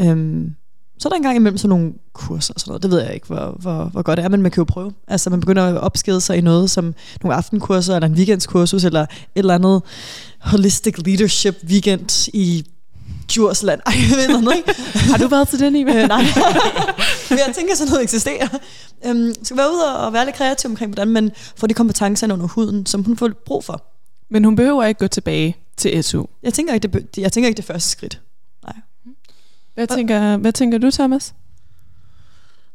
Øhm, 0.00 0.54
så 0.98 1.08
er 1.08 1.10
der 1.10 1.16
engang 1.16 1.36
imellem 1.36 1.58
sådan 1.58 1.68
nogle 1.68 1.92
kurser 2.12 2.54
og 2.54 2.60
sådan 2.60 2.70
noget. 2.70 2.82
Det 2.82 2.90
ved 2.90 3.00
jeg 3.00 3.14
ikke, 3.14 3.26
hvor, 3.26 3.56
hvor, 3.60 3.84
hvor 3.84 4.02
godt 4.02 4.16
det 4.16 4.24
er, 4.24 4.28
men 4.28 4.42
man 4.42 4.50
kan 4.50 4.60
jo 4.60 4.64
prøve. 4.64 4.92
Altså 5.08 5.30
man 5.30 5.40
begynder 5.40 5.62
at 5.62 5.78
opskede 5.78 6.20
sig 6.20 6.38
i 6.38 6.40
noget 6.40 6.70
som 6.70 6.94
nogle 7.22 7.36
aftenkurser, 7.36 7.94
eller 7.94 8.08
en 8.08 8.14
weekendskursus, 8.14 8.84
eller 8.84 9.02
et 9.02 9.08
eller 9.34 9.54
andet 9.54 9.82
holistic 10.40 10.98
leadership 10.98 11.56
weekend 11.68 12.28
i 12.34 12.66
Djursland. 13.30 13.80
Ej, 13.86 13.92
jeg 14.10 14.16
ved 14.16 14.40
noget, 14.40 14.56
ikke? 14.56 14.82
Har 15.10 15.18
du 15.18 15.28
været 15.28 15.48
til 15.48 15.58
den, 15.58 15.76
Iva? 15.76 16.02
øh, 16.02 16.08
nej. 16.08 16.22
Men 17.30 17.38
jeg 17.38 17.52
tænker, 17.54 17.74
sådan 17.74 17.90
noget 17.90 18.02
eksisterer. 18.02 18.48
Øhm, 19.06 19.34
skal 19.42 19.56
være 19.56 19.70
ude 19.70 19.98
og 19.98 20.12
være 20.12 20.24
lidt 20.24 20.36
kreativ 20.36 20.70
omkring, 20.70 20.94
hvordan 20.94 21.08
man 21.08 21.30
får 21.56 21.66
de 21.66 21.74
kompetencer 21.74 22.32
under 22.32 22.46
huden, 22.46 22.86
som 22.86 23.04
hun 23.04 23.16
får 23.16 23.30
brug 23.46 23.64
for. 23.64 23.84
Men 24.30 24.44
hun 24.44 24.56
behøver 24.56 24.84
ikke 24.84 24.98
gå 24.98 25.06
tilbage 25.06 25.56
til 25.76 26.04
SU. 26.04 26.24
Jeg 26.42 26.54
tænker 26.54 26.74
ikke, 26.74 26.88
det, 26.88 27.08
jeg 27.18 27.32
tænker 27.32 27.48
ikke 27.48 27.56
det 27.56 27.64
første 27.64 27.90
skridt. 27.90 28.20
Hvad 29.74 29.86
tænker, 29.86 30.36
hvad 30.36 30.52
tænker 30.52 30.78
du, 30.78 30.90
Thomas? 30.90 31.34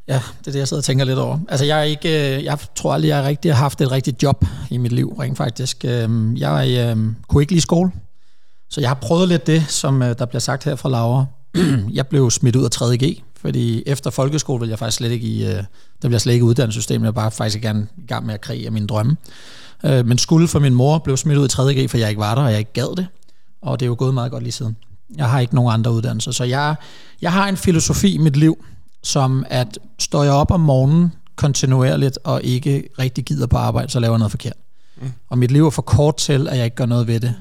Ja, 0.08 0.22
det 0.40 0.48
er 0.48 0.52
det, 0.52 0.60
jeg 0.60 0.68
sidder 0.68 0.82
og 0.82 0.86
tænker 0.86 1.06
lidt 1.06 1.20
over. 1.20 1.40
Altså, 1.50 1.66
jeg, 1.66 1.80
er 1.80 1.84
ikke, 1.84 2.38
øh, 2.38 2.44
jeg 2.44 2.58
tror 2.76 2.94
aldrig, 2.94 3.10
jeg 3.10 3.24
rigtig 3.24 3.54
har 3.54 3.60
haft 3.60 3.82
et 3.82 3.92
rigtigt 3.92 4.24
job 4.24 4.46
i 4.70 4.78
mit 4.78 4.92
liv, 4.92 5.14
rent 5.20 5.38
faktisk. 5.38 5.86
Øhm, 5.86 6.36
jeg 6.36 6.68
øh, 6.70 6.98
kunne 7.28 7.44
ikke 7.44 7.54
lide 7.54 7.62
skole, 7.62 7.92
så 8.70 8.82
jeg 8.82 8.90
har 8.90 8.96
prøvet 8.96 9.28
lidt 9.28 9.48
det, 9.48 9.66
som 9.68 10.02
øh, 10.02 10.16
der 10.20 10.26
bliver 10.26 10.40
sagt 10.40 10.64
her 10.64 10.76
fra 10.76 10.90
Laura. 10.90 11.26
jeg 11.94 12.08
blev 12.08 12.32
smidt 12.32 12.56
ud 12.56 12.64
af 12.64 12.70
3.G, 12.76 13.24
fordi 13.42 13.84
efter 13.86 14.10
folkeskole 14.10 14.60
ville 14.60 14.72
jeg 14.72 14.80
faktisk 14.80 14.98
slet 14.98 15.12
ikke 15.12 15.28
i, 15.28 15.44
der 16.02 16.08
bliver 16.08 16.20
slet 16.20 16.34
ikke 16.34 16.46
uddannelsessystemet, 16.46 17.06
jeg 17.06 17.16
var 17.16 17.22
bare 17.22 17.32
faktisk 17.32 17.62
gerne 17.62 17.88
i 17.98 18.08
gang 18.08 18.26
med 18.26 18.34
at 18.34 18.42
kreere 18.42 18.70
mine 18.70 18.88
drømme. 18.88 19.18
Men 19.84 20.18
skulle 20.18 20.48
for 20.48 20.60
min 20.60 20.74
mor 20.74 20.98
blev 20.98 21.18
smidt 21.18 21.38
ud 21.38 21.46
i 21.46 21.82
3.G, 21.82 21.90
for 21.90 21.98
jeg 21.98 22.10
ikke 22.10 22.20
var 22.20 22.36
der, 22.36 22.42
og 22.42 22.52
jeg 22.52 22.60
ikke 22.60 22.74
gad 22.74 22.96
det. 22.96 23.08
Og 23.62 23.80
det 23.80 23.86
er 23.86 23.88
jo 23.88 23.96
gået 23.98 24.14
meget 24.14 24.32
godt 24.32 24.44
lige 24.44 24.52
siden. 24.52 24.76
Jeg 25.18 25.30
har 25.30 25.40
ikke 25.40 25.56
nogen 25.56 25.74
andre 25.74 25.92
uddannelser, 25.92 26.32
så 26.32 26.44
jeg, 26.44 26.76
jeg 27.22 27.34
har 27.34 27.48
en 27.48 27.58
filosofi 27.58 28.14
i 28.14 28.18
mit 28.18 28.36
liv, 28.36 28.66
som 29.04 29.46
at 29.50 29.80
står 30.00 30.24
jeg 30.24 30.34
op 30.34 30.52
om 30.52 30.60
morgenen 30.60 31.12
kontinuerligt 31.36 32.20
og 32.24 32.44
ikke 32.44 32.84
rigtig 33.00 33.26
gider 33.26 33.48
på 33.48 33.58
arbejde, 33.58 33.92
så 33.92 34.00
laver 34.00 34.14
jeg 34.14 34.20
noget 34.20 34.32
forkert. 34.32 34.54
Mm. 35.02 35.12
Og 35.30 35.38
mit 35.38 35.52
liv 35.52 35.66
er 35.66 35.70
for 35.70 35.82
kort 35.82 36.18
til, 36.18 36.48
at 36.48 36.58
jeg 36.58 36.66
ikke 36.66 36.76
gør 36.76 36.86
noget 36.86 37.08
ved 37.08 37.20
det 37.20 37.36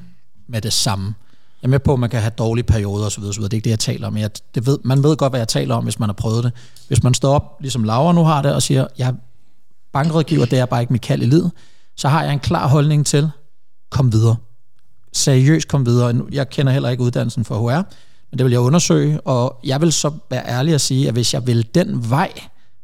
med 0.49 0.61
det 0.61 0.73
samme. 0.73 1.15
Jeg 1.63 1.69
er 1.69 1.71
med 1.71 1.79
på, 1.79 1.93
at 1.93 1.99
man 1.99 2.11
kan 2.11 2.21
have 2.21 2.33
dårlige 2.39 2.65
perioder 2.65 3.07
osv. 3.07 3.23
osv. 3.23 3.43
Det 3.43 3.53
er 3.53 3.55
ikke 3.55 3.65
det, 3.65 3.71
jeg 3.71 3.79
taler 3.79 4.07
om. 4.07 4.17
Jeg, 4.17 4.31
det 4.55 4.67
ved, 4.67 4.79
man 4.85 5.03
ved 5.03 5.17
godt, 5.17 5.33
hvad 5.33 5.41
jeg 5.41 5.49
taler 5.49 5.75
om, 5.75 5.85
hvis 5.85 5.99
man 5.99 6.09
har 6.09 6.15
prøvet 6.15 6.45
det. 6.45 6.53
Hvis 6.89 7.03
man 7.03 7.15
står 7.15 7.35
op, 7.35 7.57
ligesom 7.61 7.85
Laura 7.85 8.13
nu 8.13 8.25
har 8.25 8.43
det, 8.43 8.55
og 8.55 8.63
siger, 8.63 8.87
jeg 8.99 9.09
er 9.09 9.13
bankrådgiver, 9.93 10.45
det 10.45 10.59
er 10.59 10.67
bare 10.67 10.81
ikke 10.81 10.93
mit 10.93 11.03
kald 11.03 11.23
i 11.23 11.27
livet, 11.27 11.51
så 11.97 12.09
har 12.09 12.25
jeg 12.25 12.33
en 12.33 12.39
klar 12.39 12.69
holdning 12.69 13.07
til, 13.07 13.31
kom 13.91 14.13
videre. 14.13 14.37
Seriøst 15.13 15.69
kom 15.69 15.87
videre. 15.87 16.23
Jeg 16.33 16.51
kender 16.51 16.73
heller 16.73 16.89
ikke 16.89 17.03
uddannelsen 17.03 17.45
for 17.45 17.59
HR, 17.59 17.83
men 18.31 18.39
det 18.39 18.45
vil 18.45 18.51
jeg 18.51 18.61
undersøge, 18.61 19.21
og 19.21 19.61
jeg 19.65 19.81
vil 19.81 19.93
så 19.93 20.11
være 20.31 20.47
ærlig 20.47 20.75
at 20.75 20.81
sige, 20.81 21.09
at 21.09 21.13
hvis 21.15 21.35
jeg 21.35 21.47
vil 21.47 21.75
den 21.75 22.11
vej, 22.11 22.33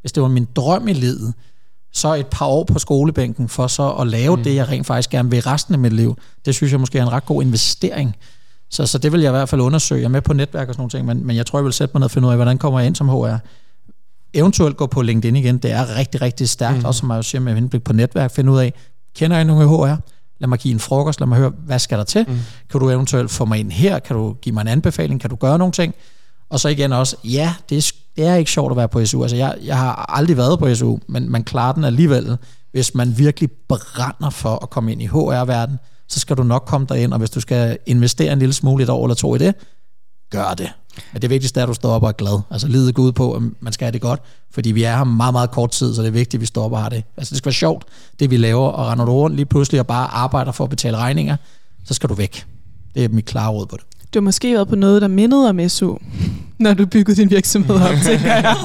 hvis 0.00 0.12
det 0.12 0.22
var 0.22 0.29
min 0.29 0.48
drøm 0.57 0.88
i 0.88 0.92
livet, 0.92 1.35
så 1.94 2.14
et 2.14 2.26
par 2.26 2.46
år 2.46 2.64
på 2.64 2.78
skolebænken 2.78 3.48
for 3.48 3.66
så 3.66 3.90
at 3.90 4.07
lave 4.07 4.37
mm. 4.37 4.42
det, 4.42 4.54
jeg 4.54 4.68
rent 4.68 4.87
faktisk 4.87 5.11
gerne 5.11 5.30
vil 5.30 5.42
resten 5.42 5.74
af 5.74 5.78
mit 5.78 5.92
liv, 5.92 6.18
det 6.44 6.54
synes 6.54 6.72
jeg 6.72 6.80
måske 6.80 6.98
er 6.98 7.02
en 7.02 7.12
ret 7.12 7.26
god 7.26 7.42
investering. 7.42 8.16
Så, 8.70 8.87
så 8.87 8.98
det 8.98 9.12
vil 9.12 9.20
jeg 9.20 9.28
i 9.28 9.37
hvert 9.37 9.48
fald 9.48 9.61
undersøge. 9.61 10.00
Jeg 10.00 10.04
er 10.04 10.11
med 10.11 10.20
på 10.20 10.33
netværk 10.33 10.68
og 10.68 10.74
sådan 10.74 10.80
nogle 10.80 10.90
ting, 10.90 11.07
men, 11.07 11.26
men 11.26 11.37
jeg 11.37 11.46
tror, 11.46 11.59
jeg 11.59 11.64
vil 11.64 11.72
sætte 11.72 11.92
mig 11.94 12.00
ned 12.00 12.04
og 12.04 12.11
finde 12.11 12.28
ud 12.28 12.33
af, 12.33 12.38
hvordan 12.38 12.59
kommer 12.59 12.80
jeg 12.80 12.87
ind 12.87 12.96
som 12.96 13.09
HR. 13.09 13.37
Eventuelt 14.35 14.76
gå 14.76 14.87
på 14.87 15.02
LinkedIn 15.02 15.37
igen, 15.37 15.59
det 15.59 15.70
er 15.70 15.96
rigtig, 15.96 16.22
rigtig 16.22 16.48
stærkt, 16.48 16.78
mm. 16.78 16.85
også 16.85 17.00
som 17.00 17.11
jeg 17.11 17.24
siger 17.24 17.42
med 17.42 17.54
henblik 17.54 17.83
på 17.83 17.92
netværk, 17.92 18.30
finde 18.30 18.52
ud 18.52 18.59
af, 18.59 18.74
kender 19.14 19.37
jeg 19.37 19.44
nogle 19.44 19.68
HR? 19.68 19.96
lad 20.38 20.48
mig 20.48 20.59
give 20.59 20.74
en 20.74 20.80
frokost, 20.80 21.20
lad 21.20 21.26
mig 21.26 21.38
høre, 21.38 21.52
hvad 21.59 21.78
skal 21.78 21.98
der 21.98 22.04
til? 22.04 22.24
Mm. 22.28 22.38
Kan 22.70 22.80
du 22.80 22.90
eventuelt 22.90 23.30
få 23.30 23.44
mig 23.44 23.59
ind 23.59 23.72
her? 23.72 23.98
Kan 23.98 24.16
du 24.16 24.33
give 24.42 24.52
mig 24.52 24.61
en 24.61 24.68
anbefaling? 24.68 25.20
Kan 25.20 25.30
du 25.30 25.37
gøre 25.37 25.59
nogle 25.59 25.72
ting? 25.72 25.94
Og 26.54 26.60
så 26.60 26.68
igen 26.68 26.92
også, 26.92 27.16
ja, 27.24 27.54
det 27.70 27.78
er, 27.78 27.92
det 28.16 28.26
er 28.26 28.34
ikke 28.34 28.50
sjovt 28.50 28.70
at 28.70 28.76
være 28.76 28.88
på 28.88 29.06
SU. 29.06 29.22
Altså, 29.22 29.36
jeg, 29.36 29.56
jeg 29.64 29.78
har 29.78 30.06
aldrig 30.08 30.36
været 30.36 30.58
på 30.58 30.74
SU, 30.74 30.96
men 31.08 31.30
man 31.30 31.44
klarer 31.44 31.72
den 31.72 31.84
alligevel. 31.84 32.36
Hvis 32.72 32.94
man 32.94 33.18
virkelig 33.18 33.50
brænder 33.68 34.30
for 34.30 34.62
at 34.62 34.70
komme 34.70 34.92
ind 34.92 35.02
i 35.02 35.06
HR-verdenen, 35.06 35.78
så 36.08 36.20
skal 36.20 36.36
du 36.36 36.42
nok 36.42 36.64
komme 36.66 36.86
derind, 36.88 37.12
og 37.12 37.18
hvis 37.18 37.30
du 37.30 37.40
skal 37.40 37.78
investere 37.86 38.32
en 38.32 38.38
lille 38.38 38.52
smule 38.52 38.84
et 38.84 38.90
år 38.90 39.04
eller 39.04 39.14
to 39.14 39.34
i 39.34 39.38
det, 39.38 39.54
gør 40.30 40.54
det. 40.54 40.70
Men 41.12 41.22
det 41.22 41.30
vigtigste 41.30 41.60
er, 41.60 41.64
at 41.64 41.68
du 41.68 41.74
står 41.74 41.92
op 41.92 42.02
og 42.02 42.08
er 42.08 42.12
glad. 42.12 42.40
Altså 42.50 42.68
livet 42.68 42.94
går 42.94 43.02
ud 43.02 43.12
på, 43.12 43.32
at 43.32 43.42
man 43.60 43.72
skal 43.72 43.84
have 43.84 43.92
det 43.92 44.00
godt, 44.00 44.22
fordi 44.50 44.72
vi 44.72 44.82
er 44.82 44.96
her 44.96 45.04
meget, 45.04 45.32
meget 45.32 45.50
kort 45.50 45.70
tid, 45.70 45.94
så 45.94 46.02
det 46.02 46.08
er 46.08 46.12
vigtigt, 46.12 46.34
at 46.34 46.40
vi 46.40 46.46
står 46.46 46.64
op 46.64 46.72
og 46.72 46.82
har 46.82 46.88
det. 46.88 47.04
Altså 47.16 47.30
det 47.30 47.38
skal 47.38 47.46
være 47.46 47.54
sjovt, 47.54 47.84
det 48.20 48.30
vi 48.30 48.36
laver, 48.36 48.68
og 48.68 48.86
render 48.86 49.04
du 49.04 49.12
rundt 49.12 49.36
lige 49.36 49.46
pludselig 49.46 49.80
og 49.80 49.86
bare 49.86 50.06
arbejder 50.06 50.52
for 50.52 50.64
at 50.64 50.70
betale 50.70 50.96
regninger, 50.96 51.36
så 51.84 51.94
skal 51.94 52.08
du 52.08 52.14
væk. 52.14 52.46
Det 52.94 53.04
er 53.04 53.08
mit 53.08 53.24
klare 53.24 53.50
råd 53.50 53.66
på 53.66 53.76
det. 53.76 53.84
Du 54.14 54.18
har 54.18 54.24
måske 54.24 54.54
været 54.54 54.68
på 54.68 54.76
noget, 54.76 55.02
der 55.02 55.08
mindede 55.08 55.48
om 55.48 55.68
SU, 55.68 55.96
når 56.58 56.74
du 56.74 56.86
byggede 56.86 57.16
din 57.16 57.30
virksomhed 57.30 57.74
op, 57.74 57.94
tænker 58.06 58.34
jeg. 58.34 58.56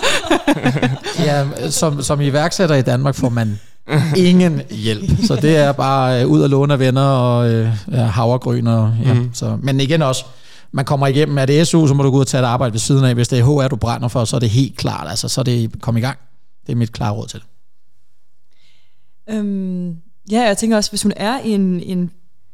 ja, 1.26 1.70
som, 1.70 2.02
som 2.02 2.22
iværksætter 2.22 2.76
i 2.76 2.82
Danmark 2.82 3.16
får 3.16 3.30
man 3.30 3.60
ingen 4.18 4.62
hjælp. 4.70 5.26
Så 5.26 5.36
det 5.36 5.58
er 5.58 5.72
bare 5.72 6.22
øh, 6.22 6.28
ud 6.28 6.42
og 6.42 6.50
låne 6.50 6.74
af 6.74 6.80
venner 6.80 7.06
og 7.06 7.50
øh, 7.52 7.68
havregryn. 7.92 8.68
Og, 8.68 8.94
ja, 9.06 9.14
mm. 9.14 9.30
så, 9.34 9.58
men 9.62 9.80
igen 9.80 10.02
også, 10.02 10.26
man 10.72 10.86
kommer 10.86 11.08
igennem, 11.08 11.38
er 11.38 11.46
det 11.46 11.68
SU, 11.68 11.88
så 11.88 11.94
må 11.94 12.04
du 12.04 12.10
gå 12.10 12.16
ud 12.16 12.22
og 12.22 12.28
tage 12.28 12.44
et 12.44 12.48
arbejde 12.48 12.74
ved 12.74 12.80
siden 12.80 13.06
af. 13.06 13.14
Hvis 13.14 13.28
det 13.28 13.40
er 13.40 13.44
HR, 13.44 13.68
du 13.68 13.76
brænder 13.76 14.08
for, 14.08 14.26
så 14.26 14.36
er 14.36 14.40
det 14.40 14.50
helt 14.50 14.78
klart. 14.78 15.10
Altså, 15.10 15.28
så 15.28 15.42
er 15.42 15.44
det 15.44 15.82
kom 15.82 15.98
i 15.98 16.02
gang. 16.02 16.18
Det 16.66 16.72
er 16.72 16.76
mit 16.78 16.92
klare 16.92 17.14
råd 17.14 17.28
til 17.28 17.42
øhm, 19.30 19.96
Ja, 20.32 20.42
jeg 20.42 20.58
tænker 20.58 20.78
også, 20.78 20.92
hvis 20.92 21.04
hun 21.04 21.14
er 21.16 21.40
i 21.40 21.50
en, 21.50 21.84
en 21.84 22.12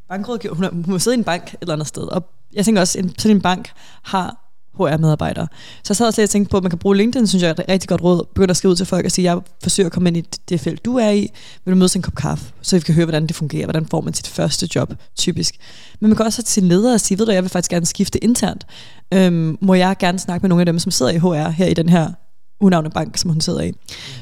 bankrådgiver, 0.09 0.53
hun, 0.53 0.63
er, 0.63 0.69
hun 0.69 0.85
må 0.87 0.99
sidde 0.99 1.15
i 1.15 1.19
en 1.19 1.23
bank 1.23 1.53
et 1.53 1.57
eller 1.61 1.73
andet 1.73 1.87
sted, 1.87 2.03
og 2.03 2.29
jeg 2.53 2.65
tænker 2.65 2.81
også, 2.81 2.99
at 2.99 3.05
sådan 3.21 3.35
en 3.35 3.41
bank 3.41 3.71
har 4.03 4.44
HR-medarbejdere. 4.77 5.47
Så 5.83 5.87
jeg 5.89 5.95
sad 5.95 6.07
også 6.07 6.21
lidt 6.21 6.29
og 6.29 6.31
tænkte 6.31 6.51
på, 6.51 6.57
at 6.57 6.63
man 6.63 6.69
kan 6.69 6.79
bruge 6.79 6.97
LinkedIn, 6.97 7.27
synes 7.27 7.43
jeg 7.43 7.49
er 7.49 7.53
et 7.53 7.69
rigtig 7.69 7.89
godt 7.89 8.01
råd. 8.03 8.25
Begynd 8.35 8.49
at 8.49 8.57
skrive 8.57 8.71
ud 8.71 8.75
til 8.75 8.85
folk 8.85 9.05
og 9.05 9.11
sige, 9.11 9.33
jeg 9.33 9.41
forsøger 9.63 9.87
at 9.87 9.93
komme 9.93 10.09
ind 10.09 10.17
i 10.17 10.23
det 10.49 10.59
felt, 10.59 10.85
du 10.85 10.97
er 10.97 11.09
i. 11.09 11.31
Vil 11.65 11.71
du 11.71 11.77
mødes 11.77 11.95
en 11.95 12.01
kop 12.01 12.15
kaffe, 12.15 12.45
så 12.61 12.75
vi 12.75 12.81
kan 12.81 12.95
høre, 12.95 13.05
hvordan 13.05 13.27
det 13.27 13.35
fungerer. 13.35 13.65
Hvordan 13.65 13.85
får 13.85 14.01
man 14.01 14.13
sit 14.13 14.27
første 14.27 14.69
job, 14.75 14.93
typisk. 15.17 15.55
Men 15.99 16.09
man 16.09 16.17
kan 16.17 16.25
også 16.25 16.43
til 16.43 16.53
sin 16.53 16.67
leder 16.67 16.93
og 16.93 17.01
sige, 17.01 17.19
ved 17.19 17.25
du, 17.25 17.31
jeg 17.31 17.43
vil 17.43 17.49
faktisk 17.49 17.71
gerne 17.71 17.85
skifte 17.85 18.23
internt. 18.23 18.65
Øhm, 19.13 19.57
må 19.61 19.73
jeg 19.73 19.95
gerne 19.99 20.19
snakke 20.19 20.43
med 20.43 20.49
nogle 20.49 20.61
af 20.61 20.65
dem, 20.65 20.79
som 20.79 20.91
sidder 20.91 21.11
i 21.11 21.17
HR 21.17 21.49
her 21.49 21.65
i 21.65 21.73
den 21.73 21.89
her 21.89 22.11
unavne 22.59 22.89
bank, 22.89 23.17
som 23.17 23.29
hun 23.29 23.41
sidder 23.41 23.61
i. 23.61 23.71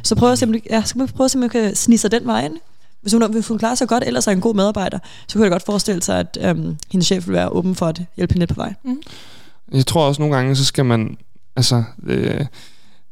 Så 0.04 0.16
prøv 0.16 0.32
at 0.32 0.39
se, 0.39 0.62
ja, 0.70 0.84
skal 0.86 1.00
man 1.00 1.08
prøve 1.08 1.26
at 1.26 1.32
se, 1.32 1.36
om 1.36 1.39
man 1.39 1.50
kan 1.50 1.76
snige 1.76 2.00
sig 2.00 2.12
den 2.12 2.26
vej 2.26 2.46
ind. 2.46 2.58
Hvis 3.02 3.13
hun, 3.13 3.32
hvis 3.32 3.48
hun 3.48 3.58
klarer 3.58 3.76
sig 3.76 3.88
godt, 3.88 4.04
ellers 4.08 4.28
er 4.28 4.32
en 4.32 4.42
god 4.42 4.56
medarbejder, 4.56 5.00
så 5.28 5.34
kunne 5.34 5.44
jeg 5.44 5.52
godt 5.52 5.66
forestille 5.66 6.02
sig, 6.02 6.20
at 6.20 6.38
øhm, 6.42 6.78
hendes 6.92 7.06
chef 7.06 7.28
vil 7.28 7.34
være 7.34 7.50
åben 7.50 7.76
for 7.76 7.86
at 7.86 8.02
hjælpe 8.16 8.34
hende 8.34 8.42
lidt 8.42 8.50
på 8.50 8.56
vej. 8.56 8.74
Mm. 8.84 9.02
Jeg 9.74 9.86
tror 9.86 10.08
også 10.08 10.22
nogle 10.22 10.36
gange, 10.36 10.56
så 10.56 10.66
skal 10.66 10.86
man, 10.86 11.18
altså, 11.56 11.84
øh, 12.06 12.46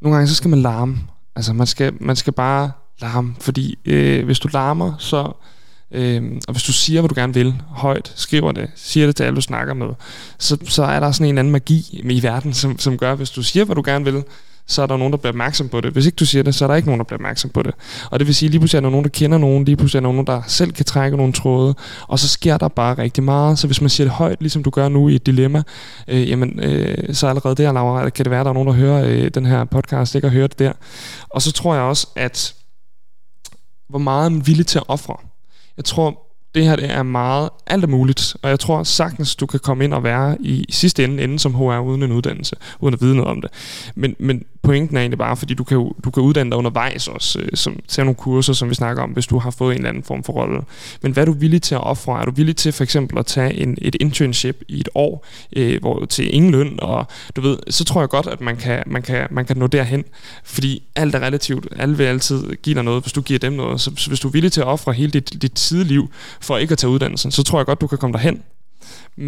nogle 0.02 0.16
gange 0.16 0.28
så 0.28 0.36
skal 0.36 0.50
man 0.50 0.62
larme. 0.62 1.00
Altså, 1.36 1.54
man 1.54 1.68
skal, 1.68 1.94
man 2.00 2.16
skal 2.16 2.34
bare 2.34 2.72
larme, 3.02 3.36
fordi 3.40 3.80
øh, 3.86 4.26
hvis 4.26 4.40
du 4.40 4.48
larmer, 4.54 4.94
så, 5.00 5.32
øh, 5.92 6.32
og 6.48 6.54
hvis 6.54 6.64
du 6.64 6.74
siger, 6.74 7.02
hvad 7.02 7.10
du 7.10 7.16
gerne 7.16 7.34
vil, 7.34 7.62
højt, 7.70 8.14
skriver 8.16 8.52
det, 8.52 8.70
siger 8.76 9.06
det 9.06 9.16
til 9.16 9.24
alle, 9.24 9.36
du 9.36 9.42
snakker 9.42 9.74
med, 9.74 9.88
så, 10.40 10.58
så 10.66 10.84
er 10.84 11.00
der 11.00 11.12
sådan 11.12 11.30
en 11.30 11.38
anden 11.38 11.52
magi 11.52 12.02
i 12.04 12.24
verden, 12.24 12.54
som, 12.54 12.80
som 12.80 12.98
gør, 12.98 13.16
hvis 13.16 13.30
du 13.30 13.44
siger, 13.44 13.66
hvad 13.66 13.76
du 13.76 13.84
gerne 13.86 14.06
vil, 14.06 14.24
så 14.68 14.82
er 14.82 14.86
der 14.86 14.98
nogen, 14.98 15.12
der 15.12 15.18
bliver 15.18 15.32
opmærksom 15.32 15.70
på 15.70 15.82
det. 15.82 15.94
Hvis 15.94 16.06
ikke 16.06 16.16
du 16.16 16.26
siger 16.26 16.44
det, 16.44 16.56
så 16.56 16.66
er 16.66 16.68
der 16.68 16.76
ikke 16.76 16.88
nogen, 16.88 17.00
der 17.00 17.04
bliver 17.04 17.18
opmærksom 17.18 17.50
på 17.50 17.64
det. 17.64 17.74
Og 18.12 18.20
det 18.20 18.28
vil 18.28 18.36
sige, 18.36 18.50
lige 18.50 18.60
pludselig 18.60 18.78
er 18.78 18.82
der 18.82 18.90
nogen, 18.90 19.04
der 19.04 19.10
kender 19.10 19.38
nogen, 19.38 19.66
lige 19.66 19.76
pludselig 19.76 19.98
er 19.98 20.02
der 20.02 20.12
nogen, 20.12 20.28
der 20.28 20.42
selv 20.48 20.72
kan 20.72 20.86
trække 20.86 21.18
nogle 21.18 21.34
tråde, 21.34 21.76
og 22.08 22.20
så 22.20 22.28
sker 22.28 22.58
der 22.58 22.68
bare 22.68 22.98
rigtig 22.98 23.24
meget. 23.24 23.60
Så 23.60 23.68
hvis 23.68 23.82
man 23.82 23.90
siger 23.90 24.08
det 24.08 24.14
højt, 24.14 24.38
ligesom 24.40 24.64
du 24.64 24.70
gør 24.70 24.90
nu 24.90 25.10
i 25.10 25.16
et 25.16 25.26
dilemma, 25.26 25.64
øh, 26.08 26.30
jamen, 26.30 26.60
øh, 26.60 27.16
så 27.16 27.28
allerede 27.28 27.56
der, 27.56 27.72
Laura, 27.72 28.10
kan 28.10 28.26
det 28.26 28.32
være, 28.32 28.40
at 28.40 28.46
der 28.46 28.50
er 28.50 28.54
nogen, 28.54 28.68
der 28.68 28.74
hører 28.74 29.06
øh, 29.06 29.32
den 29.34 29.46
her 29.46 29.64
podcast, 29.64 30.16
ikke 30.16 30.28
har 30.28 30.36
hørt 30.36 30.52
det 30.52 30.60
der. 30.60 30.74
Og 31.30 31.42
så 31.42 31.52
tror 31.52 31.74
jeg 31.74 31.84
også, 31.84 32.08
at 32.16 32.56
hvor 33.90 34.00
meget 34.00 34.32
er 34.32 34.44
villig 34.44 34.68
til 34.68 34.78
at 34.78 34.84
ofre. 34.88 35.18
Jeg 35.78 35.86
tror, 35.86 36.31
det 36.56 36.66
her 36.66 36.76
det 36.76 36.92
er 36.92 37.04
meget, 37.04 37.50
alt 37.68 37.84
er 37.84 37.88
muligt, 37.88 38.36
og 38.42 38.50
jeg 38.50 38.60
tror 38.60 38.84
sagtens, 38.84 39.36
du 39.36 39.46
kan 39.46 39.60
komme 39.60 39.84
ind 39.84 39.94
og 39.94 40.04
være 40.04 40.38
i 40.40 40.66
sidste 40.70 41.04
ende, 41.04 41.24
ende 41.24 41.40
som 41.40 41.56
HR 41.56 41.80
uden 41.80 42.04
en 42.04 42.12
uddannelse, 42.12 42.56
uden 42.80 42.94
at 42.94 43.02
vide 43.02 43.16
noget 43.16 43.32
om 43.32 43.42
det. 43.42 43.52
Men, 43.96 44.16
men 44.20 44.44
pointen 44.64 44.98
er 44.98 45.02
egentlig 45.02 45.18
bare, 45.18 45.38
fordi 45.38 45.54
du 45.54 45.64
kan, 45.64 45.92
du 46.04 46.12
kan 46.12 46.24
uddanne 46.24 46.50
dig 46.50 46.58
undervejs 46.58 47.08
også, 47.08 47.40
øh, 47.40 47.50
som, 47.54 47.80
tage 47.88 48.06
nogle 48.06 48.16
kurser, 48.16 48.54
som 48.54 48.70
vi 48.70 48.76
snakker 48.76 49.04
om, 49.04 49.10
hvis 49.10 49.28
du 49.28 49.38
har 49.38 49.52
fået 49.52 49.72
en 49.72 49.78
eller 49.78 49.90
anden 49.90 50.04
form 50.04 50.24
for 50.24 50.34
rolle. 50.34 50.62
Men 51.02 51.12
hvad 51.12 51.24
er 51.24 51.26
du 51.26 51.32
villig 51.34 51.62
til 51.62 51.76
at 51.76 51.84
ofre? 51.84 52.22
Er 52.22 52.26
du 52.26 52.32
villig 52.32 52.56
til 52.56 52.72
for 52.72 52.84
eksempel 52.84 53.18
at 53.18 53.26
tage 53.26 53.54
en, 53.54 53.78
et 53.82 53.96
internship 54.00 54.64
i 54.68 54.80
et 54.80 54.90
år, 54.96 55.26
øh, 55.56 55.80
hvor, 55.82 56.06
til 56.06 56.36
ingen 56.36 56.52
løn, 56.52 56.80
og 56.82 57.08
du 57.36 57.42
ved, 57.42 57.58
så 57.70 57.84
tror 57.84 58.02
jeg 58.02 58.10
godt, 58.10 58.28
at 58.28 58.42
man 58.42 58.58
kan, 58.58 58.84
man 58.88 59.02
kan, 59.02 59.28
man 59.32 59.46
kan 59.46 59.58
nå 59.58 59.68
derhen, 59.68 60.04
fordi 60.44 60.84
alt 60.96 61.16
er 61.16 61.20
relativt. 61.20 61.68
Alle 61.80 61.98
vil 61.98 62.04
altid 62.04 62.56
give 62.64 62.76
dig 62.76 62.84
noget, 62.84 63.04
hvis 63.04 63.14
du 63.14 63.22
giver 63.22 63.40
dem 63.40 63.54
noget. 63.54 63.82
Så, 63.82 63.92
så 63.96 64.08
hvis 64.08 64.20
du 64.20 64.28
er 64.28 64.32
villig 64.32 64.52
til 64.52 64.62
at 64.62 64.68
ofre 64.68 64.94
hele 64.94 65.12
dit, 65.12 65.42
dit 65.42 65.54
tideliv 65.54 66.12
for 66.42 66.58
ikke 66.58 66.72
at 66.72 66.78
tage 66.78 66.92
uddannelsen, 66.92 67.32
så 67.32 67.44
tror 67.44 67.60
jeg 67.60 67.66
godt, 67.66 67.82
du 67.82 67.88
kan 67.88 67.98
komme 67.98 68.14
derhen. 68.14 68.42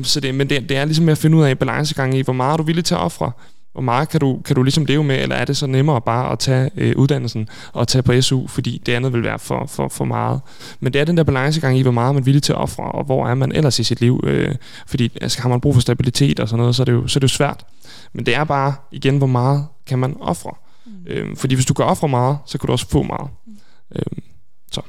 Så 0.04 0.20
det, 0.20 0.36
men 0.36 0.50
det, 0.50 0.70
det 0.70 0.78
er 0.78 0.86
ligesom 0.86 1.06
med 1.06 1.12
at 1.12 1.18
finde 1.18 1.38
ud 1.38 1.44
af 1.44 1.60
balancegangen 1.60 2.20
i, 2.20 2.22
hvor 2.22 2.34
meget 2.34 2.54
er 2.54 2.58
du 2.58 2.64
villig 2.64 2.86
til 2.86 2.96
at 2.96 3.02
ofre, 3.02 3.32
hvor 3.74 3.82
meget 3.82 4.10
kan 4.10 4.20
du, 4.20 4.42
kan 4.46 4.56
du 4.56 4.64
ligesom 4.64 4.86
leve 4.86 5.04
med, 5.04 5.22
eller 5.22 5.36
er 5.36 5.46
det 5.46 5.58
så 5.58 5.68
nemmere 5.68 6.02
bare 6.02 6.32
at 6.32 6.40
tage 6.40 6.70
øh, 6.76 6.94
uddannelsen 6.98 7.50
og 7.74 7.88
tage 7.88 8.02
på 8.02 8.22
SU, 8.22 8.48
fordi 8.48 8.82
det 8.86 8.94
andet 8.94 9.14
vil 9.14 9.24
være 9.24 9.40
for, 9.40 9.66
for, 9.66 9.88
for 9.88 10.06
meget. 10.06 10.42
Men 10.80 10.94
det 10.94 11.02
er 11.02 11.06
den 11.06 11.18
der 11.18 11.24
balancegang 11.24 11.78
i, 11.78 11.82
hvor 11.82 11.92
meget 11.92 12.16
man 12.16 12.22
er 12.22 12.26
villig 12.26 12.44
til 12.44 12.54
at 12.54 12.58
ofre, 12.58 12.84
og 12.84 13.04
hvor 13.04 13.28
er 13.28 13.36
man 13.36 13.52
ellers 13.52 13.80
i 13.80 13.84
sit 13.84 14.02
liv. 14.02 14.24
Øh, 14.24 14.56
fordi 14.88 15.12
altså, 15.22 15.42
har 15.42 15.50
man 15.50 15.62
brug 15.62 15.74
for 15.74 15.82
stabilitet 15.82 16.40
og 16.40 16.50
sådan 16.50 16.60
noget, 16.60 16.76
så 16.76 16.84
er, 16.84 16.86
det 16.86 16.94
jo, 16.94 17.08
så 17.08 17.18
er 17.18 17.20
det 17.20 17.28
jo 17.28 17.36
svært. 17.36 17.66
Men 18.14 18.26
det 18.26 18.36
er 18.36 18.44
bare, 18.44 18.74
igen, 18.92 19.18
hvor 19.18 19.28
meget 19.28 19.66
kan 19.86 20.00
man 20.00 20.18
ofre. 20.20 20.52
Mm. 20.86 20.92
Øh, 21.08 21.38
fordi 21.38 21.56
hvis 21.56 21.66
du 21.66 21.74
kan 21.74 21.86
ofre 21.86 22.08
meget, 22.08 22.38
så 22.46 22.58
kan 22.58 22.68
du 22.68 22.72
også 22.72 22.90
få 22.90 23.04
meget. 23.04 23.30
Mm. 23.48 23.54
Øh, 23.96 24.04
så. 24.72 24.82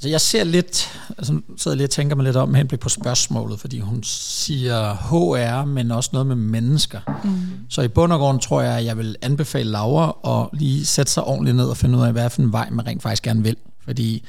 Så 0.00 0.08
jeg 0.08 0.20
ser 0.20 0.44
lidt 0.44 1.00
altså, 1.18 1.40
sidder 1.56 1.74
jeg 1.74 1.76
lige 1.76 1.86
og 1.86 1.90
tænker 1.90 2.16
mig 2.16 2.24
lidt 2.24 2.36
om 2.36 2.48
med 2.48 2.56
henblik 2.56 2.80
på 2.80 2.88
spørgsmålet, 2.88 3.60
fordi 3.60 3.80
hun 3.80 4.02
siger 4.02 4.94
HR, 4.94 5.64
men 5.64 5.90
også 5.90 6.10
noget 6.12 6.26
med 6.26 6.36
mennesker. 6.36 7.00
Mm. 7.24 7.40
Så 7.70 7.82
i 7.82 7.88
bund 7.88 8.12
og 8.12 8.18
grund 8.18 8.40
tror 8.40 8.62
jeg, 8.62 8.78
at 8.78 8.84
jeg 8.84 8.98
vil 8.98 9.16
anbefale 9.22 9.70
Laura 9.70 10.16
at 10.42 10.58
lige 10.58 10.86
sætte 10.86 11.12
sig 11.12 11.24
ordentligt 11.24 11.56
ned 11.56 11.64
og 11.64 11.76
finde 11.76 11.98
ud 11.98 12.02
af, 12.02 12.12
hvad 12.12 12.30
for 12.30 12.42
en 12.42 12.52
vej 12.52 12.70
man 12.70 12.86
rent 12.86 13.02
faktisk 13.02 13.22
gerne 13.22 13.42
vil. 13.42 13.56
Fordi 13.84 14.24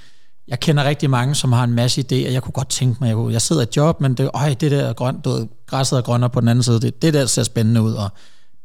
jeg 0.48 0.60
kender 0.60 0.84
rigtig 0.84 1.10
mange, 1.10 1.36
som 1.36 1.52
har 1.52 1.64
en 1.64 1.74
masse 1.74 2.02
idéer. 2.02 2.32
Jeg 2.32 2.44
kunne 2.44 2.52
godt 2.52 2.70
tænke 2.70 2.98
mig, 3.02 3.08
jeg, 3.08 3.16
kunne, 3.16 3.34
jeg 3.34 3.42
sidder 3.42 3.62
i 3.62 3.64
et 3.64 3.78
job, 3.78 4.02
men 4.02 4.14
det, 4.14 4.30
øj, 4.34 4.54
det 4.54 4.72
der 4.72 4.86
er 4.86 4.94
grønt, 4.94 5.26
du 5.26 5.30
ved, 5.30 5.48
græsset 5.66 5.98
er 5.98 6.02
grønnere 6.02 6.30
på 6.30 6.40
den 6.40 6.50
anden 6.50 6.64
side, 6.64 6.82
det, 6.82 7.02
det 7.02 7.14
der 7.14 7.26
ser 7.26 7.44
spændende 7.44 7.82
ud, 7.82 7.94
og 7.94 8.10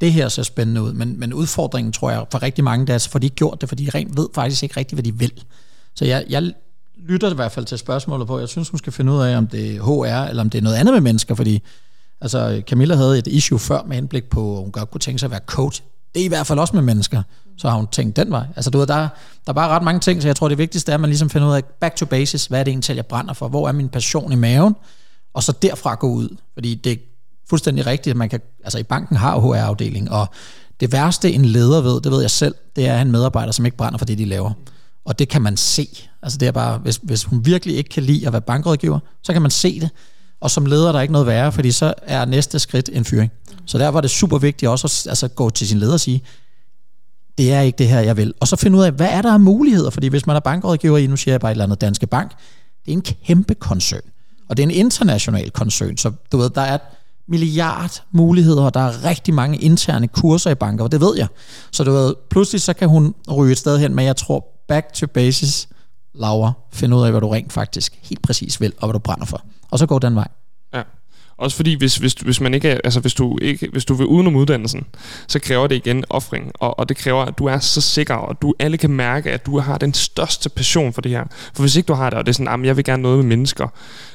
det 0.00 0.12
her 0.12 0.28
ser 0.28 0.42
spændende 0.42 0.82
ud. 0.82 0.92
Men, 0.92 1.20
men 1.20 1.32
udfordringen, 1.32 1.92
tror 1.92 2.10
jeg, 2.10 2.24
for 2.30 2.42
rigtig 2.42 2.64
mange, 2.64 2.86
det 2.86 2.90
er, 2.90 2.94
altså, 2.94 3.10
for 3.10 3.18
de 3.18 3.28
gjort 3.28 3.60
det, 3.60 3.68
for 3.68 3.76
de 3.76 3.90
rent 3.94 4.16
ved 4.16 4.28
faktisk 4.34 4.62
ikke 4.62 4.76
rigtigt, 4.76 4.96
hvad 4.96 5.12
de 5.12 5.18
vil. 5.18 5.32
Så 5.94 6.04
jeg, 6.04 6.24
jeg 6.28 6.52
lytter 7.08 7.30
i 7.30 7.34
hvert 7.34 7.52
fald 7.52 7.64
til 7.64 7.78
spørgsmålet 7.78 8.26
på, 8.26 8.38
jeg 8.38 8.48
synes, 8.48 8.68
hun 8.68 8.78
skal 8.78 8.92
finde 8.92 9.12
ud 9.12 9.20
af, 9.20 9.36
om 9.36 9.46
det 9.46 9.76
er 9.76 9.82
HR, 9.82 10.28
eller 10.28 10.42
om 10.42 10.50
det 10.50 10.58
er 10.58 10.62
noget 10.62 10.76
andet 10.76 10.94
med 10.94 11.00
mennesker, 11.00 11.34
fordi 11.34 11.62
altså, 12.20 12.62
Camilla 12.66 12.94
havde 12.94 13.18
et 13.18 13.26
issue 13.26 13.58
før 13.58 13.82
med 13.86 13.96
henblik 13.96 14.24
på, 14.24 14.56
at 14.56 14.62
hun 14.62 14.72
godt 14.72 14.90
kunne 14.90 15.00
tænke 15.00 15.18
sig 15.18 15.26
at 15.26 15.30
være 15.30 15.40
coach. 15.46 15.82
Det 16.14 16.20
er 16.20 16.24
i 16.24 16.28
hvert 16.28 16.46
fald 16.46 16.58
også 16.58 16.76
med 16.76 16.82
mennesker. 16.82 17.22
Så 17.58 17.68
har 17.68 17.76
hun 17.76 17.86
tænkt 17.86 18.16
den 18.16 18.30
vej. 18.30 18.46
Altså 18.56 18.70
du 18.70 18.78
ved, 18.78 18.86
der, 18.86 18.96
der 18.96 19.08
er 19.48 19.52
bare 19.52 19.68
ret 19.68 19.82
mange 19.82 20.00
ting, 20.00 20.22
så 20.22 20.28
jeg 20.28 20.36
tror, 20.36 20.48
det 20.48 20.58
vigtigste 20.58 20.92
er, 20.92 20.94
at 20.94 21.00
man 21.00 21.10
ligesom 21.10 21.30
finder 21.30 21.48
ud 21.48 21.54
af, 21.54 21.64
back 21.64 21.96
to 21.96 22.06
basis, 22.06 22.46
hvad 22.46 22.60
er 22.60 22.64
det 22.64 22.70
egentlig, 22.70 22.96
jeg 22.96 23.06
brænder 23.06 23.34
for? 23.34 23.48
Hvor 23.48 23.68
er 23.68 23.72
min 23.72 23.88
passion 23.88 24.32
i 24.32 24.34
maven? 24.34 24.76
Og 25.34 25.42
så 25.42 25.52
derfra 25.62 25.94
gå 25.94 26.08
ud. 26.08 26.36
Fordi 26.54 26.74
det 26.74 26.92
er 26.92 26.96
fuldstændig 27.48 27.86
rigtigt, 27.86 28.12
at 28.12 28.16
man 28.16 28.28
kan, 28.28 28.40
altså 28.64 28.78
i 28.78 28.82
banken 28.82 29.16
har 29.16 29.38
HR-afdeling, 29.38 30.10
og 30.10 30.26
det 30.80 30.92
værste 30.92 31.32
en 31.32 31.44
leder 31.44 31.80
ved, 31.80 32.00
det 32.00 32.12
ved 32.12 32.20
jeg 32.20 32.30
selv, 32.30 32.54
det 32.76 32.86
er 32.86 33.00
en 33.00 33.12
medarbejder, 33.12 33.52
som 33.52 33.64
ikke 33.64 33.76
brænder 33.76 33.98
for 33.98 34.04
det, 34.04 34.18
de 34.18 34.24
laver. 34.24 34.52
Og 35.04 35.18
det 35.18 35.28
kan 35.28 35.42
man 35.42 35.56
se. 35.56 35.88
Altså 36.22 36.38
det 36.38 36.48
er 36.48 36.52
bare, 36.52 36.78
hvis, 36.78 37.00
hvis 37.02 37.24
hun 37.24 37.46
virkelig 37.46 37.76
ikke 37.76 37.90
kan 37.90 38.02
lide 38.02 38.26
at 38.26 38.32
være 38.32 38.42
bankrådgiver, 38.42 38.98
så 39.22 39.32
kan 39.32 39.42
man 39.42 39.50
se 39.50 39.80
det. 39.80 39.90
Og 40.40 40.50
som 40.50 40.66
leder 40.66 40.88
er 40.88 40.92
der 40.92 41.00
ikke 41.00 41.12
noget 41.12 41.26
værre, 41.26 41.52
fordi 41.52 41.72
så 41.72 41.94
er 42.02 42.24
næste 42.24 42.58
skridt 42.58 42.90
en 42.92 43.04
fyring. 43.04 43.30
Så 43.66 43.78
der 43.78 43.88
var 43.88 44.00
det 44.00 44.10
super 44.10 44.38
vigtigt 44.38 44.70
også 44.70 44.86
at 44.86 45.10
altså, 45.10 45.28
gå 45.28 45.50
til 45.50 45.68
sin 45.68 45.78
leder 45.78 45.92
og 45.92 46.00
sige, 46.00 46.22
det 47.38 47.52
er 47.52 47.60
ikke 47.60 47.78
det 47.78 47.88
her, 47.88 48.00
jeg 48.00 48.16
vil. 48.16 48.34
Og 48.40 48.48
så 48.48 48.56
finde 48.56 48.78
ud 48.78 48.82
af, 48.82 48.92
hvad 48.92 49.08
er 49.10 49.22
der 49.22 49.32
af 49.32 49.40
muligheder? 49.40 49.90
Fordi 49.90 50.06
hvis 50.06 50.26
man 50.26 50.36
er 50.36 50.40
bankrådgiver 50.40 50.98
i, 50.98 51.06
nu 51.06 51.16
siger 51.16 51.32
jeg 51.32 51.40
bare 51.40 51.50
et 51.50 51.54
eller 51.54 51.64
andet 51.64 51.80
Danske 51.80 52.06
Bank, 52.06 52.30
det 52.84 52.92
er 52.92 52.96
en 52.96 53.02
kæmpe 53.02 53.54
koncern. 53.54 54.00
Og 54.48 54.56
det 54.56 54.62
er 54.62 54.66
en 54.66 54.74
international 54.74 55.50
koncern, 55.50 55.96
så 55.96 56.12
du 56.32 56.36
ved, 56.36 56.50
der 56.50 56.60
er 56.60 56.78
milliard 57.28 58.02
muligheder, 58.12 58.62
og 58.62 58.74
der 58.74 58.80
er 58.80 59.04
rigtig 59.04 59.34
mange 59.34 59.58
interne 59.58 60.08
kurser 60.08 60.50
i 60.50 60.54
banker, 60.54 60.84
og 60.84 60.92
det 60.92 61.00
ved 61.00 61.16
jeg. 61.16 61.26
Så 61.72 61.84
du 61.84 61.92
ved, 61.92 62.14
pludselig 62.30 62.60
så 62.60 62.72
kan 62.72 62.88
hun 62.88 63.14
ryge 63.30 63.52
et 63.52 63.58
sted 63.58 63.78
hen, 63.78 63.94
men 63.94 64.06
jeg 64.06 64.16
tror, 64.16 64.53
back 64.68 64.92
to 64.92 65.06
basis, 65.06 65.68
Laura, 66.14 66.52
find 66.72 66.94
ud 66.94 67.04
af, 67.04 67.10
hvad 67.10 67.20
du 67.20 67.28
rent 67.28 67.52
faktisk 67.52 67.98
helt 68.02 68.22
præcis 68.22 68.60
vil, 68.60 68.72
og 68.78 68.86
hvad 68.86 68.92
du 68.92 68.98
brænder 68.98 69.26
for. 69.26 69.42
Og 69.70 69.78
så 69.78 69.86
gå 69.86 69.98
den 69.98 70.14
vej. 70.14 70.28
Også 71.36 71.56
fordi, 71.56 71.74
hvis, 71.74 71.96
hvis, 71.96 72.12
hvis, 72.12 72.40
man 72.40 72.54
ikke 72.54 72.68
er, 72.68 72.78
altså 72.84 73.00
hvis, 73.00 73.14
du 73.14 73.38
ikke, 73.42 73.68
hvis 73.72 73.84
du 73.84 73.94
vil 73.94 74.06
udenom 74.06 74.36
uddannelsen, 74.36 74.84
så 75.28 75.38
kræver 75.38 75.66
det 75.66 75.76
igen 75.76 76.04
offring. 76.10 76.52
Og, 76.54 76.78
og 76.78 76.88
det 76.88 76.96
kræver, 76.96 77.24
at 77.24 77.38
du 77.38 77.46
er 77.46 77.58
så 77.58 77.80
sikker, 77.80 78.14
og 78.14 78.42
du 78.42 78.54
alle 78.58 78.76
kan 78.76 78.90
mærke, 78.90 79.30
at 79.30 79.46
du 79.46 79.58
har 79.58 79.78
den 79.78 79.94
største 79.94 80.48
passion 80.48 80.92
for 80.92 81.00
det 81.00 81.10
her. 81.10 81.24
For 81.54 81.62
hvis 81.62 81.76
ikke 81.76 81.86
du 81.86 81.94
har 81.94 82.10
det, 82.10 82.18
og 82.18 82.26
det 82.26 82.32
er 82.32 82.34
sådan, 82.34 82.48
ah, 82.48 82.60
at 82.60 82.66
jeg 82.66 82.76
vil 82.76 82.84
gerne 82.84 83.02
noget 83.02 83.18
med 83.18 83.26
mennesker, 83.26 83.68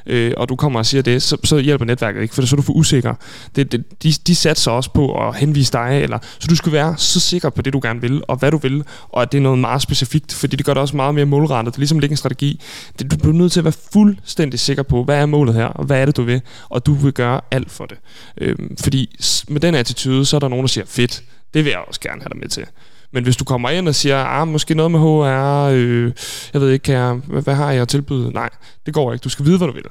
øh, 0.05 0.33
og 0.37 0.49
du 0.49 0.55
kommer 0.55 0.79
og 0.79 0.85
siger 0.85 1.01
det, 1.01 1.23
så, 1.23 1.37
så 1.43 1.57
hjælper 1.57 1.85
netværket 1.85 2.21
ikke, 2.21 2.35
for 2.35 2.41
så 2.41 2.55
er 2.55 2.57
du 2.57 2.61
for 2.61 2.73
usikker. 2.73 3.13
Det, 3.55 3.71
det, 3.71 4.03
de, 4.03 4.13
de 4.27 4.35
satser 4.35 4.71
også 4.71 4.93
på 4.93 5.27
at 5.27 5.35
henvise 5.35 5.71
dig, 5.71 5.99
eller, 6.03 6.19
så 6.39 6.47
du 6.47 6.55
skal 6.55 6.71
være 6.71 6.97
så 6.97 7.19
sikker 7.19 7.49
på 7.49 7.61
det, 7.61 7.73
du 7.73 7.79
gerne 7.83 8.01
vil, 8.01 8.21
og 8.27 8.37
hvad 8.37 8.51
du 8.51 8.57
vil, 8.57 8.83
og 9.09 9.21
at 9.21 9.31
det 9.31 9.37
er 9.37 9.41
noget 9.41 9.59
meget 9.59 9.81
specifikt, 9.81 10.33
fordi 10.33 10.55
det 10.55 10.65
gør 10.65 10.73
det 10.73 10.81
også 10.81 10.95
meget 10.95 11.15
mere 11.15 11.25
målrettet. 11.25 11.73
Det 11.73 11.77
er 11.77 11.81
ligesom 11.81 11.97
at 11.97 12.11
en 12.11 12.17
strategi. 12.17 12.61
Det, 12.99 13.11
du 13.11 13.17
bliver 13.17 13.33
nødt 13.33 13.51
til 13.51 13.59
at 13.59 13.63
være 13.63 13.73
fuldstændig 13.93 14.59
sikker 14.59 14.83
på, 14.83 15.03
hvad 15.03 15.21
er 15.21 15.25
målet 15.25 15.55
her, 15.55 15.65
og 15.65 15.85
hvad 15.85 16.01
er 16.01 16.05
det, 16.05 16.17
du 16.17 16.23
vil, 16.23 16.41
og 16.69 16.85
du 16.85 16.93
vil 16.93 17.13
gøre 17.21 17.41
alt 17.51 17.71
for 17.71 17.85
det. 17.85 17.97
Øh, 18.41 18.55
fordi 18.79 19.15
med 19.47 19.61
den 19.61 19.75
attitude, 19.75 20.25
så 20.25 20.35
er 20.35 20.39
der 20.39 20.47
nogen, 20.47 20.63
der 20.63 20.67
siger, 20.67 20.85
fedt, 20.85 21.23
det 21.53 21.65
vil 21.65 21.69
jeg 21.69 21.79
også 21.87 21.99
gerne 21.99 22.21
have 22.21 22.29
dig 22.29 22.37
med 22.37 22.49
til. 22.49 22.65
Men 23.13 23.23
hvis 23.23 23.37
du 23.37 23.43
kommer 23.43 23.69
ind 23.69 23.87
og 23.87 23.95
siger, 23.95 24.23
ah, 24.23 24.47
måske 24.47 24.75
noget 24.75 24.91
med 24.91 24.99
HR, 24.99 25.69
øh, 25.73 26.11
jeg 26.53 26.61
ved 26.61 26.69
ikke, 26.71 26.83
kan 26.83 26.95
jeg, 26.95 27.13
hvad, 27.13 27.41
hvad 27.41 27.55
har 27.55 27.71
jeg 27.71 27.81
at 27.81 27.87
tilbyde? 27.87 28.31
Nej, 28.31 28.49
det 28.85 28.93
går 28.93 29.13
ikke. 29.13 29.23
Du 29.23 29.29
skal 29.29 29.45
vide, 29.45 29.57
hvad 29.57 29.67
du 29.67 29.73
vil. 29.73 29.83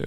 Øh, 0.00 0.06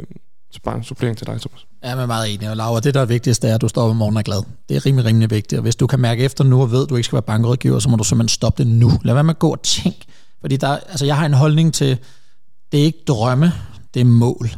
så 0.51 0.60
bare 0.63 0.77
en 0.77 0.84
supplering 0.84 1.17
til 1.17 1.27
dig, 1.27 1.41
Thomas. 1.41 1.65
Ja, 1.84 1.95
men 1.95 2.08
meget 2.08 2.34
enig. 2.34 2.49
Og 2.49 2.58
Laura, 2.58 2.79
det 2.79 2.93
der 2.93 3.01
er 3.01 3.05
vigtigst, 3.05 3.45
er, 3.45 3.55
at 3.55 3.62
du 3.62 3.67
står 3.67 3.84
op 3.84 3.89
om 3.89 3.95
morgenen 3.95 4.17
og 4.17 4.19
er 4.19 4.23
glad. 4.23 4.43
Det 4.69 4.77
er 4.77 4.86
rimelig, 4.86 5.05
rimelig 5.05 5.31
vigtigt. 5.31 5.60
Og 5.60 5.63
hvis 5.63 5.75
du 5.75 5.88
kan 5.88 5.99
mærke 5.99 6.23
efter 6.23 6.43
nu 6.43 6.62
og 6.62 6.71
ved, 6.71 6.84
at 6.84 6.89
du 6.89 6.95
ikke 6.95 7.05
skal 7.05 7.15
være 7.15 7.21
bankrådgiver, 7.21 7.79
så 7.79 7.89
må 7.89 7.95
du 7.95 8.03
simpelthen 8.03 8.29
stoppe 8.29 8.63
det 8.63 8.71
nu. 8.71 8.91
Lad 9.03 9.13
være 9.13 9.23
med 9.23 9.34
at 9.34 9.39
gå 9.39 9.51
og 9.51 9.62
tænke. 9.62 10.05
Fordi 10.41 10.58
der, 10.58 10.67
altså 10.67 11.05
jeg 11.05 11.17
har 11.17 11.25
en 11.25 11.34
holdning 11.34 11.73
til, 11.73 11.97
det 12.71 12.79
er 12.79 12.84
ikke 12.84 13.03
drømme, 13.08 13.51
det 13.93 13.99
er 13.99 14.05
mål. 14.05 14.49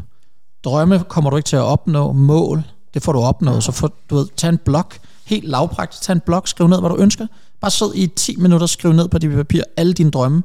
Drømme 0.67 1.03
kommer 1.07 1.29
du 1.29 1.37
ikke 1.37 1.47
til 1.47 1.55
at 1.55 1.61
opnå. 1.61 2.11
Mål, 2.11 2.63
det 2.93 3.03
får 3.03 3.11
du 3.11 3.19
opnået. 3.19 3.63
Så 3.63 3.71
får, 3.71 3.91
du 4.09 4.15
ved, 4.15 4.27
tag 4.37 4.49
en 4.49 4.57
blok, 4.57 4.97
helt 5.25 5.49
lavpraktisk, 5.49 6.03
tag 6.03 6.13
en 6.13 6.19
blok, 6.19 6.47
skriv 6.47 6.67
ned, 6.67 6.79
hvad 6.79 6.89
du 6.89 6.97
ønsker. 6.97 7.27
Bare 7.61 7.71
sid 7.71 7.87
i 7.95 8.07
10 8.07 8.35
minutter 8.35 8.65
og 8.65 8.69
skriv 8.69 8.93
ned 8.93 9.07
på 9.07 9.17
dit 9.17 9.31
papir 9.31 9.61
alle 9.77 9.93
dine 9.93 10.11
drømme. 10.11 10.43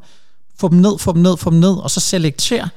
Få 0.58 0.68
dem 0.68 0.78
ned, 0.78 0.98
få 0.98 1.12
dem 1.12 1.22
ned, 1.22 1.36
få 1.36 1.50
dem 1.50 1.58
ned, 1.58 1.76
og 1.76 1.90
så 1.90 2.00
selekter. 2.00 2.68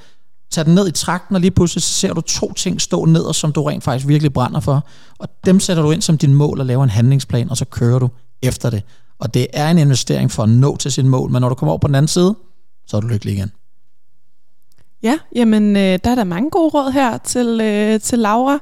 Tag 0.51 0.65
den 0.65 0.75
ned 0.75 0.88
i 0.88 0.91
trakten, 0.91 1.36
og 1.36 1.41
lige 1.41 1.51
pludselig 1.51 1.84
så 1.84 1.93
ser 1.93 2.13
du 2.13 2.21
to 2.21 2.53
ting 2.53 2.81
stå 2.81 3.05
ned, 3.05 3.34
som 3.34 3.51
du 3.51 3.63
rent 3.63 3.84
faktisk 3.84 4.08
virkelig 4.08 4.34
brænder 4.34 4.60
for. 4.60 4.86
Og 5.17 5.27
dem 5.45 5.60
sætter 5.60 5.84
du 5.84 5.91
ind 5.91 6.01
som 6.01 6.17
din 6.17 6.34
mål 6.34 6.60
og 6.60 6.65
laver 6.65 6.84
en 6.84 6.89
handlingsplan, 6.89 7.49
og 7.49 7.58
så 7.58 7.65
kører 7.65 7.99
du 7.99 8.10
efter 8.41 8.69
det. 8.69 8.84
Og 9.19 9.34
det 9.34 9.47
er 9.53 9.71
en 9.71 9.77
investering 9.77 10.31
for 10.31 10.43
at 10.43 10.49
nå 10.49 10.77
til 10.77 10.91
sin 10.91 11.10
mål, 11.10 11.31
men 11.31 11.41
når 11.41 11.49
du 11.49 11.55
kommer 11.55 11.71
over 11.71 11.79
på 11.79 11.88
den 11.88 11.95
anden 11.95 12.08
side, 12.08 12.36
så 12.88 12.97
er 12.97 13.01
du 13.01 13.08
lykkelig 13.08 13.34
igen. 13.34 13.51
Ja, 15.05 15.17
jamen 15.35 15.75
øh, 15.75 15.99
der 16.03 16.11
er 16.11 16.15
der 16.15 16.23
mange 16.23 16.49
gode 16.49 16.69
råd 16.69 16.91
her 16.91 17.17
til, 17.17 17.61
øh, 17.61 17.99
til 17.99 18.19
Laura. 18.19 18.59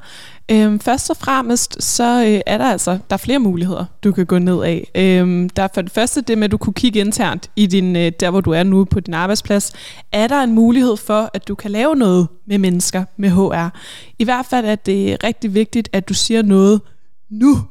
Øhm, 0.51 0.79
først 0.79 1.09
og 1.09 1.17
fremmest, 1.17 1.83
så 1.83 2.25
øh, 2.27 2.41
er 2.45 2.57
der 2.57 2.65
altså 2.65 2.91
der 2.91 3.13
er 3.13 3.17
flere 3.17 3.39
muligheder, 3.39 3.85
du 4.03 4.11
kan 4.11 4.25
gå 4.25 4.39
ned 4.39 4.63
af. 4.63 4.91
Øhm, 4.95 5.49
der 5.49 5.63
er 5.63 5.67
for 5.73 5.81
det 5.81 5.91
første 5.91 6.21
det 6.21 6.37
med, 6.37 6.45
at 6.45 6.51
du 6.51 6.57
kunne 6.57 6.73
kigge 6.73 6.99
internt 6.99 7.49
i 7.55 7.65
din, 7.65 7.95
øh, 7.95 8.11
der, 8.19 8.29
hvor 8.29 8.41
du 8.41 8.51
er 8.51 8.63
nu 8.63 8.85
på 8.85 8.99
din 8.99 9.13
arbejdsplads. 9.13 9.73
Er 10.11 10.27
der 10.27 10.43
en 10.43 10.51
mulighed 10.51 10.97
for, 10.97 11.29
at 11.33 11.47
du 11.47 11.55
kan 11.55 11.71
lave 11.71 11.95
noget 11.95 12.27
med 12.47 12.57
mennesker 12.57 13.05
med 13.17 13.29
HR? 13.29 13.79
I 14.19 14.23
hvert 14.23 14.45
fald 14.45 14.65
er 14.65 14.75
det 14.75 15.23
rigtig 15.23 15.53
vigtigt, 15.53 15.89
at 15.93 16.09
du 16.09 16.13
siger 16.13 16.41
noget 16.41 16.81
nu 17.29 17.61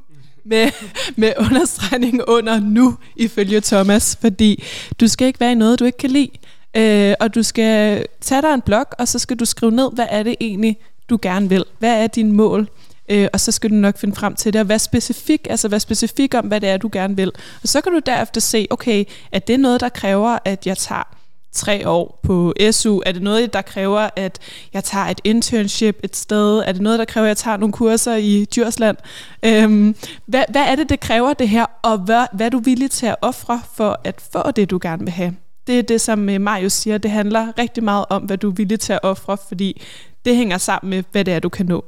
med, 0.44 0.70
med 1.16 1.32
understregning 1.38 2.20
under 2.28 2.60
nu, 2.60 2.96
ifølge 3.16 3.60
Thomas, 3.60 4.18
fordi 4.20 4.64
du 5.00 5.08
skal 5.08 5.26
ikke 5.26 5.40
være 5.40 5.52
i 5.52 5.54
noget, 5.54 5.78
du 5.78 5.84
ikke 5.84 5.98
kan 5.98 6.10
lide. 6.10 6.30
Øh, 6.76 7.14
og 7.20 7.34
du 7.34 7.42
skal 7.42 8.06
tage 8.20 8.42
dig 8.42 8.54
en 8.54 8.60
blog, 8.60 8.86
og 8.98 9.08
så 9.08 9.18
skal 9.18 9.36
du 9.36 9.44
skrive 9.44 9.72
ned, 9.72 9.90
hvad 9.94 10.06
er 10.10 10.22
det 10.22 10.36
egentlig, 10.40 10.76
du 11.10 11.18
gerne 11.22 11.48
vil. 11.48 11.64
Hvad 11.78 12.02
er 12.02 12.06
dine 12.06 12.32
mål? 12.32 12.68
Øh, 13.08 13.28
og 13.32 13.40
så 13.40 13.52
skal 13.52 13.70
du 13.70 13.74
nok 13.74 13.98
finde 13.98 14.14
frem 14.14 14.34
til 14.34 14.52
det, 14.52 14.60
og 14.60 14.68
være 14.68 14.78
specifik, 14.78 15.46
altså 15.50 15.68
være 15.68 15.80
specifik 15.80 16.34
om, 16.34 16.46
hvad 16.46 16.60
det 16.60 16.68
er, 16.68 16.76
du 16.76 16.90
gerne 16.92 17.16
vil. 17.16 17.32
Og 17.62 17.68
så 17.68 17.80
kan 17.80 17.92
du 17.92 18.00
derefter 18.06 18.40
se, 18.40 18.66
okay, 18.70 19.04
er 19.32 19.38
det 19.38 19.60
noget, 19.60 19.80
der 19.80 19.88
kræver, 19.88 20.38
at 20.44 20.66
jeg 20.66 20.78
tager 20.78 21.16
tre 21.52 21.88
år 21.88 22.20
på 22.22 22.54
SU? 22.70 23.00
Er 23.06 23.12
det 23.12 23.22
noget, 23.22 23.52
der 23.52 23.62
kræver, 23.62 24.10
at 24.16 24.38
jeg 24.72 24.84
tager 24.84 25.06
et 25.06 25.20
internship 25.24 26.00
et 26.04 26.16
sted? 26.16 26.58
Er 26.58 26.72
det 26.72 26.82
noget, 26.82 26.98
der 26.98 27.04
kræver, 27.04 27.24
at 27.24 27.28
jeg 27.28 27.36
tager 27.36 27.56
nogle 27.56 27.72
kurser 27.72 28.14
i 28.14 28.44
Djursland? 28.54 28.96
Øhm, 29.42 29.96
hvad, 30.26 30.44
hvad 30.48 30.62
er 30.62 30.76
det, 30.76 30.88
det 30.88 31.00
kræver 31.00 31.32
det 31.32 31.48
her, 31.48 31.66
og 31.82 31.98
hvad, 31.98 32.26
hvad 32.32 32.46
er 32.46 32.50
du 32.50 32.58
villig 32.58 32.90
til 32.90 33.06
at 33.06 33.16
ofre 33.22 33.62
for 33.74 34.00
at 34.04 34.20
få 34.32 34.50
det, 34.50 34.70
du 34.70 34.78
gerne 34.82 35.02
vil 35.04 35.12
have? 35.12 35.36
Det 35.66 35.78
er 35.78 35.82
det, 35.82 36.00
som 36.00 36.28
øh, 36.28 36.40
Marius 36.40 36.72
siger. 36.72 36.98
Det 36.98 37.10
handler 37.10 37.58
rigtig 37.58 37.84
meget 37.84 38.04
om, 38.10 38.22
hvad 38.22 38.38
du 38.38 38.50
er 38.50 38.54
villig 38.54 38.80
til 38.80 38.92
at 38.92 39.00
ofre, 39.02 39.36
fordi 39.48 39.82
det 40.24 40.36
hænger 40.36 40.58
sammen 40.58 40.90
med, 40.90 41.04
hvad 41.12 41.24
det 41.24 41.34
er, 41.34 41.40
du 41.40 41.48
kan 41.48 41.66
nå. 41.66 41.84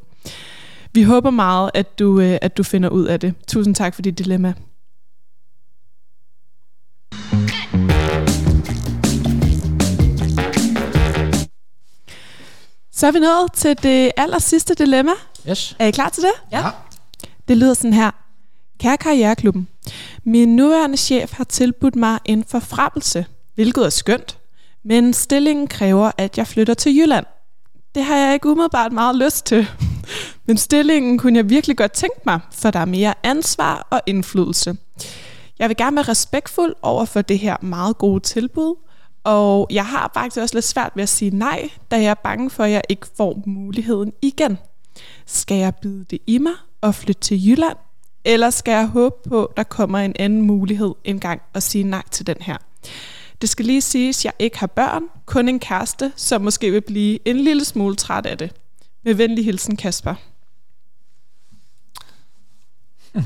Vi 0.92 1.02
håber 1.02 1.30
meget, 1.30 1.70
at 1.74 1.98
du, 1.98 2.20
øh, 2.20 2.38
at 2.42 2.56
du 2.56 2.62
finder 2.62 2.88
ud 2.88 3.04
af 3.04 3.20
det. 3.20 3.34
Tusind 3.48 3.74
tak 3.74 3.94
for 3.94 4.02
dit 4.02 4.18
dilemma. 4.18 4.54
Så 12.92 13.06
er 13.06 13.12
vi 13.12 13.18
nået 13.18 13.52
til 13.52 13.82
det 13.82 14.12
aller 14.16 14.38
sidste 14.38 14.74
dilemma. 14.74 15.12
Yes. 15.48 15.76
Er 15.78 15.86
I 15.86 15.90
klar 15.90 16.08
til 16.08 16.22
det? 16.22 16.32
Ja. 16.52 16.62
Det 17.48 17.56
lyder 17.56 17.74
sådan 17.74 17.92
her. 17.92 18.10
Kære 18.80 18.96
Karriereklubben, 18.96 19.68
min 20.24 20.56
nuværende 20.56 20.96
chef 20.96 21.32
har 21.32 21.44
tilbudt 21.44 21.96
mig 21.96 22.18
en 22.24 22.44
forfremmelse, 22.48 23.26
hvilket 23.54 23.84
er 23.84 23.90
skønt, 23.90 24.38
men 24.84 25.12
stillingen 25.12 25.66
kræver, 25.66 26.10
at 26.18 26.38
jeg 26.38 26.46
flytter 26.46 26.74
til 26.74 26.96
Jylland. 26.96 27.26
Det 27.94 28.04
har 28.04 28.16
jeg 28.16 28.34
ikke 28.34 28.48
umiddelbart 28.48 28.92
meget 28.92 29.16
lyst 29.16 29.46
til. 29.46 29.66
Men 30.46 30.56
stillingen 30.56 31.18
kunne 31.18 31.36
jeg 31.36 31.50
virkelig 31.50 31.76
godt 31.76 31.92
tænke 31.92 32.20
mig, 32.26 32.40
for 32.52 32.70
der 32.70 32.78
er 32.78 32.84
mere 32.84 33.14
ansvar 33.22 33.86
og 33.90 34.00
indflydelse. 34.06 34.76
Jeg 35.58 35.68
vil 35.68 35.76
gerne 35.76 35.96
være 35.96 36.08
respektfuld 36.08 36.74
over 36.82 37.04
for 37.04 37.22
det 37.22 37.38
her 37.38 37.56
meget 37.60 37.98
gode 37.98 38.20
tilbud, 38.20 38.76
og 39.24 39.66
jeg 39.70 39.86
har 39.86 40.10
faktisk 40.14 40.42
også 40.42 40.54
lidt 40.54 40.64
svært 40.64 40.92
ved 40.94 41.02
at 41.02 41.08
sige 41.08 41.30
nej, 41.30 41.70
da 41.90 41.96
jeg 41.96 42.10
er 42.10 42.14
bange 42.14 42.50
for, 42.50 42.64
at 42.64 42.70
jeg 42.70 42.82
ikke 42.88 43.06
får 43.16 43.42
muligheden 43.46 44.12
igen. 44.22 44.58
Skal 45.26 45.56
jeg 45.56 45.74
bide 45.74 46.04
det 46.10 46.18
i 46.26 46.38
mig 46.38 46.52
og 46.80 46.94
flytte 46.94 47.20
til 47.20 47.48
Jylland, 47.48 47.76
eller 48.24 48.50
skal 48.50 48.72
jeg 48.72 48.86
håbe 48.86 49.16
på, 49.28 49.44
at 49.44 49.56
der 49.56 49.62
kommer 49.62 49.98
en 49.98 50.16
anden 50.18 50.42
mulighed 50.42 50.94
en 51.04 51.20
gang 51.20 51.42
og 51.54 51.62
sige 51.62 51.84
nej 51.84 52.02
til 52.10 52.26
den 52.26 52.36
her? 52.40 52.56
Det 53.44 53.50
skal 53.50 53.64
lige 53.64 53.82
siges, 53.82 54.20
at 54.20 54.24
jeg 54.24 54.32
ikke 54.38 54.58
har 54.58 54.66
børn, 54.66 55.02
kun 55.26 55.48
en 55.48 55.60
kæreste, 55.60 56.12
som 56.16 56.40
måske 56.40 56.70
vil 56.70 56.80
blive 56.80 57.28
en 57.28 57.36
lille 57.36 57.64
smule 57.64 57.96
træt 57.96 58.26
af 58.26 58.38
det. 58.38 58.50
Med 59.04 59.14
venlig 59.14 59.44
hilsen, 59.44 59.76
Kasper. 59.76 60.14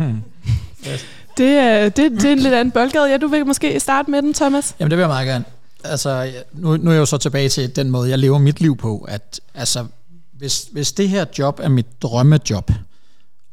det, 1.38 1.46
er, 1.46 1.88
det, 1.88 2.12
det 2.12 2.24
er 2.24 2.32
en 2.32 2.38
lidt 2.38 2.54
anden 2.54 2.72
boldgade. 2.72 3.10
Ja, 3.10 3.16
du 3.16 3.26
vil 3.26 3.46
måske 3.46 3.80
starte 3.80 4.10
med 4.10 4.22
den, 4.22 4.34
Thomas? 4.34 4.76
Jamen, 4.80 4.90
det 4.90 4.98
vil 4.98 5.02
jeg 5.02 5.08
meget 5.08 5.26
gerne. 5.26 5.44
Altså, 5.84 6.32
nu, 6.52 6.76
nu 6.76 6.90
er 6.90 6.94
jeg 6.94 7.00
jo 7.00 7.06
så 7.06 7.18
tilbage 7.18 7.48
til 7.48 7.76
den 7.76 7.90
måde, 7.90 8.10
jeg 8.10 8.18
lever 8.18 8.38
mit 8.38 8.60
liv 8.60 8.76
på, 8.76 8.98
at 9.08 9.40
altså, 9.54 9.86
hvis, 10.32 10.68
hvis 10.72 10.92
det 10.92 11.08
her 11.08 11.24
job 11.38 11.60
er 11.62 11.68
mit 11.68 12.02
drømmejob, 12.02 12.70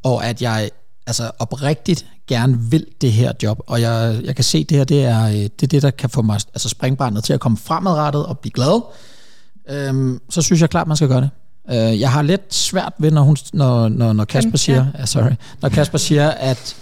og 0.02 0.26
at 0.26 0.42
jeg 0.42 0.70
altså 1.06 1.30
oprigtigt 1.38 2.06
gerne 2.26 2.58
vil 2.58 2.86
det 3.00 3.12
her 3.12 3.32
job, 3.42 3.60
og 3.66 3.80
jeg, 3.80 4.20
jeg 4.24 4.34
kan 4.34 4.44
se, 4.44 4.64
det 4.64 4.76
her 4.76 4.84
det 4.84 5.04
er, 5.04 5.26
det 5.26 5.62
er 5.62 5.66
det, 5.66 5.82
der 5.82 5.90
kan 5.90 6.10
få 6.10 6.22
mig 6.22 6.34
altså 6.34 6.68
springbarnet 6.68 7.24
til 7.24 7.32
at 7.32 7.40
komme 7.40 7.58
fremadrettet 7.58 8.26
og 8.26 8.38
blive 8.38 8.52
glad, 8.52 8.82
øhm, 9.68 10.20
så 10.30 10.42
synes 10.42 10.60
jeg 10.60 10.70
klart, 10.70 10.86
man 10.86 10.96
skal 10.96 11.08
gøre 11.08 11.20
det. 11.20 11.30
Øh, 11.70 12.00
jeg 12.00 12.12
har 12.12 12.22
lidt 12.22 12.54
svært 12.54 12.92
ved, 12.98 13.10
når, 13.10 13.22
hun, 13.22 13.36
når, 13.52 13.88
når, 13.88 14.12
når 14.12 14.24
Kasper 14.24 14.58
siger, 14.58 14.86
ja, 14.98 15.06
sorry, 15.06 15.32
når 15.62 15.68
Kasper 15.68 15.98
siger, 15.98 16.30
at 16.30 16.76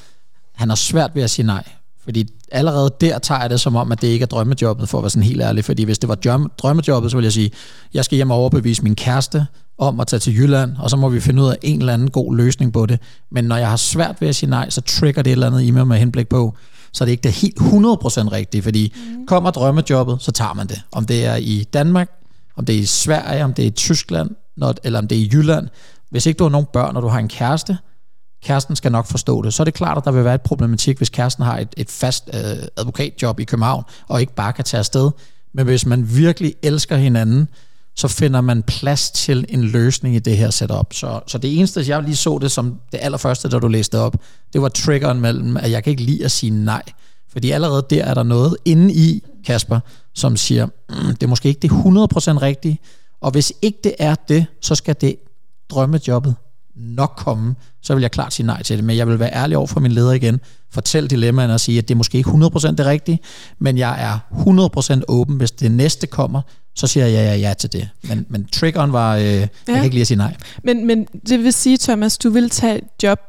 han 0.54 0.68
har 0.68 0.76
svært 0.76 1.10
ved 1.14 1.22
at 1.22 1.30
sige 1.30 1.46
nej. 1.46 1.64
Fordi 2.04 2.28
allerede 2.52 2.90
der 3.00 3.18
tager 3.18 3.40
jeg 3.40 3.50
det 3.50 3.60
som 3.60 3.76
om, 3.76 3.92
at 3.92 4.02
det 4.02 4.08
ikke 4.08 4.22
er 4.22 4.26
drømmejobbet, 4.26 4.88
for 4.88 4.98
at 4.98 5.02
være 5.02 5.10
sådan 5.10 5.22
helt 5.22 5.42
ærlig. 5.42 5.64
Fordi 5.64 5.84
hvis 5.84 5.98
det 5.98 6.08
var 6.08 6.48
drømmejobbet, 6.58 7.10
så 7.10 7.16
vil 7.16 7.24
jeg 7.24 7.32
sige, 7.32 7.50
jeg 7.94 8.04
skal 8.04 8.16
hjem 8.16 8.30
og 8.30 8.36
overbevise 8.36 8.82
min 8.82 8.94
kæreste 8.94 9.46
om 9.78 10.00
at 10.00 10.06
tage 10.06 10.20
til 10.20 10.36
Jylland, 10.36 10.76
og 10.78 10.90
så 10.90 10.96
må 10.96 11.08
vi 11.08 11.20
finde 11.20 11.42
ud 11.42 11.48
af 11.48 11.56
en 11.62 11.78
eller 11.78 11.94
anden 11.94 12.10
god 12.10 12.36
løsning 12.36 12.72
på 12.72 12.86
det. 12.86 13.00
Men 13.30 13.44
når 13.44 13.56
jeg 13.56 13.68
har 13.68 13.76
svært 13.76 14.20
ved 14.20 14.28
at 14.28 14.36
sige 14.36 14.50
nej, 14.50 14.70
så 14.70 14.80
trigger 14.80 15.22
det 15.22 15.30
et 15.30 15.32
eller 15.32 15.46
andet 15.46 15.62
i 15.62 15.70
mig 15.70 15.86
med 15.86 15.96
henblik 15.96 16.28
på, 16.28 16.54
så 16.92 17.04
er 17.04 17.06
det 17.06 17.12
ikke 17.12 17.22
det 17.22 17.32
helt 17.32 17.58
100% 17.58 17.62
rigtigt, 18.32 18.64
fordi 18.64 18.92
mm. 18.96 19.26
kommer 19.26 19.50
drømmejobbet, 19.50 20.22
så 20.22 20.32
tager 20.32 20.54
man 20.54 20.66
det. 20.66 20.82
Om 20.92 21.06
det 21.06 21.24
er 21.24 21.36
i 21.36 21.64
Danmark, 21.72 22.10
om 22.56 22.64
det 22.64 22.74
er 22.74 22.78
i 22.78 22.84
Sverige, 22.84 23.44
om 23.44 23.54
det 23.54 23.62
er 23.62 23.66
i 23.66 23.70
Tyskland, 23.70 24.30
når, 24.56 24.74
eller 24.84 24.98
om 24.98 25.08
det 25.08 25.18
er 25.18 25.22
i 25.22 25.30
Jylland. 25.32 25.68
Hvis 26.10 26.26
ikke 26.26 26.38
du 26.38 26.44
har 26.44 26.50
nogen 26.50 26.66
børn, 26.72 26.96
og 26.96 27.02
du 27.02 27.08
har 27.08 27.18
en 27.18 27.28
kæreste, 27.28 27.78
kæresten 28.44 28.76
skal 28.76 28.92
nok 28.92 29.06
forstå 29.06 29.42
det. 29.42 29.54
Så 29.54 29.62
er 29.62 29.64
det 29.64 29.74
klart, 29.74 29.98
at 29.98 30.04
der 30.04 30.10
vil 30.10 30.24
være 30.24 30.34
et 30.34 30.42
problematik, 30.42 30.96
hvis 30.96 31.08
kæresten 31.08 31.44
har 31.44 31.58
et, 31.58 31.74
et 31.76 31.90
fast 31.90 32.30
øh, 32.34 32.40
advokatjob 32.76 33.40
i 33.40 33.44
København, 33.44 33.84
og 34.08 34.20
ikke 34.20 34.34
bare 34.34 34.52
kan 34.52 34.64
tage 34.64 34.78
afsted. 34.78 35.10
Men 35.54 35.64
hvis 35.66 35.86
man 35.86 36.16
virkelig 36.16 36.54
elsker 36.62 36.96
hinanden, 36.96 37.48
så 37.96 38.08
finder 38.08 38.40
man 38.40 38.62
plads 38.62 39.10
til 39.10 39.46
en 39.48 39.64
løsning 39.64 40.16
i 40.16 40.18
det 40.18 40.36
her 40.36 40.50
setup. 40.50 40.92
Så, 40.92 41.20
så 41.26 41.38
det 41.38 41.58
eneste, 41.58 41.84
jeg 41.88 42.02
lige 42.02 42.16
så 42.16 42.38
det 42.38 42.50
som 42.50 42.80
det 42.92 43.00
allerførste, 43.02 43.48
da 43.48 43.58
du 43.58 43.68
læste 43.68 43.98
op, 43.98 44.16
det 44.52 44.62
var 44.62 44.68
triggeren 44.68 45.20
mellem, 45.20 45.56
at 45.56 45.70
jeg 45.70 45.84
kan 45.84 45.90
ikke 45.90 46.02
lide 46.02 46.24
at 46.24 46.30
sige 46.30 46.50
nej. 46.50 46.82
Fordi 47.32 47.50
allerede 47.50 47.86
der 47.90 48.04
er 48.04 48.14
der 48.14 48.22
noget 48.22 48.56
inde 48.64 48.94
i, 48.94 49.22
Kasper, 49.46 49.80
som 50.14 50.36
siger, 50.36 50.66
mm, 50.66 51.06
det 51.06 51.22
er 51.22 51.26
måske 51.26 51.48
ikke 51.48 51.60
det 51.60 51.70
100% 51.70 51.74
rigtige, 52.42 52.78
og 53.20 53.30
hvis 53.30 53.52
ikke 53.62 53.78
det 53.84 53.94
er 53.98 54.14
det, 54.14 54.46
så 54.60 54.74
skal 54.74 54.96
det 55.00 55.16
drømmejobbet 55.70 56.34
nok 56.76 57.12
komme, 57.16 57.54
så 57.82 57.94
vil 57.94 58.00
jeg 58.02 58.10
klart 58.10 58.32
sige 58.32 58.46
nej 58.46 58.62
til 58.62 58.76
det. 58.76 58.84
Men 58.84 58.96
jeg 58.96 59.08
vil 59.08 59.18
være 59.18 59.34
ærlig 59.34 59.56
over 59.56 59.66
for 59.66 59.80
min 59.80 59.92
leder 59.92 60.12
igen, 60.12 60.40
fortælle 60.72 61.08
dilemmaerne 61.08 61.54
og 61.54 61.60
sige, 61.60 61.78
at 61.78 61.88
det 61.88 61.94
er 61.94 61.96
måske 61.96 62.18
ikke 62.18 62.30
100% 62.30 62.70
det 62.70 62.86
rigtige, 62.86 63.18
men 63.58 63.78
jeg 63.78 64.02
er 64.02 64.18
100% 64.98 65.02
åben, 65.08 65.36
hvis 65.36 65.50
det 65.50 65.70
næste 65.70 66.06
kommer, 66.06 66.42
så 66.74 66.86
siger 66.86 67.06
jeg 67.06 67.38
ja, 67.40 67.48
ja 67.48 67.54
til 67.54 67.72
det. 67.72 67.88
Men, 68.02 68.26
men 68.28 68.46
triggeren 68.52 68.92
var, 68.92 69.16
øh, 69.16 69.24
ja. 69.24 69.38
jeg 69.40 69.48
kan 69.66 69.84
ikke 69.84 69.94
lige 69.94 70.00
at 70.00 70.06
sige 70.06 70.18
nej. 70.18 70.36
Men, 70.64 70.86
men 70.86 71.04
det 71.28 71.44
vil 71.44 71.52
sige, 71.52 71.76
Thomas, 71.76 72.18
du 72.18 72.30
vil 72.30 72.50
tage 72.50 72.78
et 72.78 72.84
job 73.02 73.20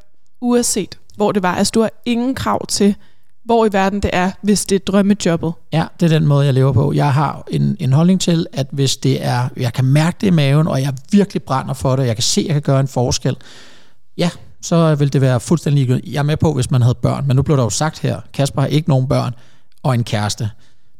uanset, 0.41 0.97
hvor 1.15 1.31
det 1.31 1.43
var. 1.43 1.55
Altså 1.55 1.71
du 1.71 1.81
har 1.81 1.91
ingen 2.05 2.35
krav 2.35 2.67
til, 2.67 2.95
hvor 3.45 3.65
i 3.65 3.69
verden 3.71 3.99
det 3.99 4.09
er, 4.13 4.31
hvis 4.41 4.65
det 4.65 4.75
er 4.75 4.79
drømmejobbet. 4.79 5.53
Ja, 5.73 5.85
det 5.99 6.05
er 6.05 6.19
den 6.19 6.27
måde, 6.27 6.45
jeg 6.45 6.53
lever 6.53 6.73
på. 6.73 6.93
Jeg 6.93 7.13
har 7.13 7.43
en, 7.51 7.77
en 7.79 7.93
holdning 7.93 8.21
til, 8.21 8.47
at 8.53 8.67
hvis 8.71 8.97
det 8.97 9.25
er, 9.25 9.49
jeg 9.57 9.73
kan 9.73 9.85
mærke 9.85 10.17
det 10.21 10.27
i 10.27 10.29
maven, 10.29 10.67
og 10.67 10.81
jeg 10.81 10.93
virkelig 11.11 11.43
brænder 11.43 11.73
for 11.73 11.95
det, 11.95 12.07
jeg 12.07 12.15
kan 12.15 12.23
se, 12.23 12.41
at 12.41 12.47
jeg 12.47 12.53
kan 12.53 12.61
gøre 12.61 12.79
en 12.79 12.87
forskel, 12.87 13.37
ja, 14.17 14.29
så 14.61 14.95
vil 14.95 15.13
det 15.13 15.21
være 15.21 15.39
fuldstændig 15.39 15.79
ligegyldigt. 15.83 16.13
Jeg 16.13 16.19
er 16.19 16.23
med 16.23 16.37
på, 16.37 16.53
hvis 16.53 16.71
man 16.71 16.81
havde 16.81 16.95
børn, 16.95 17.27
men 17.27 17.35
nu 17.35 17.41
blev 17.41 17.57
der 17.57 17.63
jo 17.63 17.69
sagt 17.69 17.99
her, 17.99 18.21
Kasper 18.33 18.61
har 18.61 18.67
ikke 18.67 18.89
nogen 18.89 19.07
børn 19.07 19.33
og 19.83 19.93
en 19.93 20.03
kæreste. 20.03 20.49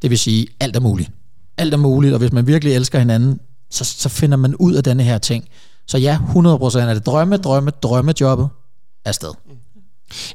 Det 0.01 0.09
vil 0.09 0.19
sige, 0.19 0.47
alt 0.59 0.75
er 0.75 0.79
muligt. 0.79 1.11
Alt 1.57 1.73
er 1.73 1.77
muligt, 1.77 2.13
og 2.13 2.19
hvis 2.19 2.31
man 2.31 2.47
virkelig 2.47 2.73
elsker 2.73 2.99
hinanden, 2.99 3.39
så, 3.71 3.83
så 3.85 4.09
finder 4.09 4.37
man 4.37 4.55
ud 4.55 4.73
af 4.73 4.83
denne 4.83 5.03
her 5.03 5.17
ting. 5.17 5.45
Så 5.87 5.97
ja, 5.97 6.17
100% 6.17 6.77
er 6.79 6.93
det 6.93 7.05
drømme, 7.05 7.37
drømme, 7.37 7.71
drømmejobbet 7.71 8.49
afsted. 9.05 9.29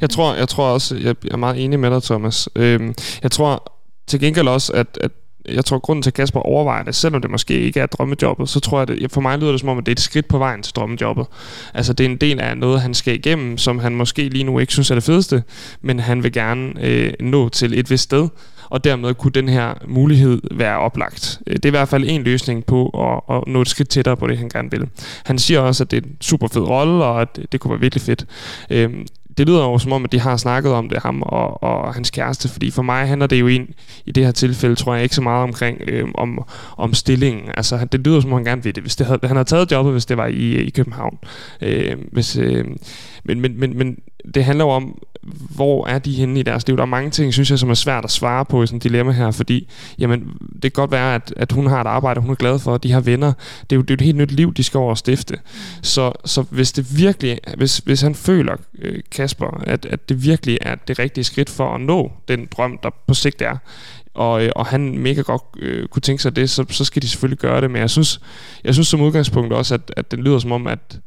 Jeg 0.01 0.11
tror, 0.11 0.35
jeg 0.35 0.49
tror 0.49 0.65
også, 0.65 0.97
jeg 0.97 1.15
er 1.31 1.37
meget 1.37 1.65
enig 1.65 1.81
med 1.81 1.91
dig, 1.91 2.03
Thomas. 2.03 2.49
Øhm, 2.57 2.95
jeg 3.23 3.31
tror 3.31 3.73
til 4.07 4.21
gengæld 4.21 4.49
også, 4.49 4.73
at, 4.73 4.99
at 5.01 5.11
jeg 5.49 5.65
tror, 5.65 5.79
grunden 5.79 6.03
til, 6.03 6.11
at 6.11 6.15
Kasper 6.15 6.41
overvejer 6.41 6.83
det, 6.83 6.95
selvom 6.95 7.23
det 7.23 7.31
måske 7.31 7.61
ikke 7.61 7.81
er 7.81 7.87
drømmejobbet, 7.87 8.49
så 8.49 8.61
tror 8.61 8.79
jeg, 8.79 9.03
at 9.05 9.11
for 9.11 9.21
mig 9.21 9.39
lyder 9.39 9.51
det 9.51 9.61
som 9.61 9.69
om, 9.69 9.79
at 9.79 9.87
det 9.87 9.93
er 9.93 9.95
et 9.95 10.01
skridt 10.01 10.29
på 10.29 10.39
vejen 10.39 10.63
til 10.63 10.75
drømmejobbet. 10.75 11.27
Altså, 11.75 11.93
det 11.93 12.07
er 12.07 12.11
en 12.11 12.17
del 12.17 12.41
af 12.41 12.59
noget, 12.59 12.81
han 12.81 12.95
skal 12.95 13.15
igennem, 13.15 13.59
som 13.59 13.79
han 13.79 13.95
måske 13.95 14.29
lige 14.29 14.45
nu 14.45 14.59
ikke 14.59 14.73
synes 14.73 14.91
er 14.91 14.95
det 14.95 15.05
fedeste, 15.05 15.43
men 15.81 16.01
han 16.01 16.23
vil 16.23 16.33
gerne 16.33 16.73
øh, 16.83 17.13
nå 17.21 17.49
til 17.49 17.79
et 17.79 17.91
vist 17.91 18.03
sted, 18.03 18.29
og 18.71 18.85
dermed 18.85 19.15
kunne 19.15 19.33
den 19.33 19.49
her 19.49 19.75
mulighed 19.89 20.41
være 20.51 20.79
oplagt. 20.79 21.41
Øh, 21.47 21.57
det 21.57 21.65
er 21.65 21.69
i 21.69 21.71
hvert 21.71 21.89
fald 21.89 22.05
en 22.09 22.23
løsning 22.23 22.67
på 22.67 22.89
at, 22.89 23.37
at 23.37 23.43
nå 23.47 23.61
et 23.61 23.69
skridt 23.69 23.89
tættere 23.89 24.17
på 24.17 24.27
det, 24.27 24.39
han 24.39 24.49
gerne 24.49 24.71
vil. 24.71 24.89
Han 25.25 25.39
siger 25.39 25.61
også, 25.61 25.85
at 25.85 25.91
det 25.91 25.97
er 25.97 26.07
en 26.07 26.17
super 26.21 26.49
fed 26.49 26.63
rolle, 26.63 27.05
og 27.05 27.23
at 27.23 27.39
det 27.53 27.61
kunne 27.61 27.71
være 27.71 27.81
virkelig 27.81 28.03
fedt. 28.03 28.27
Øh, 28.71 28.91
det 29.41 29.49
lyder 29.49 29.65
jo 29.65 29.79
som 29.79 29.93
om, 29.93 30.05
at 30.05 30.13
de 30.13 30.21
har 30.21 30.37
snakket 30.37 30.73
om 30.73 30.89
det, 30.89 31.03
ham 31.03 31.23
og, 31.23 31.63
og 31.63 31.95
hans 31.95 32.11
kæreste, 32.11 32.49
fordi 32.49 32.71
for 32.71 32.83
mig 32.83 33.09
handler 33.09 33.27
det 33.27 33.41
jo 33.41 33.47
ind 33.47 33.69
i 34.07 34.13
det 34.13 34.25
her 34.25 34.33
tilfælde, 34.33 34.75
tror 34.75 34.95
jeg 34.95 35.03
ikke 35.03 35.15
så 35.15 35.23
meget 35.23 35.43
omkring 35.43 35.81
øh, 35.89 36.09
om, 36.15 36.45
om 36.77 36.95
stillingen. 36.95 37.43
Altså, 37.57 37.87
det 37.93 38.01
lyder 38.01 38.21
som 38.21 38.33
om, 38.33 38.37
han 38.37 38.45
gerne 38.45 38.63
vil 38.63 38.75
det. 38.75 38.83
Hvis 38.83 38.97
det 38.97 39.07
havde, 39.07 39.21
han 39.23 39.37
havde 39.37 39.49
taget 39.49 39.73
jobbet, 39.73 39.93
hvis 39.93 40.07
det 40.07 40.17
var 40.17 40.27
i, 40.27 40.53
øh, 40.53 40.67
i 40.67 40.71
København. 40.71 41.19
Øh, 41.63 41.97
hvis, 42.13 42.37
øh, 42.37 42.65
men, 43.25 43.41
men, 43.41 43.61
men, 43.61 43.79
men 43.79 43.97
det 44.35 44.45
handler 44.45 44.65
jo 44.65 44.71
om, 44.71 45.03
hvor 45.55 45.87
er 45.87 45.99
de 45.99 46.13
henne 46.13 46.41
i 46.41 46.43
deres 46.43 46.67
liv. 46.67 46.77
Der 46.77 46.83
er 46.83 46.87
mange 46.87 47.11
ting, 47.11 47.33
synes 47.33 47.51
jeg, 47.51 47.59
som 47.59 47.71
er 47.71 47.75
svært 47.75 48.05
at 48.05 48.11
svare 48.11 48.45
på 48.45 48.63
i 48.63 48.67
sådan 48.67 48.77
et 48.77 48.83
dilemma 48.83 49.13
her, 49.13 49.31
fordi 49.31 49.69
jamen, 49.99 50.33
det 50.53 50.63
kan 50.63 50.71
godt 50.71 50.91
være, 50.91 51.15
at, 51.15 51.35
at 51.37 51.53
hun 51.53 51.67
har 51.67 51.81
et 51.81 51.87
arbejde, 51.87 52.21
hun 52.21 52.31
er 52.31 52.35
glad 52.35 52.59
for, 52.59 52.79
de 52.79 52.93
har 52.93 53.01
venner. 53.01 53.33
Det 53.71 53.73
er 53.73 53.77
jo, 53.77 53.83
det 53.83 53.91
er 53.91 53.95
et 53.95 54.01
helt 54.01 54.17
nyt 54.17 54.31
liv, 54.31 54.55
de 54.55 54.63
skal 54.63 54.79
over 54.79 54.91
og 54.91 54.99
stifte. 54.99 55.39
Så, 55.83 56.13
så 56.25 56.43
hvis 56.51 56.73
det 56.73 56.99
virkelig, 56.99 57.39
hvis, 57.57 57.79
hvis 57.79 58.01
han 58.01 58.15
føler, 58.15 58.57
øh, 58.79 59.01
Kasper, 59.11 59.63
at, 59.67 59.87
at 59.87 60.09
det 60.09 60.25
virkelig 60.25 60.59
er 60.61 60.75
det 60.75 60.99
rigtige 60.99 61.25
skridt 61.25 61.51
for 61.51 61.75
at 61.75 61.81
nå 61.81 62.13
den 62.29 62.49
drøm, 62.57 62.79
der 62.83 62.91
på 63.07 63.15
sigt 63.15 63.43
er, 63.43 63.57
og, 64.15 64.45
øh, 64.45 64.53
og 64.57 64.67
han 64.67 64.99
mega 64.99 65.21
godt 65.21 65.43
øh, 65.59 65.89
kunne 65.89 66.03
tænke 66.03 66.23
sig 66.23 66.37
det, 66.37 66.51
så, 66.51 66.65
så 66.71 66.85
skal 66.85 67.03
de 67.03 67.09
selvfølgelig 67.09 67.39
gøre 67.39 67.61
det. 67.61 67.71
Men 67.71 67.81
jeg 67.81 67.91
synes, 67.91 68.21
jeg 68.65 68.75
synes 68.75 68.89
som 68.89 69.01
udgangspunkt 69.01 69.53
også, 69.53 69.75
at, 69.75 69.93
at 69.97 70.11
det 70.11 70.19
lyder 70.19 70.39
som 70.39 70.53
om, 70.53 70.67
at 70.67 70.99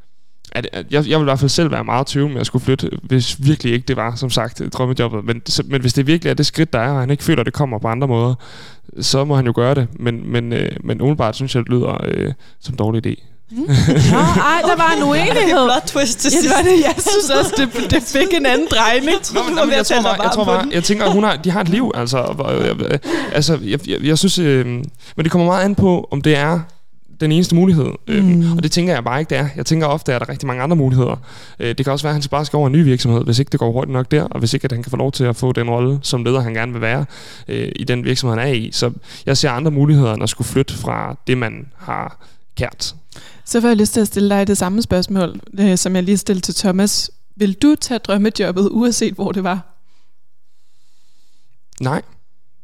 at, 0.51 0.67
at 0.71 0.85
jeg, 0.91 1.07
jeg 1.07 1.19
vil 1.19 1.23
i 1.23 1.29
hvert 1.29 1.39
fald 1.39 1.49
selv 1.49 1.71
være 1.71 1.83
meget 1.83 2.07
tvivl 2.07 2.31
med 2.31 2.41
at 2.41 2.47
skulle 2.47 2.65
flytte, 2.65 2.89
hvis 3.03 3.45
virkelig 3.45 3.73
ikke 3.73 3.85
det 3.87 3.95
var, 3.95 4.15
som 4.15 4.29
sagt, 4.29 4.61
drømmejobbet. 4.73 5.25
Men, 5.25 5.41
så, 5.45 5.63
men 5.67 5.81
hvis 5.81 5.93
det 5.93 6.07
virkelig 6.07 6.29
er 6.29 6.33
det 6.33 6.45
skridt, 6.45 6.73
der 6.73 6.79
er, 6.79 6.91
og 6.91 6.99
han 6.99 7.09
ikke 7.09 7.23
føler, 7.23 7.39
at 7.39 7.45
det 7.45 7.53
kommer 7.53 7.79
på 7.79 7.87
andre 7.87 8.07
måder, 8.07 8.35
så 9.01 9.25
må 9.25 9.35
han 9.35 9.45
jo 9.45 9.53
gøre 9.55 9.75
det. 9.75 9.87
Men, 9.99 10.31
men, 10.31 10.53
øh, 10.53 10.71
men 10.83 11.01
umiddelbart 11.01 11.35
synes 11.35 11.55
jeg, 11.55 11.63
det 11.63 11.71
lyder 11.71 11.97
øh, 12.05 12.33
som 12.59 12.73
en 12.73 12.77
dårlig 12.77 13.07
idé. 13.07 13.23
Mm. 13.51 13.57
Nå, 13.57 14.17
ej, 14.17 14.61
der 14.61 14.75
var 14.75 14.93
en 14.97 15.03
uenighed. 15.09 15.65
Plot 15.65 15.83
twist 15.85 16.19
til 16.19 16.31
ja, 16.33 16.37
det 16.37 16.49
var 16.49 16.61
det. 16.63 16.83
Jeg 16.87 16.95
synes 16.97 17.29
også, 17.29 17.53
det, 17.57 17.91
det 17.91 18.03
fik 18.03 18.33
en 18.33 18.45
anden 18.45 18.67
drejning. 18.71 19.17
Nå, 19.33 19.43
men, 19.43 19.57
jamen, 19.57 19.73
jeg, 19.73 19.85
tror 19.85 20.01
bare, 20.01 20.23
jeg, 20.23 20.31
tror 20.31 20.45
bare, 20.45 20.67
jeg 20.71 20.83
tænker, 20.83 21.09
hun 21.09 21.23
har, 21.23 21.35
de 21.35 21.51
har 21.51 21.61
et 21.61 21.69
liv. 21.69 21.91
Altså, 21.95 22.17
altså 23.33 23.59
jeg, 23.63 23.87
jeg, 23.87 23.97
jeg 24.03 24.17
synes, 24.17 24.39
øh, 24.39 24.65
men 24.65 24.85
det 25.17 25.31
kommer 25.31 25.47
meget 25.47 25.65
an 25.65 25.75
på, 25.75 26.07
om 26.11 26.21
det 26.21 26.35
er 26.37 26.59
den 27.23 27.31
eneste 27.31 27.55
mulighed. 27.55 27.91
Øhm, 28.07 28.25
mm. 28.25 28.51
Og 28.57 28.63
det 28.63 28.71
tænker 28.71 28.93
jeg 28.93 29.03
bare 29.03 29.19
ikke, 29.19 29.29
det 29.29 29.37
er. 29.37 29.49
Jeg 29.55 29.65
tænker 29.65 29.87
ofte, 29.87 30.13
at 30.13 30.21
der 30.21 30.25
er 30.25 30.29
rigtig 30.29 30.47
mange 30.47 30.63
andre 30.63 30.75
muligheder. 30.75 31.15
Øh, 31.59 31.67
det 31.67 31.85
kan 31.85 31.93
også 31.93 32.03
være, 32.03 32.15
at 32.15 32.23
han 32.23 32.29
bare 32.29 32.45
skal 32.45 32.57
over 32.57 32.67
en 32.67 32.73
ny 32.73 32.83
virksomhed, 32.83 33.23
hvis 33.23 33.39
ikke 33.39 33.49
det 33.49 33.59
går 33.59 33.71
hurtigt 33.71 33.93
nok 33.93 34.11
der, 34.11 34.23
og 34.23 34.39
hvis 34.39 34.53
ikke 34.53 34.65
at 34.65 34.71
han 34.71 34.83
kan 34.83 34.89
få 34.89 34.97
lov 34.97 35.11
til 35.11 35.23
at 35.23 35.35
få 35.35 35.51
den 35.51 35.69
rolle 35.69 35.99
som 36.01 36.23
leder, 36.23 36.39
han 36.39 36.53
gerne 36.53 36.71
vil 36.71 36.81
være 36.81 37.05
øh, 37.47 37.71
i 37.75 37.83
den 37.83 38.03
virksomhed, 38.05 38.37
han 38.37 38.47
er 38.47 38.53
i. 38.53 38.69
Så 38.71 38.91
jeg 39.25 39.37
ser 39.37 39.51
andre 39.51 39.71
muligheder, 39.71 40.13
end 40.13 40.23
at 40.23 40.29
skulle 40.29 40.47
flytte 40.47 40.73
fra 40.73 41.17
det, 41.27 41.37
man 41.37 41.67
har 41.77 42.27
kært. 42.57 42.95
Så 43.45 43.61
får 43.61 43.67
jeg 43.67 43.77
lyst 43.77 43.93
til 43.93 44.01
at 44.01 44.07
stille 44.07 44.29
dig 44.29 44.47
det 44.47 44.57
samme 44.57 44.81
spørgsmål, 44.81 45.39
øh, 45.59 45.77
som 45.77 45.95
jeg 45.95 46.03
lige 46.03 46.17
stillede 46.17 46.45
til 46.45 46.55
Thomas. 46.55 47.11
Vil 47.35 47.53
du 47.53 47.75
tage 47.75 47.99
drømmejobbet, 47.99 48.69
uanset 48.71 49.13
hvor 49.13 49.31
det 49.31 49.43
var? 49.43 49.79
Nej, 51.81 52.01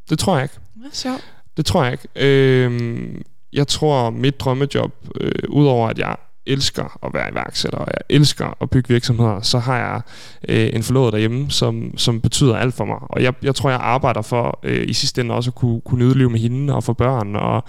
det 0.10 0.20
tror 0.20 0.36
jeg 0.36 0.44
ikke. 0.44 0.56
Hvad 0.76 0.90
sjovt. 0.94 1.24
Det 1.58 1.66
tror 1.66 1.84
jeg 1.84 1.92
ikke. 1.92 2.08
Øh, 2.16 3.22
jeg 3.54 3.68
tror, 3.68 4.10
mit 4.10 4.40
drømmejob, 4.40 4.92
øh, 5.22 5.32
udover 5.50 5.90
at 5.90 6.00
jeg 6.00 6.16
elsker 6.46 7.06
at 7.06 7.14
være 7.14 7.32
iværksætter, 7.32 7.78
og 7.78 7.88
jeg 7.88 8.16
elsker 8.18 8.58
at 8.62 8.70
bygge 8.70 8.90
virksomheder, 8.90 9.42
så 9.42 9.60
har 9.60 9.78
jeg 9.78 10.02
øh, 10.50 10.70
en 10.74 10.84
forlovet 10.84 11.14
derhjemme, 11.14 11.52
som, 11.52 11.98
som 11.98 12.22
betyder 12.22 12.58
alt 12.58 12.74
for 12.74 12.86
mig. 12.86 12.98
Og 13.02 13.24
jeg, 13.24 13.34
jeg 13.44 13.56
tror, 13.56 13.70
jeg 13.70 13.80
arbejder 13.80 14.22
for 14.22 14.60
øh, 14.64 14.90
i 14.90 14.94
sidste 14.94 15.22
ende 15.22 15.36
også 15.36 15.50
at 15.50 15.56
kunne, 15.56 15.82
kunne 15.82 16.06
nyde 16.06 16.18
liv 16.18 16.30
med 16.30 16.40
hende 16.40 16.76
og 16.76 16.84
få 16.84 16.94
børn. 16.94 17.36
Og 17.36 17.64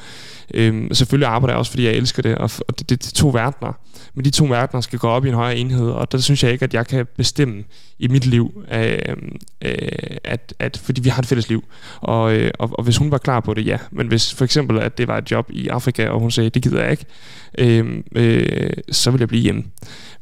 øh, 0.55 0.89
selvfølgelig 0.93 1.29
arbejder 1.29 1.53
jeg 1.53 1.59
også, 1.59 1.71
fordi 1.71 1.85
jeg 1.85 1.93
elsker 1.93 2.23
det, 2.23 2.35
og, 2.39 2.51
og 2.69 2.79
det, 2.79 2.91
det, 2.91 3.03
det 3.03 3.11
er 3.11 3.15
to 3.15 3.29
verdener. 3.29 3.73
Men 4.15 4.25
de 4.25 4.31
to 4.31 4.45
verdener 4.45 4.81
skal 4.81 4.99
gå 4.99 5.09
op 5.09 5.25
i 5.25 5.29
en 5.29 5.35
højere 5.35 5.59
enhed, 5.59 5.91
og 5.91 6.13
der 6.13 6.19
synes 6.19 6.45
jeg 6.45 6.53
ikke, 6.53 6.65
at 6.65 6.75
jeg 6.75 6.87
kan 6.87 7.07
bestemme 7.17 7.65
i 7.99 8.09
mit 8.09 8.27
liv, 8.27 8.65
øh, 8.73 8.99
øh, 9.63 9.73
at, 10.25 10.55
at, 10.59 10.77
fordi 10.77 11.01
vi 11.01 11.09
har 11.09 11.23
et 11.23 11.27
fælles 11.27 11.49
liv. 11.49 11.65
Og, 12.01 12.35
øh, 12.35 12.51
og, 12.59 12.71
og 12.73 12.85
hvis 12.85 12.97
hun 12.97 13.11
var 13.11 13.19
klar 13.19 13.41
på 13.41 13.55
det, 13.55 13.67
ja. 13.67 13.79
Men 13.91 14.09
hvis 14.09 14.35
for 14.35 14.45
eksempel, 14.45 14.79
at 14.79 14.99
det 14.99 15.09
var 15.09 15.19
et 15.19 15.31
job 15.31 15.51
i 15.51 15.69
Afrika, 15.69 16.09
og 16.09 16.21
hun 16.21 16.31
sagde, 16.31 16.51
det 16.51 16.63
gider 16.63 16.83
jeg 16.83 16.91
ikke, 16.91 17.05
øh, 17.59 18.03
øh, 18.15 18.71
så 18.91 19.11
vil 19.11 19.19
jeg 19.19 19.29
blive 19.29 19.43
hjemme. 19.43 19.65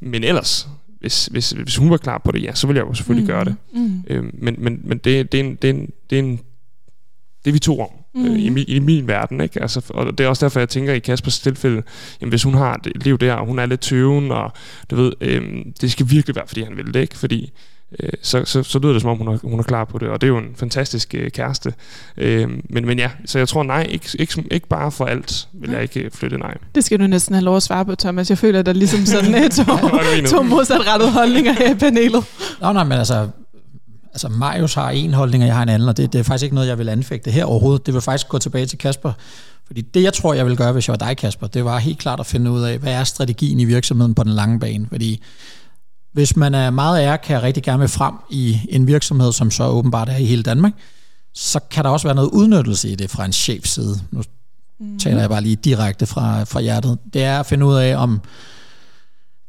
Men 0.01 0.25
ellers, 0.25 0.69
hvis, 1.01 1.27
hvis, 1.27 1.51
hvis 1.51 1.77
hun 1.77 1.91
var 1.91 1.97
klar 1.97 2.21
på 2.25 2.33
det, 2.33 2.43
ja, 2.43 2.55
så 2.55 2.67
ville 2.67 2.81
jeg 2.81 2.89
jo 2.89 2.95
selvfølgelig 2.95 3.25
mm. 3.25 3.35
gøre 3.35 3.45
det. 3.45 3.57
Mm. 3.75 4.03
Øh, 4.07 4.25
men 4.35 4.57
men, 4.59 4.81
men 4.85 4.99
det, 4.99 5.33
det, 5.33 5.41
er 5.41 5.45
en, 5.45 5.55
det, 5.63 5.71
er 5.71 5.75
en, 5.75 5.91
det 6.11 6.19
er 6.19 6.23
en 6.23 6.41
det 7.45 7.51
er 7.51 7.53
vi 7.53 7.59
to 7.59 7.81
om 7.81 7.89
mm. 8.19 8.27
øh, 8.27 8.45
i, 8.45 8.49
min, 8.49 8.65
i 8.69 8.79
min 8.79 9.09
verden. 9.09 9.41
Ikke? 9.41 9.63
Altså, 9.63 9.81
og 9.89 10.19
det 10.19 10.25
er 10.25 10.29
også 10.29 10.47
derfor, 10.47 10.61
jeg 10.61 10.69
tænker 10.69 10.93
i 10.93 10.99
Kaspers 10.99 11.39
tilfælde, 11.39 11.83
jamen, 12.21 12.31
hvis 12.31 12.43
hun 12.43 12.55
har 12.55 12.75
et 12.75 13.05
liv 13.05 13.19
der, 13.19 13.35
og 13.35 13.47
hun 13.47 13.59
er 13.59 13.67
lidt 13.67 13.81
tøven, 13.81 14.33
og 14.33 14.53
du 14.91 14.97
ved, 14.97 15.13
øh, 15.21 15.43
det 15.81 15.93
skal 15.93 16.07
virkelig 16.11 16.37
være, 16.37 16.47
fordi 16.47 16.63
han 16.63 16.77
vil 16.77 16.95
det, 16.95 17.01
ikke? 17.01 17.19
Fordi 17.19 17.53
øh, 18.01 18.11
så, 18.23 18.45
så, 18.45 18.63
så 18.63 18.79
lyder 18.79 18.93
det 18.93 19.03
som 19.03 19.11
om, 19.11 19.19
hun 19.19 19.29
er, 19.29 19.39
hun 19.43 19.59
er 19.59 19.63
klar 19.63 19.85
på 19.85 19.99
det, 19.99 20.09
og 20.09 20.21
det 20.21 20.27
er 20.27 20.29
jo 20.29 20.39
en 20.39 20.55
fantastisk 20.57 21.15
øh, 21.15 21.31
kæreste. 21.31 21.75
Øh, 22.17 22.49
men, 22.71 22.87
men 22.87 22.99
ja, 22.99 23.11
så 23.27 23.39
jeg 23.39 23.49
tror 23.49 23.63
nej, 23.63 23.87
ikke, 23.91 24.09
ikke, 24.19 24.45
ikke 24.51 24.69
bare 24.69 24.93
for 24.93 25.05
alt 25.05 25.49
vil 25.53 25.71
jeg 25.71 25.83
ikke 25.83 26.11
flytte 26.13 26.39
nej. 26.39 26.57
Det 26.75 26.85
skal 26.85 27.01
du 27.01 27.07
næsten 27.07 27.35
have 27.35 27.45
lov 27.45 27.57
at 27.57 27.63
svare 27.63 27.85
på, 27.85 27.95
Thomas. 27.95 28.31
Jeg 28.31 28.39
føler, 28.39 28.59
at 28.59 28.67
der 28.67 28.73
er 28.73 28.77
ligesom 28.77 29.07
sådan 29.07 29.35
et 29.35 29.53
to, 29.59 29.65
to 30.37 30.43
modsatrettede 30.43 31.11
holdninger 31.11 31.53
her 31.53 31.71
i 31.71 31.75
panelet. 31.75 32.25
Nå, 32.61 32.73
nej, 32.73 32.85
men 32.85 32.99
altså, 32.99 33.29
altså 34.13 34.29
Marius 34.29 34.75
har 34.75 34.91
en 34.91 35.15
holdning, 35.15 35.43
og 35.43 35.47
jeg 35.47 35.57
har 35.57 35.63
en 35.63 35.69
anden, 35.69 35.89
og 35.89 35.97
det, 35.97 36.13
det 36.13 36.19
er 36.19 36.23
faktisk 36.23 36.43
ikke 36.43 36.55
noget, 36.55 36.69
jeg 36.69 36.79
vil 36.79 36.89
anfægte 36.89 37.31
her 37.31 37.45
overhovedet. 37.45 37.87
Det 37.87 37.95
vil 37.95 38.03
faktisk 38.03 38.29
gå 38.29 38.39
tilbage 38.39 38.67
til 38.67 38.79
Kasper. 38.79 39.13
Fordi 39.67 39.81
det, 39.81 40.03
jeg 40.03 40.13
tror, 40.13 40.35
jeg 40.35 40.47
vil 40.47 40.57
gøre, 40.57 40.73
hvis 40.73 40.89
jeg 40.89 40.97
var 41.01 41.07
dig, 41.07 41.17
Kasper, 41.17 41.47
det 41.47 41.65
var 41.65 41.79
helt 41.79 41.99
klart 41.99 42.21
at 42.21 42.27
finde 42.27 42.51
ud 42.51 42.63
af, 42.63 42.79
hvad 42.79 42.93
er 42.93 43.05
strategien 43.05 43.61
i 43.61 43.65
virksomheden 43.65 44.15
på 44.15 44.25
den 44.25 44.33
lange 44.33 44.61
bane. 44.61 44.87
Fordi 44.91 45.23
hvis 46.13 46.37
man 46.37 46.55
er 46.55 46.71
meget 46.71 47.03
ære, 47.03 47.19
kan 47.19 47.35
jeg 47.35 47.43
rigtig 47.43 47.63
gerne 47.63 47.79
med 47.79 47.89
frem 47.89 48.15
i 48.31 48.61
en 48.69 48.87
virksomhed, 48.87 49.33
som 49.33 49.51
så 49.51 49.65
åbenbart 49.65 50.09
er 50.09 50.17
i 50.17 50.25
hele 50.25 50.43
Danmark, 50.43 50.73
så 51.35 51.61
kan 51.71 51.85
der 51.85 51.91
også 51.91 52.07
være 52.07 52.15
noget 52.15 52.31
udnyttelse 52.31 52.89
i 52.89 52.95
det 52.95 53.11
fra 53.11 53.25
en 53.25 53.33
chefs 53.33 53.71
side. 53.71 54.01
Nu 54.11 54.23
mm. 54.81 54.99
taler 54.99 55.21
jeg 55.21 55.29
bare 55.29 55.43
lige 55.43 55.57
direkte 55.57 56.07
fra, 56.07 56.45
fra 56.45 56.61
hjertet. 56.61 56.99
Det 57.15 57.25
er 57.25 57.41
at 57.41 57.47
finde 57.47 57.67
ud 57.67 57.75
af, 57.75 57.97
om 57.97 58.21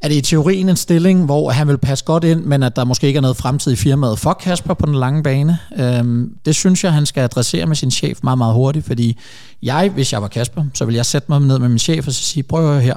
er 0.02 0.08
det 0.08 0.16
i 0.16 0.22
teorien 0.22 0.70
en 0.70 0.76
stilling, 0.76 1.26
hvor 1.26 1.50
han 1.50 1.68
vil 1.68 1.78
passe 1.78 2.06
godt 2.06 2.24
ind, 2.24 2.44
men 2.44 2.64
at 2.64 2.76
der 2.76 2.84
måske 2.84 3.08
ikke 3.08 3.18
er 3.18 3.22
noget 3.22 3.38
fremtid 3.38 3.72
i 3.72 3.76
firmaet 3.76 4.20
for 4.20 4.34
Kasper 4.34 4.74
på 4.74 4.86
den 4.86 4.96
lange 4.96 5.24
bane? 5.24 5.60
Øhm, 5.78 6.32
det 6.46 6.56
synes 6.56 6.84
jeg, 6.84 6.94
han 6.94 7.06
skal 7.06 7.22
adressere 7.22 7.66
med 7.66 7.76
sin 7.76 7.92
chef 7.92 8.20
meget, 8.24 8.38
meget 8.38 8.54
hurtigt, 8.54 8.86
fordi 8.86 9.18
jeg, 9.64 9.92
hvis 9.94 10.14
jeg 10.14 10.22
var 10.22 10.28
Kasper, 10.28 10.64
så 10.74 10.86
vil 10.86 10.96
jeg 10.96 11.06
sætte 11.06 11.26
mig 11.30 11.40
ned 11.40 11.60
med 11.60 11.70
min 11.70 11.80
chef 11.80 12.08
og 12.08 12.14
så 12.14 12.24
sige, 12.24 12.44
prøv 12.44 12.78
at 12.78 12.84
her, 12.84 12.96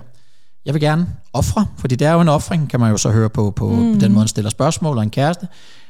jeg 0.66 0.74
vil 0.74 0.82
gerne 0.82 1.06
ofre, 1.32 1.66
fordi 1.78 1.96
det 1.96 2.06
er 2.06 2.12
jo 2.12 2.20
en 2.20 2.28
offring, 2.28 2.70
kan 2.70 2.80
man 2.80 2.90
jo 2.90 2.96
så 2.96 3.10
høre 3.10 3.30
på, 3.30 3.50
på 3.50 3.68
mm. 3.68 4.00
den 4.00 4.12
måde, 4.12 4.20
han 4.20 4.28
stiller 4.28 4.50
spørgsmål 4.50 4.96
og 4.96 5.02
en 5.02 5.10
kæreste. 5.10 5.48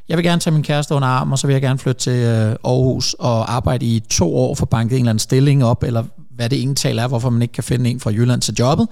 Jeg 0.08 0.16
vil 0.16 0.24
gerne 0.24 0.40
tage 0.40 0.54
min 0.54 0.62
kæreste 0.62 0.94
under 0.94 1.08
arm, 1.08 1.32
og 1.32 1.38
så 1.38 1.46
vil 1.46 1.54
jeg 1.54 1.62
gerne 1.62 1.78
flytte 1.78 2.00
til 2.00 2.12
øh, 2.12 2.56
Aarhus 2.64 3.14
og 3.18 3.54
arbejde 3.54 3.86
i 3.86 4.00
to 4.00 4.36
år 4.36 4.54
for 4.54 4.66
banket 4.66 4.96
en 4.96 5.00
eller 5.00 5.10
anden 5.10 5.18
stilling 5.18 5.64
op, 5.64 5.82
eller 5.82 6.04
hvad 6.30 6.48
det 6.48 6.58
egentlig 6.58 6.98
er, 6.98 7.08
hvorfor 7.08 7.30
man 7.30 7.42
ikke 7.42 7.52
kan 7.52 7.64
finde 7.64 7.90
en 7.90 8.00
fra 8.00 8.10
Jylland 8.10 8.40
til 8.40 8.54
jobbet. 8.58 8.88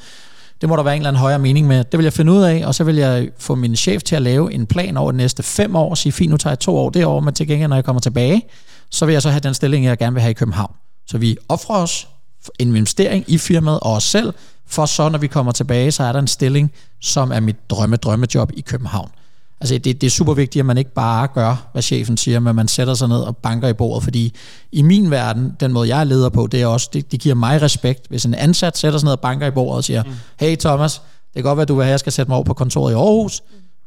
Det 0.60 0.68
må 0.68 0.76
der 0.76 0.82
være 0.82 0.96
en 0.96 1.02
eller 1.02 1.08
anden 1.08 1.20
højere 1.20 1.38
mening 1.38 1.66
med. 1.66 1.84
Det 1.84 1.98
vil 1.98 2.04
jeg 2.04 2.12
finde 2.12 2.32
ud 2.32 2.42
af, 2.42 2.66
og 2.66 2.74
så 2.74 2.84
vil 2.84 2.96
jeg 2.96 3.28
få 3.38 3.54
min 3.54 3.76
chef 3.76 4.02
til 4.02 4.16
at 4.16 4.22
lave 4.22 4.52
en 4.52 4.66
plan 4.66 4.96
over 4.96 5.10
de 5.10 5.16
næste 5.16 5.42
fem 5.42 5.76
år, 5.76 5.90
og 5.90 5.98
sige, 5.98 6.12
fint, 6.12 6.30
nu 6.30 6.36
tager 6.36 6.52
jeg 6.52 6.58
to 6.58 6.76
år 6.76 6.90
det 6.90 7.04
år, 7.04 7.20
men 7.20 7.34
til 7.34 7.46
gengæld, 7.46 7.68
når 7.68 7.76
jeg 7.76 7.84
kommer 7.84 8.00
tilbage, 8.00 8.42
så 8.90 9.06
vil 9.06 9.12
jeg 9.12 9.22
så 9.22 9.30
have 9.30 9.40
den 9.40 9.54
stilling, 9.54 9.84
jeg 9.84 9.98
gerne 9.98 10.14
vil 10.14 10.20
have 10.20 10.30
i 10.30 10.34
København. 10.34 10.74
Så 11.06 11.18
vi 11.18 11.36
offrer 11.48 11.76
os 11.76 12.08
en 12.58 12.76
investering 12.76 13.24
i 13.26 13.38
firmaet 13.38 13.80
og 13.80 13.92
os 13.92 14.04
selv, 14.04 14.32
for 14.66 14.86
så 14.86 15.08
når 15.08 15.18
vi 15.18 15.26
kommer 15.26 15.52
tilbage, 15.52 15.92
så 15.92 16.02
er 16.02 16.12
der 16.12 16.18
en 16.18 16.26
stilling, 16.26 16.72
som 17.00 17.32
er 17.32 17.40
mit 17.40 17.70
drømme 17.70 17.96
drømmejob 17.96 18.52
i 18.54 18.60
København. 18.60 19.10
Altså 19.60 19.78
det, 19.78 20.00
det 20.00 20.06
er 20.06 20.10
super 20.10 20.34
vigtigt, 20.34 20.60
at 20.60 20.66
man 20.66 20.78
ikke 20.78 20.94
bare 20.94 21.28
gør, 21.34 21.68
hvad 21.72 21.82
chefen 21.82 22.16
siger, 22.16 22.40
men 22.40 22.56
man 22.56 22.68
sætter 22.68 22.94
sig 22.94 23.08
ned 23.08 23.16
og 23.16 23.36
banker 23.36 23.68
i 23.68 23.72
bordet, 23.72 24.04
fordi 24.04 24.34
i 24.72 24.82
min 24.82 25.10
verden, 25.10 25.52
den 25.60 25.72
måde 25.72 25.88
jeg 25.88 26.00
er 26.00 26.04
leder 26.04 26.28
på, 26.28 26.46
det 26.46 26.62
er 26.62 26.66
også, 26.66 26.90
det, 26.92 27.12
det 27.12 27.20
giver 27.20 27.34
mig 27.34 27.62
respekt, 27.62 28.06
hvis 28.08 28.24
en 28.24 28.34
ansat 28.34 28.78
sætter 28.78 28.98
sig 28.98 29.04
ned 29.04 29.12
og 29.12 29.20
banker 29.20 29.46
i 29.46 29.50
bordet 29.50 29.76
og 29.76 29.84
siger, 29.84 30.02
mm. 30.02 30.10
hey 30.40 30.56
Thomas, 30.56 30.92
det 30.94 31.34
kan 31.34 31.42
godt 31.42 31.56
være, 31.56 31.62
at 31.62 31.68
du 31.68 31.74
vil 31.74 31.84
have, 31.84 31.90
at 31.90 31.92
jeg 31.92 32.00
skal 32.00 32.12
sætte 32.12 32.30
mig 32.30 32.36
over 32.36 32.44
på 32.44 32.54
kontoret 32.54 32.92
i 32.92 32.94
Aarhus, 32.94 33.42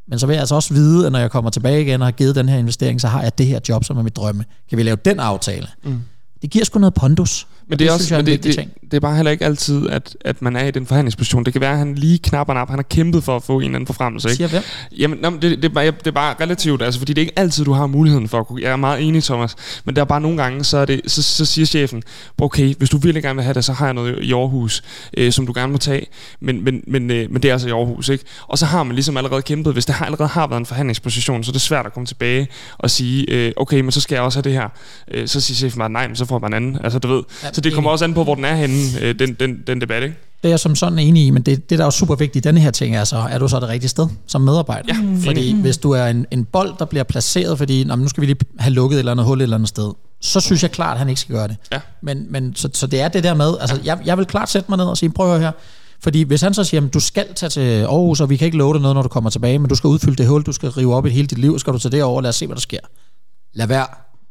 men 0.07 0.19
så 0.19 0.27
vil 0.27 0.33
jeg 0.33 0.39
altså 0.39 0.55
også 0.55 0.73
vide, 0.73 1.05
at 1.05 1.11
når 1.11 1.19
jeg 1.19 1.31
kommer 1.31 1.49
tilbage 1.49 1.81
igen 1.81 2.01
og 2.01 2.07
har 2.07 2.11
givet 2.11 2.35
den 2.35 2.49
her 2.49 2.57
investering, 2.57 3.01
så 3.01 3.07
har 3.07 3.21
jeg 3.21 3.37
det 3.37 3.45
her 3.45 3.59
job, 3.69 3.83
som 3.83 3.97
er 3.97 4.03
mit 4.03 4.15
drømme. 4.15 4.45
Kan 4.69 4.77
vi 4.77 4.83
lave 4.83 4.97
den 5.05 5.19
aftale? 5.19 5.67
Mm. 5.83 6.01
Det 6.41 6.49
giver 6.49 6.65
sgu 6.65 6.79
noget 6.79 6.93
pondus. 6.93 7.47
Men 7.67 7.79
det, 7.79 7.85
er 7.85 7.91
det, 7.91 8.01
også, 8.01 8.15
men 8.15 8.25
det, 8.25 8.43
det, 8.43 8.69
det, 8.93 8.97
er 8.97 9.01
bare 9.01 9.15
heller 9.15 9.31
ikke 9.31 9.45
altid, 9.45 9.89
at, 9.89 10.17
at 10.21 10.41
man 10.41 10.55
er 10.55 10.65
i 10.65 10.71
den 10.71 10.85
forhandlingsposition. 10.85 11.43
Det 11.43 11.53
kan 11.53 11.61
være, 11.61 11.71
at 11.71 11.77
han 11.77 11.95
lige 11.95 12.19
knapper 12.19 12.53
op. 12.53 12.69
Han 12.69 12.77
har 12.77 12.83
kæmpet 12.83 13.23
for 13.23 13.35
at 13.35 13.43
få 13.43 13.59
en 13.59 13.63
eller 13.63 13.75
anden 13.75 13.87
forfremmelse. 13.87 14.29
Ikke? 14.29 14.35
Siger 14.35 14.47
hvem? 14.47 14.63
Jamen, 14.97 15.19
nå, 15.21 15.29
det, 15.29 15.41
det, 15.41 15.65
er 15.65 15.69
bare, 15.69 15.85
det 15.85 16.07
er 16.07 16.11
bare 16.11 16.35
relativt, 16.41 16.81
altså, 16.81 16.99
fordi 16.99 17.13
det 17.13 17.21
er 17.21 17.25
ikke 17.25 17.39
altid, 17.39 17.65
du 17.65 17.73
har 17.73 17.87
muligheden 17.87 18.29
for 18.29 18.39
at 18.39 18.47
kunne. 18.47 18.61
Jeg 18.61 18.71
er 18.71 18.75
meget 18.75 19.07
enig, 19.07 19.23
Thomas. 19.23 19.55
Men 19.85 19.95
der 19.95 20.01
er 20.01 20.05
bare 20.05 20.21
nogle 20.21 20.37
gange, 20.43 20.63
så, 20.63 20.77
er 20.77 20.85
det, 20.85 21.01
så, 21.07 21.23
så 21.23 21.45
siger 21.45 21.65
chefen, 21.65 22.03
okay, 22.41 22.75
hvis 22.75 22.89
du 22.89 22.97
virkelig 22.97 23.23
gerne 23.23 23.35
vil 23.35 23.43
have 23.43 23.53
det, 23.53 23.65
så 23.65 23.73
har 23.73 23.85
jeg 23.85 23.93
noget 23.93 24.19
i 24.21 24.33
Aarhus, 24.33 24.83
øh, 25.17 25.31
som 25.31 25.45
du 25.47 25.53
gerne 25.55 25.71
må 25.71 25.77
tage. 25.77 26.05
Men, 26.39 26.63
men, 26.63 26.83
men, 26.87 27.11
øh, 27.11 27.31
men 27.31 27.41
det 27.41 27.49
er 27.49 27.53
altså 27.53 27.67
i 27.67 27.71
Aarhus, 27.71 28.09
ikke? 28.09 28.23
Og 28.47 28.57
så 28.57 28.65
har 28.65 28.83
man 28.83 28.95
ligesom 28.95 29.17
allerede 29.17 29.41
kæmpet. 29.41 29.73
Hvis 29.73 29.85
det 29.85 29.95
har, 29.95 30.05
allerede 30.05 30.29
har 30.29 30.47
været 30.47 30.59
en 30.59 30.65
forhandlingsposition, 30.65 31.43
så 31.43 31.51
er 31.51 31.53
det 31.53 31.61
svært 31.61 31.85
at 31.85 31.93
komme 31.93 32.07
tilbage 32.07 32.47
og 32.77 32.89
sige, 32.89 33.31
øh, 33.31 33.51
okay, 33.57 33.81
men 33.81 33.91
så 33.91 34.01
skal 34.01 34.15
jeg 34.15 34.23
også 34.23 34.37
have 34.37 34.43
det 34.43 34.51
her. 34.51 34.69
Øh, 35.11 35.27
så 35.27 35.41
siger 35.41 35.55
chefen 35.55 35.79
bare, 35.79 35.89
nej, 35.89 36.07
men 36.07 36.15
så 36.15 36.25
får 36.25 36.39
man 36.39 36.49
en 36.49 36.53
anden. 36.53 36.77
Altså, 36.83 36.99
du 36.99 37.07
ved. 37.07 37.23
Ja, 37.43 37.53
så 37.53 37.61
det 37.61 37.73
kommer 37.73 37.91
også 37.91 38.05
an 38.05 38.13
på, 38.13 38.23
hvor 38.23 38.35
den 38.35 38.45
er 38.45 38.55
henne, 38.55 38.82
øh, 39.01 39.19
den, 39.19 39.33
den, 39.33 39.63
den 39.67 39.81
debat, 39.81 40.03
ikke? 40.03 40.15
Det 40.43 40.49
er 40.49 40.51
jeg 40.51 40.59
som 40.59 40.75
sådan 40.75 40.99
enig 40.99 41.25
i, 41.25 41.29
men 41.29 41.41
det, 41.41 41.69
det 41.69 41.77
der 41.77 41.83
er 41.83 41.87
jo 41.87 41.91
super 41.91 42.15
vigtigt 42.15 42.45
i 42.45 42.47
denne 42.47 42.59
her 42.59 42.71
ting, 42.71 42.95
er 42.95 43.03
så, 43.03 43.17
er 43.17 43.39
du 43.39 43.47
så 43.47 43.59
det 43.59 43.69
rigtige 43.69 43.89
sted 43.89 44.07
som 44.27 44.41
medarbejder? 44.41 44.95
Ja, 44.95 45.25
fordi 45.25 45.53
mm. 45.53 45.61
hvis 45.61 45.77
du 45.77 45.91
er 45.91 46.07
en, 46.07 46.25
en 46.31 46.45
bold, 46.45 46.73
der 46.79 46.85
bliver 46.85 47.03
placeret, 47.03 47.57
fordi 47.57 47.83
nu 47.83 48.07
skal 48.07 48.21
vi 48.21 48.25
lige 48.25 48.37
have 48.59 48.73
lukket 48.73 48.95
et 48.95 48.99
eller 48.99 49.11
andet 49.11 49.25
hul 49.25 49.37
et 49.37 49.43
eller 49.43 49.57
andet 49.57 49.69
sted, 49.69 49.93
så 50.21 50.39
synes 50.39 50.63
jeg 50.63 50.71
klart, 50.71 50.93
at 50.93 50.99
han 50.99 51.09
ikke 51.09 51.21
skal 51.21 51.35
gøre 51.35 51.47
det. 51.47 51.55
Ja. 51.71 51.79
Men, 52.01 52.25
men 52.29 52.55
så, 52.55 52.69
så 52.73 52.87
det 52.87 53.01
er 53.01 53.07
det 53.07 53.23
der 53.23 53.33
med, 53.33 53.53
altså 53.59 53.79
jeg, 53.83 53.99
jeg 54.05 54.17
vil 54.17 54.25
klart 54.25 54.49
sætte 54.49 54.71
mig 54.71 54.77
ned 54.77 54.85
og 54.85 54.97
sige, 54.97 55.09
prøv 55.11 55.25
at 55.25 55.39
høre 55.39 55.41
her, 55.41 55.51
fordi 55.99 56.23
hvis 56.23 56.41
han 56.41 56.53
så 56.53 56.63
siger, 56.63 56.85
at 56.85 56.93
du 56.93 56.99
skal 56.99 57.33
tage 57.35 57.49
til 57.49 57.81
Aarhus, 57.81 58.21
og 58.21 58.29
vi 58.29 58.37
kan 58.37 58.45
ikke 58.45 58.57
love 58.57 58.73
dig 58.73 58.81
noget, 58.81 58.95
når 58.95 59.01
du 59.01 59.09
kommer 59.09 59.29
tilbage, 59.29 59.59
men 59.59 59.69
du 59.69 59.75
skal 59.75 59.87
udfylde 59.87 60.15
det 60.15 60.27
hul, 60.27 60.43
du 60.43 60.51
skal 60.51 60.69
rive 60.69 60.95
op 60.95 61.05
i 61.05 61.09
hele 61.09 61.27
dit 61.27 61.37
liv, 61.37 61.59
skal 61.59 61.73
du 61.73 61.79
tage 61.79 61.91
det 61.91 62.03
over, 62.03 62.15
og 62.15 62.23
lad 62.23 62.29
os 62.29 62.35
se, 62.35 62.45
hvad 62.47 62.55
der 62.55 62.61
sker. 62.61 62.79
Lad 63.53 63.67
være. 63.67 63.87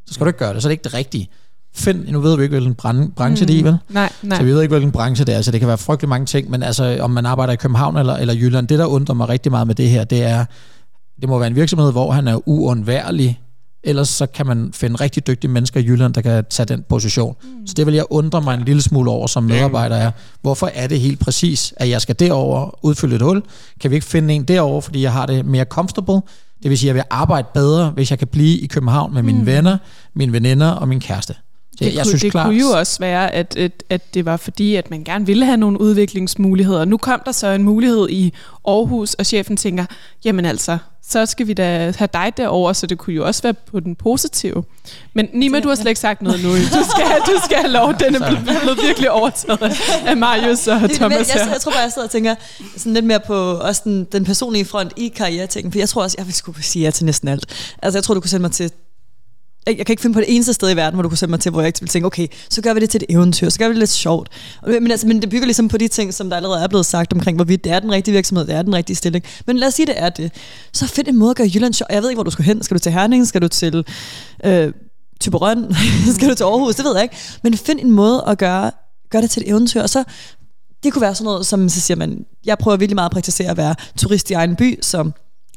Så 0.06 0.14
skal 0.14 0.24
du 0.24 0.28
ikke 0.28 0.38
gøre 0.38 0.54
det, 0.54 0.62
så 0.62 0.68
er 0.68 0.70
det 0.70 0.72
ikke 0.72 0.84
det 0.84 0.94
rigtige 0.94 1.28
find, 1.74 2.08
nu 2.08 2.20
ved 2.20 2.36
vi 2.36 2.42
ikke, 2.42 2.52
hvilken 2.52 2.74
branche 3.16 3.44
mm. 3.44 3.46
det 3.46 3.50
er 3.50 3.60
i, 3.60 3.62
vel? 3.62 3.76
Nej, 3.88 4.12
nej. 4.22 4.38
Så 4.38 4.44
vi 4.44 4.52
ved 4.52 4.62
ikke, 4.62 4.72
hvilken 4.72 4.92
branche 4.92 5.24
det 5.24 5.34
er, 5.34 5.42
så 5.42 5.50
det 5.50 5.60
kan 5.60 5.68
være 5.68 5.78
frygtelig 5.78 6.08
mange 6.08 6.26
ting, 6.26 6.50
men 6.50 6.62
altså, 6.62 6.98
om 7.00 7.10
man 7.10 7.26
arbejder 7.26 7.52
i 7.52 7.56
København 7.56 7.96
eller, 7.96 8.14
eller 8.14 8.34
Jylland, 8.34 8.68
det 8.68 8.78
der 8.78 8.86
undrer 8.86 9.14
mig 9.14 9.28
rigtig 9.28 9.52
meget 9.52 9.66
med 9.66 9.74
det 9.74 9.88
her, 9.88 10.04
det 10.04 10.22
er, 10.22 10.44
det 11.20 11.28
må 11.28 11.38
være 11.38 11.48
en 11.48 11.56
virksomhed, 11.56 11.92
hvor 11.92 12.12
han 12.12 12.28
er 12.28 12.48
uundværlig, 12.48 13.40
ellers 13.84 14.08
så 14.08 14.26
kan 14.26 14.46
man 14.46 14.70
finde 14.72 14.96
rigtig 14.96 15.26
dygtige 15.26 15.50
mennesker 15.50 15.80
i 15.80 15.84
Jylland, 15.84 16.14
der 16.14 16.20
kan 16.20 16.44
tage 16.50 16.66
den 16.66 16.84
position. 16.88 17.36
Mm. 17.42 17.66
Så 17.66 17.74
det 17.76 17.86
vil 17.86 17.94
jeg 17.94 18.04
undre 18.10 18.40
mig 18.40 18.54
en 18.54 18.64
lille 18.64 18.82
smule 18.82 19.10
over 19.10 19.26
som 19.26 19.42
medarbejder 19.42 19.96
er. 19.96 20.10
Hvorfor 20.42 20.70
er 20.74 20.86
det 20.86 21.00
helt 21.00 21.20
præcis, 21.20 21.74
at 21.76 21.88
jeg 21.88 22.00
skal 22.00 22.18
derover 22.18 22.78
udfylde 22.82 23.16
et 23.16 23.22
hul? 23.22 23.42
Kan 23.80 23.90
vi 23.90 23.94
ikke 23.94 24.06
finde 24.06 24.34
en 24.34 24.44
derover, 24.44 24.80
fordi 24.80 25.02
jeg 25.02 25.12
har 25.12 25.26
det 25.26 25.46
mere 25.46 25.64
comfortable? 25.64 26.20
Det 26.62 26.70
vil 26.70 26.78
sige, 26.78 26.90
at 26.90 26.94
jeg 26.96 27.02
vil 27.02 27.04
arbejde 27.10 27.48
bedre, 27.54 27.90
hvis 27.90 28.10
jeg 28.10 28.18
kan 28.18 28.28
blive 28.28 28.58
i 28.58 28.66
København 28.66 29.14
med 29.14 29.22
mine 29.22 29.38
mm. 29.38 29.46
venner, 29.46 29.78
mine 30.14 30.32
veninder 30.32 30.70
og 30.70 30.88
min 30.88 31.00
kæreste. 31.00 31.34
Det, 31.78 31.86
jeg 31.86 31.92
kunne, 31.94 32.04
synes, 32.04 32.22
det 32.22 32.30
klart. 32.32 32.46
kunne 32.46 32.60
jo 32.60 32.66
også 32.66 32.98
være, 33.00 33.34
at, 33.34 33.56
at, 33.56 33.84
at 33.90 34.14
det 34.14 34.24
var 34.24 34.36
fordi, 34.36 34.74
at 34.74 34.90
man 34.90 35.04
gerne 35.04 35.26
ville 35.26 35.44
have 35.44 35.56
nogle 35.56 35.80
udviklingsmuligheder. 35.80 36.84
Nu 36.84 36.96
kom 36.96 37.22
der 37.24 37.32
så 37.32 37.46
en 37.46 37.62
mulighed 37.62 38.08
i 38.10 38.32
Aarhus, 38.68 39.14
og 39.14 39.26
chefen 39.26 39.56
tænker, 39.56 39.84
jamen 40.24 40.44
altså, 40.44 40.78
så 41.02 41.26
skal 41.26 41.46
vi 41.46 41.52
da 41.52 41.92
have 41.96 42.08
dig 42.12 42.32
derover, 42.36 42.72
så 42.72 42.86
det 42.86 42.98
kunne 42.98 43.16
jo 43.16 43.26
også 43.26 43.42
være 43.42 43.54
på 43.54 43.80
den 43.80 43.94
positive. 43.94 44.64
Men 45.14 45.28
Nima, 45.32 45.60
du 45.60 45.68
har 45.68 45.74
slet 45.74 45.86
ikke 45.86 46.00
sagt 46.00 46.22
noget 46.22 46.42
nu. 46.42 46.48
Du 46.48 46.84
skal, 46.90 47.06
du 47.34 47.40
skal 47.44 47.56
have 47.56 47.72
lov, 47.72 47.94
den 48.00 48.14
er 48.14 48.30
blevet 48.60 48.78
virkelig 48.86 49.10
overtaget 49.10 49.62
af 50.06 50.16
Marius 50.16 50.68
og 50.68 50.90
Thomas 50.90 51.28
jeg, 51.28 51.40
jeg, 51.40 51.48
jeg 51.52 51.60
tror 51.60 51.72
bare, 51.72 51.80
jeg 51.80 51.92
sidder 51.92 52.08
og 52.08 52.12
tænker 52.12 52.34
sådan 52.76 52.94
lidt 52.94 53.04
mere 53.04 53.20
på 53.20 53.34
også 53.54 53.82
den, 53.84 54.04
den 54.12 54.24
personlige 54.24 54.64
front 54.64 54.92
i 54.96 55.08
karrieretingen, 55.08 55.72
for 55.72 55.78
jeg 55.78 55.88
tror 55.88 56.02
også, 56.02 56.14
jeg 56.18 56.26
vil 56.26 56.34
skulle 56.34 56.62
sige 56.62 56.84
ja 56.84 56.90
til 56.90 57.04
næsten 57.04 57.28
alt. 57.28 57.74
Altså 57.82 57.98
jeg 57.98 58.04
tror, 58.04 58.14
du 58.14 58.20
kunne 58.20 58.30
sende 58.30 58.42
mig 58.42 58.52
til 58.52 58.70
jeg, 59.66 59.78
jeg 59.78 59.86
kan 59.86 59.92
ikke 59.92 60.02
finde 60.02 60.14
på 60.14 60.20
det 60.20 60.34
eneste 60.34 60.52
sted 60.52 60.70
i 60.70 60.76
verden, 60.76 60.94
hvor 60.94 61.02
du 61.02 61.08
kunne 61.08 61.18
sætte 61.18 61.30
mig 61.30 61.40
til, 61.40 61.50
hvor 61.50 61.60
jeg 61.60 61.66
ikke 61.66 61.80
ville 61.80 61.90
tænke, 61.90 62.06
okay, 62.06 62.26
så 62.50 62.62
gør 62.62 62.74
vi 62.74 62.80
det 62.80 62.90
til 62.90 63.02
et 63.02 63.14
eventyr, 63.14 63.48
så 63.48 63.58
gør 63.58 63.68
vi 63.68 63.72
det 63.72 63.78
lidt 63.78 63.90
sjovt. 63.90 64.28
Men, 64.66 64.90
altså, 64.90 65.06
men 65.06 65.22
det 65.22 65.30
bygger 65.30 65.46
ligesom 65.46 65.68
på 65.68 65.78
de 65.78 65.88
ting, 65.88 66.14
som 66.14 66.30
der 66.30 66.36
allerede 66.36 66.62
er 66.62 66.68
blevet 66.68 66.86
sagt 66.86 67.12
omkring, 67.12 67.36
hvorvidt 67.36 67.64
det 67.64 67.72
er 67.72 67.80
den 67.80 67.92
rigtige 67.92 68.14
virksomhed, 68.14 68.46
det 68.46 68.54
er 68.54 68.62
den 68.62 68.74
rigtige 68.74 68.96
stilling. 68.96 69.24
Men 69.46 69.56
lad 69.56 69.68
os 69.68 69.74
sige, 69.74 69.86
det 69.86 69.94
er 69.98 70.08
det. 70.08 70.32
Så 70.72 70.86
find 70.86 71.08
en 71.08 71.16
måde 71.16 71.30
at 71.30 71.36
gøre 71.36 71.50
Jylland 71.54 71.74
sjovt. 71.74 71.92
Jeg 71.92 72.02
ved 72.02 72.10
ikke, 72.10 72.16
hvor 72.16 72.24
du 72.24 72.30
skal 72.30 72.44
hen. 72.44 72.62
Skal 72.62 72.74
du 72.74 72.78
til 72.78 72.92
Herning? 72.92 73.26
Skal 73.26 73.42
du 73.42 73.48
til 73.48 73.84
øh, 74.44 74.72
Typerøn? 75.20 75.74
skal 76.14 76.28
du 76.28 76.34
til 76.34 76.44
Aarhus? 76.44 76.74
Det 76.74 76.84
ved 76.84 76.94
jeg 76.94 77.02
ikke. 77.02 77.16
Men 77.42 77.56
find 77.56 77.80
en 77.80 77.90
måde 77.90 78.24
at 78.26 78.38
gøre, 78.38 78.70
gøre 79.10 79.22
det 79.22 79.30
til 79.30 79.42
et 79.42 79.48
eventyr, 79.48 79.82
og 79.82 79.90
så 79.90 80.04
det 80.82 80.92
kunne 80.92 81.02
være 81.02 81.14
sådan 81.14 81.24
noget, 81.24 81.46
som 81.46 81.68
så 81.68 81.80
siger 81.80 81.96
man, 81.96 82.24
jeg 82.44 82.58
prøver 82.58 82.76
virkelig 82.76 82.94
meget 82.94 83.08
at 83.08 83.12
praktisere 83.12 83.50
at 83.50 83.56
være 83.56 83.74
turist 83.96 84.30
i 84.30 84.32
egen 84.32 84.56
by, 84.56 84.78
som 84.82 85.14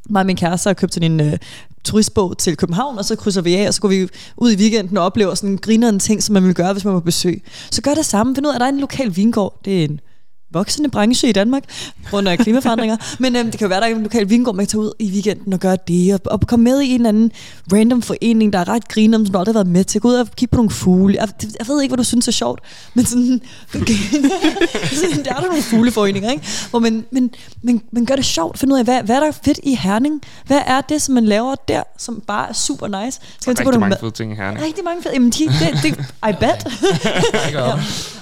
mig 0.10 0.20
og 0.20 0.26
min 0.26 0.36
kæreste 0.36 0.68
har 0.68 0.74
købt 0.74 0.94
sådan 0.94 1.12
en 1.12 1.28
øh, 1.28 1.38
turistbog 1.86 2.38
til 2.38 2.58
København, 2.58 2.98
og 2.98 3.06
så 3.06 3.16
krydser 3.16 3.42
vi 3.42 3.56
af, 3.56 3.68
og 3.68 3.74
så 3.74 3.82
går 3.82 3.90
vi 3.90 4.08
ud 4.38 4.52
i 4.52 4.56
weekenden 4.56 4.98
og 4.98 5.06
oplever 5.06 5.36
sådan 5.36 5.60
en 5.84 6.00
ting, 6.00 6.24
som 6.24 6.34
man 6.34 6.44
ville 6.44 6.54
gøre, 6.54 6.74
hvis 6.74 6.86
man 6.86 6.94
var 6.94 7.00
på 7.00 7.06
besøg. 7.06 7.44
Så 7.72 7.82
gør 7.82 7.94
det 7.94 8.06
samme. 8.06 8.36
Find 8.36 8.46
ud 8.46 8.52
af, 8.52 8.56
at 8.56 8.60
der 8.60 8.66
er 8.66 8.72
en 8.72 8.80
lokal 8.80 9.16
vingård. 9.16 9.60
Det 9.66 9.80
er 9.80 9.86
en 9.86 10.00
voksende 10.56 10.90
branche 10.90 11.30
i 11.30 11.32
Danmark, 11.32 11.64
grund 12.10 12.28
af 12.28 12.40
klimaforandringer. 12.40 12.98
Men 13.24 13.36
øhm, 13.36 13.52
det 13.52 13.60
kan 13.60 13.66
jo 13.66 13.70
være, 13.70 13.80
der 13.80 13.88
er 13.88 13.96
en 13.96 14.04
lokal 14.04 14.30
vingård, 14.30 14.56
man 14.56 14.66
kan 14.66 14.70
tage 14.70 14.82
ud 14.82 14.92
i 15.00 15.12
weekenden 15.12 15.54
og 15.54 15.60
gøre 15.60 15.78
det, 15.88 16.14
og, 16.14 16.20
og 16.26 16.42
komme 16.48 16.64
med 16.64 16.82
i 16.82 16.88
en 16.88 16.96
eller 16.96 17.10
anden 17.10 17.32
random 17.74 18.02
forening, 18.02 18.54
der 18.54 18.60
er 18.60 18.70
ret 18.70 18.88
griner, 18.88 19.18
som 19.18 19.26
du 19.26 19.38
aldrig 19.38 19.54
har 19.54 19.60
været 19.64 19.74
med 19.74 19.84
til. 19.84 20.02
Gå 20.02 20.08
ud 20.08 20.14
og 20.14 20.28
kigge 20.36 20.52
på 20.52 20.56
nogle 20.56 20.70
fugle. 20.70 21.16
Jeg, 21.20 21.30
jeg 21.60 21.68
ved 21.68 21.82
ikke, 21.82 21.92
hvad 21.92 21.98
du 21.98 22.04
synes 22.04 22.28
er 22.28 22.32
sjovt, 22.32 22.60
men 22.94 23.06
sådan, 23.06 23.42
okay. 23.76 23.94
der 25.26 25.34
er 25.34 25.40
der 25.40 25.48
nogle 25.48 25.62
fugleforeninger, 25.62 26.32
ikke? 26.32 26.44
Hvor 26.70 26.80
man, 26.80 27.06
men, 27.12 27.32
men, 27.62 27.82
men 27.92 28.06
gør 28.06 28.16
det 28.16 28.26
sjovt. 28.26 28.60
Find 28.60 28.74
ud 28.74 28.78
af, 28.78 28.84
hvad, 28.84 29.04
hvad 29.04 29.16
er 29.16 29.20
der 29.20 29.32
fedt 29.32 29.60
i 29.64 29.76
Herning? 29.76 30.22
Hvad 30.46 30.62
er 30.66 30.82
det, 30.82 31.02
som 31.02 31.16
man 31.16 31.26
laver 31.26 31.56
der, 31.68 31.84
som 31.98 32.22
bare 32.28 32.50
er 32.50 32.54
super 32.54 32.88
nice? 32.88 33.20
Skal 33.40 33.56
der 33.56 33.62
er 33.62 33.66
rigtig 33.66 33.80
mange 33.80 33.98
fede 34.00 34.12
ting 34.12 34.32
i 34.32 34.36
Herning. 34.36 34.66
Rigtig 34.66 34.84
mange 34.84 35.04
fede. 35.04 35.14
Jamen, 35.14 35.30
de, 35.30 35.44
det, 35.44 35.80
det, 35.84 36.00
I 36.30 36.34
bet. 36.40 36.68
ja. 37.54 37.72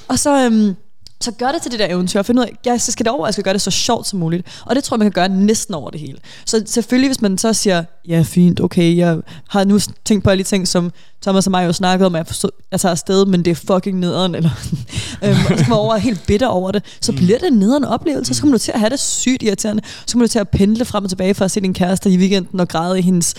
Og 0.08 0.20
så... 0.20 0.46
Øhm, 0.46 0.76
så 1.24 1.32
gør 1.32 1.52
det 1.52 1.62
til 1.62 1.72
det 1.72 1.80
der 1.80 1.88
eventyr, 1.90 2.20
og 2.20 2.26
find 2.26 2.40
ud 2.40 2.44
af, 2.44 2.58
jeg 2.66 2.82
skal 2.82 3.06
det 3.06 3.12
over, 3.14 3.28
jeg 3.28 3.34
skal 3.34 3.44
gøre 3.44 3.54
det 3.54 3.62
så 3.62 3.72
sjovt 3.72 4.08
som 4.08 4.20
muligt. 4.20 4.48
Og 4.66 4.76
det 4.76 4.84
tror 4.84 4.96
jeg, 4.96 5.00
man 5.00 5.12
kan 5.12 5.12
gøre 5.12 5.30
næsten 5.30 5.74
over 5.74 5.90
det 5.90 6.00
hele. 6.00 6.18
Så 6.46 6.64
selvfølgelig, 6.66 7.10
hvis 7.10 7.22
man 7.22 7.38
så 7.38 7.54
siger, 7.54 7.84
ja 8.08 8.24
fint, 8.26 8.62
okay, 8.62 8.98
jeg 8.98 9.18
har 9.50 9.64
nu 9.64 9.80
tænkt 10.06 10.24
på 10.24 10.30
alle 10.30 10.44
de 10.44 10.50
ting, 10.50 10.68
som 10.68 10.92
Thomas 11.22 11.48
og 11.48 11.52
mig 11.52 11.66
jo 11.66 11.74
snakkede 11.74 12.06
om, 12.06 12.16
at 12.16 12.44
jeg, 12.44 12.50
jeg 12.72 12.80
tager 12.80 12.92
afsted, 12.92 13.26
men 13.26 13.46
det 13.46 13.52
er 13.52 13.56
fucking 13.56 14.00
nederen, 14.00 14.36
eller 14.36 14.50
øhm, 15.24 15.38
og 15.50 15.58
så 15.58 15.64
kommer 15.64 15.76
over 15.76 15.98
helt 15.98 16.24
bitter 16.28 16.48
over 16.48 16.72
det, 16.72 16.84
så 17.02 17.12
mm. 17.12 17.18
bliver 17.18 17.40
det 17.40 17.48
en 17.48 17.54
nederen 17.54 17.84
oplevelse, 17.84 18.34
så 18.34 18.42
kommer 18.42 18.58
du 18.58 18.60
til 18.60 18.72
at 18.72 18.80
have 18.80 18.90
det 18.90 19.00
sygt 19.00 19.44
irriterende, 19.44 19.84
så 20.06 20.14
kommer 20.14 20.28
du 20.28 20.32
til 20.32 20.40
at 20.40 20.50
pendle 20.50 20.86
frem 20.86 21.04
og 21.04 21.10
tilbage 21.10 21.34
for 21.34 21.46
at 21.46 21.52
se 21.52 21.62
din 21.62 21.74
kæreste 21.74 22.10
i 22.10 22.18
weekenden 22.18 22.60
og 22.60 22.68
græde 22.68 23.00
i 23.00 23.02
hendes 23.02 23.36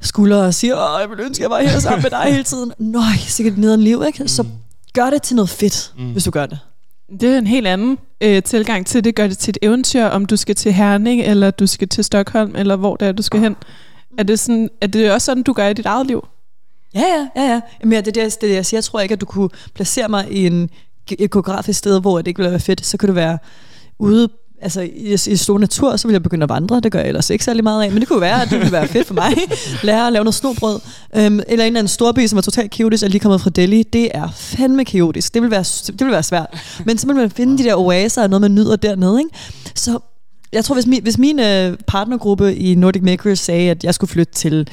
skuldre 0.00 0.38
og 0.38 0.54
sige, 0.54 0.76
åh, 0.76 1.00
jeg 1.00 1.10
vil 1.10 1.20
ønske, 1.20 1.42
jeg 1.42 1.50
var 1.50 1.60
her 1.60 1.78
sammen 1.78 2.02
med 2.02 2.10
dig 2.10 2.24
hele 2.24 2.44
tiden. 2.44 2.72
Nøj, 2.78 3.16
sikkert 3.26 3.58
nederen 3.58 3.82
liv, 3.82 4.02
ikke? 4.06 4.28
Så 4.28 4.44
gør 4.92 5.10
det 5.10 5.22
til 5.22 5.36
noget 5.36 5.50
fedt, 5.50 5.92
mm. 5.98 6.12
hvis 6.12 6.24
du 6.24 6.30
gør 6.30 6.46
det. 6.46 6.58
Det 7.10 7.34
er 7.34 7.38
en 7.38 7.46
helt 7.46 7.66
anden 7.66 7.98
øh, 8.20 8.42
tilgang 8.42 8.86
til 8.86 9.04
det. 9.04 9.14
Gør 9.14 9.26
det 9.26 9.38
til 9.38 9.50
et 9.50 9.58
eventyr, 9.62 10.04
om 10.04 10.26
du 10.26 10.36
skal 10.36 10.54
til 10.54 10.72
Herning, 10.72 11.22
eller 11.22 11.50
du 11.50 11.66
skal 11.66 11.88
til 11.88 12.04
Stockholm, 12.04 12.56
eller 12.56 12.76
hvor 12.76 12.96
det 12.96 13.08
er, 13.08 13.12
du 13.12 13.22
skal 13.22 13.40
hen. 13.40 13.56
Er 14.18 14.22
det, 14.22 14.38
sådan, 14.38 14.70
er 14.80 14.86
det 14.86 15.12
også 15.12 15.24
sådan, 15.24 15.42
du 15.42 15.52
gør 15.52 15.68
i 15.68 15.72
dit 15.72 15.86
eget 15.86 16.06
liv? 16.06 16.26
Ja, 16.94 17.00
ja, 17.00 17.28
ja. 17.36 17.52
ja. 17.52 17.60
Jamen, 17.80 18.04
det, 18.04 18.14
det, 18.14 18.40
det, 18.40 18.50
jeg 18.50 18.66
siger, 18.66 18.78
jeg 18.78 18.84
tror 18.84 19.00
ikke, 19.00 19.12
at 19.12 19.20
du 19.20 19.26
kunne 19.26 19.48
placere 19.74 20.08
mig 20.08 20.32
i 20.32 20.46
en, 20.46 20.70
et 21.18 21.30
geografisk 21.30 21.78
sted, 21.78 22.00
hvor 22.00 22.18
det 22.18 22.26
ikke 22.26 22.38
ville 22.38 22.50
være 22.50 22.60
fedt. 22.60 22.86
Så 22.86 22.96
kan 22.96 23.08
du 23.08 23.12
være 23.14 23.38
ude 23.98 24.28
altså 24.60 24.80
i, 24.80 25.12
i 25.26 25.36
stor 25.36 25.58
natur, 25.58 25.96
så 25.96 26.08
vil 26.08 26.12
jeg 26.12 26.22
begynde 26.22 26.44
at 26.44 26.48
vandre. 26.48 26.80
Det 26.80 26.92
gør 26.92 26.98
jeg 26.98 27.08
ellers 27.08 27.30
ikke 27.30 27.44
særlig 27.44 27.64
meget 27.64 27.84
af, 27.84 27.90
men 27.90 28.00
det 28.00 28.08
kunne 28.08 28.20
være, 28.20 28.42
at 28.42 28.50
det 28.50 28.58
ville 28.58 28.72
være 28.72 28.88
fedt 28.88 29.06
for 29.06 29.14
mig. 29.14 29.32
Lære 29.82 30.06
at 30.06 30.12
lave 30.12 30.24
noget 30.24 30.34
snobrød. 30.34 30.80
Øhm, 31.16 31.24
eller 31.24 31.42
en 31.48 31.50
eller 31.50 31.66
anden 31.66 31.88
storby, 31.88 32.26
som 32.26 32.38
er 32.38 32.42
totalt 32.42 32.70
kaotisk, 32.70 33.04
og 33.04 33.10
lige 33.10 33.20
kommet 33.20 33.40
fra 33.40 33.50
Delhi. 33.50 33.82
Det 33.82 34.10
er 34.14 34.28
fandme 34.36 34.84
kaotisk. 34.84 35.34
Det 35.34 35.42
vil 35.42 35.50
være, 35.50 35.64
det 35.86 36.00
vil 36.00 36.10
være 36.10 36.22
svært. 36.22 36.46
Men 36.84 36.98
så 36.98 37.06
vil 37.06 37.16
man 37.16 37.30
finde 37.30 37.58
de 37.58 37.64
der 37.64 37.74
oaser 37.74 38.22
og 38.22 38.30
noget, 38.30 38.40
man 38.40 38.54
nyder 38.54 38.76
dernede. 38.76 39.18
Ikke? 39.18 39.30
Så 39.74 39.98
jeg 40.52 40.64
tror, 40.64 40.74
hvis 40.74 40.86
min, 40.86 41.02
hvis 41.02 41.18
min 41.18 41.40
øh, 41.40 41.76
partnergruppe 41.86 42.56
i 42.56 42.74
Nordic 42.74 43.02
Makers 43.02 43.38
sagde, 43.38 43.70
at 43.70 43.84
jeg 43.84 43.94
skulle 43.94 44.10
flytte 44.10 44.32
til 44.32 44.68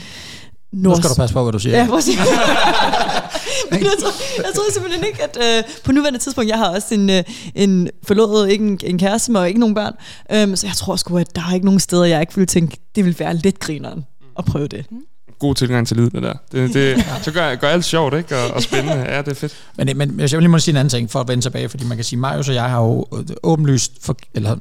Nord... 0.74 0.96
Nu 0.96 1.02
skal 1.02 1.10
du 1.10 1.16
passe 1.16 1.34
på, 1.34 1.44
hvad 1.44 1.54
du 1.54 1.60
siger. 1.60 1.78
Ja, 1.78 1.88
præcis. 1.90 2.18
Men 3.72 3.84
jeg, 3.84 3.92
tror, 4.00 4.12
jeg 4.38 4.52
tror 4.56 4.72
simpelthen 4.74 5.04
ikke, 5.04 5.24
at 5.24 5.38
øh, 5.42 5.64
på 5.84 5.92
nuværende 5.92 6.20
tidspunkt, 6.20 6.50
jeg 6.50 6.58
har 6.58 6.70
også 6.76 6.94
en, 6.94 7.10
øh, 7.10 7.24
en 7.56 7.90
forlovet, 8.04 8.52
ikke 8.52 8.66
en, 8.66 8.80
en 8.84 9.00
kæreste 9.00 9.32
med, 9.32 9.42
og 9.42 9.48
ikke 9.48 9.60
nogen 9.60 9.76
børn. 9.76 9.94
Øhm, 10.32 10.56
så 10.56 10.68
jeg 10.68 10.76
tror 10.76 10.96
sgu, 10.96 11.18
at 11.18 11.36
der 11.36 11.42
er 11.50 11.54
ikke 11.54 11.66
nogen 11.66 11.80
steder, 11.80 12.06
jeg 12.06 12.22
ikke 12.22 12.36
ville 12.36 12.46
tænke, 12.46 12.78
det 12.96 13.06
vil 13.06 13.20
være 13.20 13.36
lidt 13.36 13.60
grineren 13.60 14.06
at 14.40 14.46
prøve 14.46 14.68
det. 14.68 14.86
Mm. 14.92 14.98
God 15.40 15.56
tilgang 15.56 15.88
til 15.88 15.98
livet, 15.98 16.12
det 16.12 16.24
der. 16.24 16.34
Det, 16.52 16.74
det, 16.74 17.06
så 17.26 17.32
gør, 17.32 17.56
gør 17.56 17.68
alt 17.68 17.86
sjovt, 17.86 18.14
ikke? 18.14 18.38
Og, 18.38 18.52
og 18.52 18.64
spændende. 18.64 19.02
Ja, 19.02 19.18
det 19.18 19.28
er 19.28 19.34
fedt. 19.34 19.56
Men, 19.78 19.98
men 19.98 20.20
jeg 20.20 20.32
vil 20.32 20.40
lige 20.40 20.48
må 20.48 20.60
sige 20.60 20.72
en 20.74 20.78
anden 20.78 20.90
ting, 20.90 21.12
for 21.12 21.20
at 21.20 21.28
vende 21.28 21.44
tilbage, 21.44 21.70
fordi 21.70 21.86
man 21.86 21.98
kan 21.98 22.04
sige, 22.04 22.20
Marius 22.20 22.50
og 22.50 22.56
jeg 22.56 22.70
har 22.70 22.82
jo 22.82 23.06
åbenlyst 23.44 23.92
for, 24.02 24.18
eller 24.34 24.56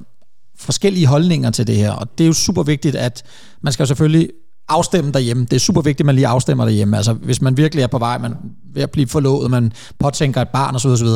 forskellige 0.59 1.07
holdninger 1.07 1.51
til 1.51 1.67
det 1.67 1.77
her, 1.77 1.93
og 1.93 2.19
det 2.19 2.25
er 2.25 2.29
jo 2.29 2.33
super 2.33 2.63
vigtigt, 2.63 2.97
at 2.97 3.23
man 3.61 3.73
skal 3.73 3.83
jo 3.83 3.87
selvfølgelig 3.87 4.31
afstemme 4.73 5.13
derhjemme. 5.13 5.45
Det 5.45 5.53
er 5.53 5.61
super 5.61 5.81
vigtigt, 5.81 6.01
at 6.01 6.07
man 6.07 6.15
lige 6.15 6.27
afstemmer 6.27 6.65
derhjemme. 6.65 6.97
Altså, 6.97 7.13
hvis 7.13 7.43
man 7.43 7.57
virkelig 7.57 7.83
er 7.83 7.87
på 7.87 7.99
vej, 7.99 8.19
man 8.19 8.33
er 8.33 8.37
ved 8.75 8.83
at 8.83 8.91
blive 8.91 9.09
forlovet, 9.09 9.51
man 9.51 9.73
påtænker 9.99 10.43
et 10.43 10.49
barn 10.49 10.75
osv. 10.75 10.89
osv. 10.89 11.09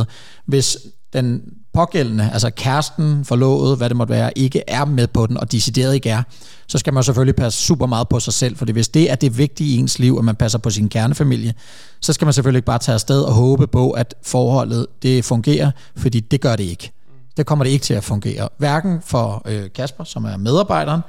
Hvis 0.46 0.76
den 1.12 1.42
pågældende, 1.74 2.30
altså 2.32 2.50
kæresten, 2.50 3.24
forlovet, 3.24 3.76
hvad 3.76 3.88
det 3.88 3.96
måtte 3.96 4.10
være, 4.10 4.38
ikke 4.38 4.62
er 4.68 4.84
med 4.84 5.06
på 5.06 5.26
den, 5.26 5.36
og 5.36 5.52
decideret 5.52 5.94
ikke 5.94 6.10
er, 6.10 6.22
så 6.68 6.78
skal 6.78 6.94
man 6.94 7.02
selvfølgelig 7.02 7.36
passe 7.36 7.62
super 7.62 7.86
meget 7.86 8.08
på 8.08 8.20
sig 8.20 8.32
selv, 8.32 8.56
for 8.56 8.64
hvis 8.64 8.88
det 8.88 9.10
er 9.10 9.14
det 9.14 9.38
vigtige 9.38 9.76
i 9.76 9.78
ens 9.78 9.98
liv, 9.98 10.16
at 10.18 10.24
man 10.24 10.36
passer 10.36 10.58
på 10.58 10.70
sin 10.70 10.88
kernefamilie, 10.88 11.54
så 12.00 12.12
skal 12.12 12.26
man 12.26 12.32
selvfølgelig 12.32 12.58
ikke 12.58 12.66
bare 12.66 12.78
tage 12.78 12.94
afsted 12.94 13.22
og 13.22 13.32
håbe 13.32 13.66
på, 13.66 13.90
at 13.90 14.14
forholdet 14.22 14.86
det 15.02 15.24
fungerer, 15.24 15.70
fordi 15.96 16.20
det 16.20 16.40
gør 16.40 16.56
det 16.56 16.64
ikke. 16.64 16.92
Det 17.36 17.46
kommer 17.46 17.64
det 17.64 17.70
ikke 17.70 17.82
til 17.82 17.94
at 17.94 18.04
fungere. 18.04 18.48
Hverken 18.58 18.98
for 19.04 19.42
øh, 19.46 19.64
Kasper, 19.74 20.04
som 20.04 20.24
er 20.24 20.36
medarbejderen, 20.36 21.00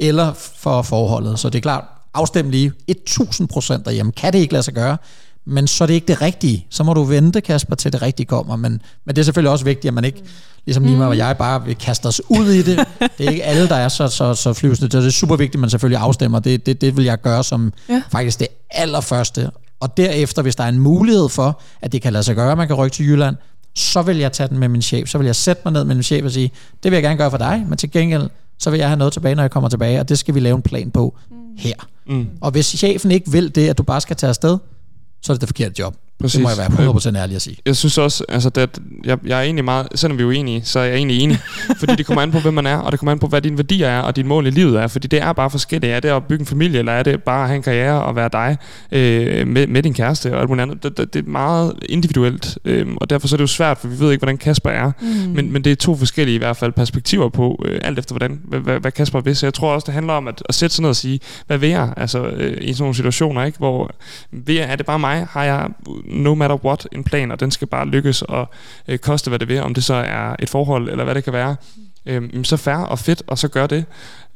eller 0.00 0.32
for 0.56 0.82
forholdet. 0.82 1.38
Så 1.38 1.48
det 1.48 1.58
er 1.58 1.62
klart, 1.62 1.84
afstem 2.14 2.50
lige 2.50 2.72
1000 2.88 3.48
procent 3.48 3.84
derhjemme. 3.84 4.12
Kan 4.12 4.32
det 4.32 4.38
ikke 4.38 4.52
lade 4.52 4.62
sig 4.62 4.74
gøre, 4.74 4.96
men 5.44 5.66
så 5.66 5.84
er 5.84 5.86
det 5.86 5.94
ikke 5.94 6.06
det 6.06 6.22
rigtige. 6.22 6.66
Så 6.70 6.84
må 6.84 6.94
du 6.94 7.02
vente, 7.02 7.40
Kasper, 7.40 7.74
til 7.76 7.92
det 7.92 8.02
rigtige 8.02 8.26
kommer. 8.26 8.56
Men, 8.56 8.82
men 9.04 9.16
det 9.16 9.18
er 9.18 9.24
selvfølgelig 9.24 9.50
også 9.50 9.64
vigtigt, 9.64 9.88
at 9.88 9.94
man 9.94 10.04
ikke, 10.04 10.22
ligesom 10.66 10.82
Nima 10.82 11.06
og 11.06 11.16
jeg, 11.16 11.36
bare 11.38 11.64
vil 11.64 11.76
kaste 11.76 12.06
os 12.06 12.20
ud 12.28 12.46
i 12.46 12.62
det. 12.62 12.86
Det 13.18 13.26
er 13.26 13.30
ikke 13.30 13.44
alle, 13.44 13.68
der 13.68 13.74
er 13.74 13.88
så, 13.88 14.08
så, 14.08 14.34
så 14.34 14.52
flyvende. 14.52 14.88
Det 14.88 15.06
er 15.06 15.10
super 15.10 15.36
vigtigt, 15.36 15.54
at 15.54 15.60
man 15.60 15.70
selvfølgelig 15.70 16.00
afstemmer. 16.00 16.38
Det, 16.38 16.66
det, 16.66 16.80
det 16.80 16.96
vil 16.96 17.04
jeg 17.04 17.20
gøre 17.20 17.44
som 17.44 17.72
ja. 17.88 18.02
faktisk 18.10 18.40
det 18.40 18.48
allerførste. 18.70 19.50
Og 19.80 19.96
derefter, 19.96 20.42
hvis 20.42 20.56
der 20.56 20.64
er 20.64 20.68
en 20.68 20.78
mulighed 20.78 21.28
for, 21.28 21.60
at 21.80 21.92
det 21.92 22.02
kan 22.02 22.12
lade 22.12 22.24
sig 22.24 22.36
gøre, 22.36 22.52
at 22.52 22.58
man 22.58 22.66
kan 22.66 22.76
rykke 22.76 22.94
til 22.94 23.06
Jylland, 23.06 23.36
så 23.74 24.02
vil 24.02 24.16
jeg 24.16 24.32
tage 24.32 24.48
den 24.48 24.58
med 24.58 24.68
min 24.68 24.82
chef. 24.82 25.08
Så 25.08 25.18
vil 25.18 25.24
jeg 25.24 25.36
sætte 25.36 25.62
mig 25.64 25.72
ned 25.72 25.84
med 25.84 25.94
min 25.94 26.02
chef 26.02 26.24
og 26.24 26.30
sige, 26.30 26.52
det 26.82 26.90
vil 26.90 26.96
jeg 26.96 27.02
gerne 27.02 27.16
gøre 27.16 27.30
for 27.30 27.38
dig, 27.38 27.64
men 27.68 27.78
til 27.78 27.90
gengæld, 27.90 28.28
så 28.60 28.70
vil 28.70 28.78
jeg 28.78 28.88
have 28.88 28.98
noget 28.98 29.12
tilbage, 29.12 29.34
når 29.34 29.42
jeg 29.42 29.50
kommer 29.50 29.68
tilbage, 29.68 30.00
og 30.00 30.08
det 30.08 30.18
skal 30.18 30.34
vi 30.34 30.40
lave 30.40 30.56
en 30.56 30.62
plan 30.62 30.90
på 30.90 31.16
mm. 31.30 31.36
her. 31.58 31.74
Mm. 32.06 32.26
Og 32.40 32.50
hvis 32.50 32.66
chefen 32.66 33.10
ikke 33.10 33.30
vil 33.30 33.54
det, 33.54 33.68
at 33.68 33.78
du 33.78 33.82
bare 33.82 34.00
skal 34.00 34.16
tage 34.16 34.28
afsted, 34.28 34.58
så 35.22 35.32
er 35.32 35.34
det 35.34 35.40
det 35.40 35.48
forkerte 35.48 35.74
job. 35.78 35.96
Præcis. 36.20 36.34
Det 36.34 36.42
må 36.42 36.48
jeg 36.48 36.58
være 36.78 37.16
100% 37.16 37.16
ærlig 37.16 37.36
at 37.36 37.42
sige. 37.42 37.56
Jeg 37.66 37.76
synes 37.76 37.98
også, 37.98 38.24
altså, 38.28 38.50
at 38.54 38.78
jeg, 39.04 39.18
jeg 39.26 39.38
er 39.38 39.42
egentlig 39.42 39.64
meget, 39.64 39.88
selvom 39.94 40.18
vi 40.18 40.22
er 40.22 40.26
uenige, 40.26 40.62
så 40.64 40.78
er 40.78 40.84
jeg 40.84 40.96
egentlig 40.96 41.20
enig. 41.20 41.38
fordi 41.80 41.94
det 41.96 42.06
kommer 42.06 42.22
an 42.22 42.30
på, 42.30 42.38
hvem 42.38 42.54
man 42.54 42.66
er, 42.66 42.76
og 42.76 42.92
det 42.92 43.00
kommer 43.00 43.12
an 43.12 43.18
på, 43.18 43.26
hvad 43.26 43.42
dine 43.42 43.56
værdier 43.56 43.88
er, 43.88 44.00
og 44.00 44.16
dit 44.16 44.26
mål 44.26 44.46
i 44.46 44.50
livet 44.50 44.80
er. 44.80 44.86
Fordi 44.86 45.08
det 45.08 45.22
er 45.22 45.32
bare 45.32 45.50
forskelligt. 45.50 45.92
Er 45.92 46.00
det 46.00 46.08
at 46.08 46.24
bygge 46.24 46.42
en 46.42 46.46
familie, 46.46 46.78
eller 46.78 46.92
er 46.92 47.02
det 47.02 47.22
bare 47.22 47.42
at 47.42 47.48
have 47.48 47.56
en 47.56 47.62
karriere 47.62 48.02
og 48.02 48.16
være 48.16 48.28
dig 48.32 48.56
øh, 48.92 49.46
med, 49.46 49.66
med 49.66 49.82
din 49.82 49.94
kæreste 49.94 50.34
og 50.34 50.40
alt 50.40 50.48
muligt 50.48 50.62
andet? 50.62 50.82
Det, 50.82 50.96
det, 50.96 51.14
det 51.14 51.26
er 51.26 51.30
meget 51.30 51.72
individuelt, 51.88 52.58
øh, 52.64 52.86
og 52.96 53.10
derfor 53.10 53.28
så 53.28 53.34
er 53.34 53.36
det 53.36 53.42
jo 53.42 53.46
svært, 53.46 53.78
for 53.78 53.88
vi 53.88 54.00
ved 54.00 54.10
ikke, 54.10 54.20
hvordan 54.20 54.38
Kasper 54.38 54.70
er. 54.70 54.92
Mm. 55.00 55.06
Men, 55.06 55.52
men 55.52 55.64
det 55.64 55.72
er 55.72 55.76
to 55.76 55.96
forskellige 55.96 56.34
i 56.34 56.38
hvert 56.38 56.56
fald 56.56 56.72
perspektiver 56.72 57.28
på, 57.28 57.64
øh, 57.64 57.80
alt 57.84 57.98
efter 57.98 58.14
hvordan, 58.14 58.40
hvad, 58.44 58.80
hvad 58.80 58.92
Kasper 58.92 59.20
vil. 59.20 59.36
Så 59.36 59.46
jeg 59.46 59.54
tror 59.54 59.72
også, 59.72 59.84
det 59.84 59.94
handler 59.94 60.12
om 60.12 60.28
at, 60.28 60.42
at 60.48 60.54
sætte 60.54 60.74
sig 60.74 60.82
ned 60.82 60.88
og 60.90 60.96
sige, 60.96 61.20
hvad 61.46 61.58
vil 61.58 61.68
jeg? 61.68 61.92
Altså 61.96 62.26
øh, 62.26 62.56
i 62.60 62.72
sådan 62.72 62.82
nogle 62.82 62.94
situationer, 62.94 63.44
ikke? 63.44 63.58
hvor 63.58 63.90
vil 64.32 64.54
jeg, 64.54 64.72
er 64.72 64.76
det 64.76 64.86
bare 64.86 64.98
mig? 64.98 65.26
Har 65.30 65.44
jeg 65.44 65.68
no 66.10 66.34
matter 66.34 66.64
what 66.64 66.88
en 66.92 67.04
plan, 67.04 67.30
og 67.30 67.40
den 67.40 67.50
skal 67.50 67.68
bare 67.68 67.86
lykkes 67.86 68.22
og 68.22 68.48
øh, 68.88 68.98
koste, 68.98 69.28
hvad 69.28 69.38
det 69.38 69.48
vil, 69.48 69.62
om 69.62 69.74
det 69.74 69.84
så 69.84 69.94
er 69.94 70.36
et 70.38 70.50
forhold, 70.50 70.88
eller 70.88 71.04
hvad 71.04 71.14
det 71.14 71.24
kan 71.24 71.32
være. 71.32 71.56
Øhm, 72.06 72.44
så 72.44 72.56
færre 72.56 72.88
og 72.88 72.98
fedt, 72.98 73.22
og 73.26 73.38
så 73.38 73.48
gør 73.48 73.66
det. 73.66 73.84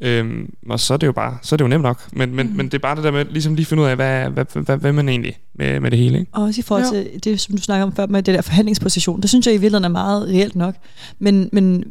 Øhm, 0.01 0.55
og 0.69 0.81
så 0.81 0.95
er 0.95 0.99
det 0.99 1.07
jo 1.07 1.13
bare, 1.13 1.39
så 1.43 1.55
er 1.55 1.57
det 1.57 1.65
jo 1.65 1.69
nemt 1.69 1.83
nok. 1.83 2.13
Men, 2.13 2.35
men, 2.35 2.47
mm. 2.47 2.57
men 2.57 2.67
det 2.67 2.75
er 2.75 2.79
bare 2.79 2.97
det 2.97 3.05
der 3.05 3.11
med, 3.11 3.25
ligesom 3.25 3.55
lige 3.55 3.67
finde 3.67 3.83
ud 3.83 3.89
af, 3.89 3.97
hvad, 3.97 4.31
hvad, 4.31 4.63
hvad, 4.65 4.77
hvad, 4.77 4.93
man 4.93 5.09
egentlig 5.09 5.39
med, 5.55 5.81
med 5.81 5.91
det 5.91 5.99
hele. 5.99 6.19
Ikke? 6.19 6.31
Og 6.33 6.43
også 6.43 6.61
i 6.61 6.63
forhold 6.63 6.89
til 6.89 7.11
jo. 7.15 7.19
det, 7.25 7.41
som 7.41 7.57
du 7.57 7.63
snakker 7.63 7.87
om 7.87 7.95
før, 7.97 8.07
med 8.07 8.23
det 8.23 8.35
der 8.35 8.43
forhandlingsposition, 8.43 9.23
det 9.23 9.31
synes 9.31 9.47
jeg 9.47 9.55
i 9.55 9.59
virkeligheden 9.59 9.85
er 9.85 9.89
meget 9.89 10.29
reelt 10.29 10.57
nok. 10.57 10.75
Men, 11.19 11.49
men 11.53 11.85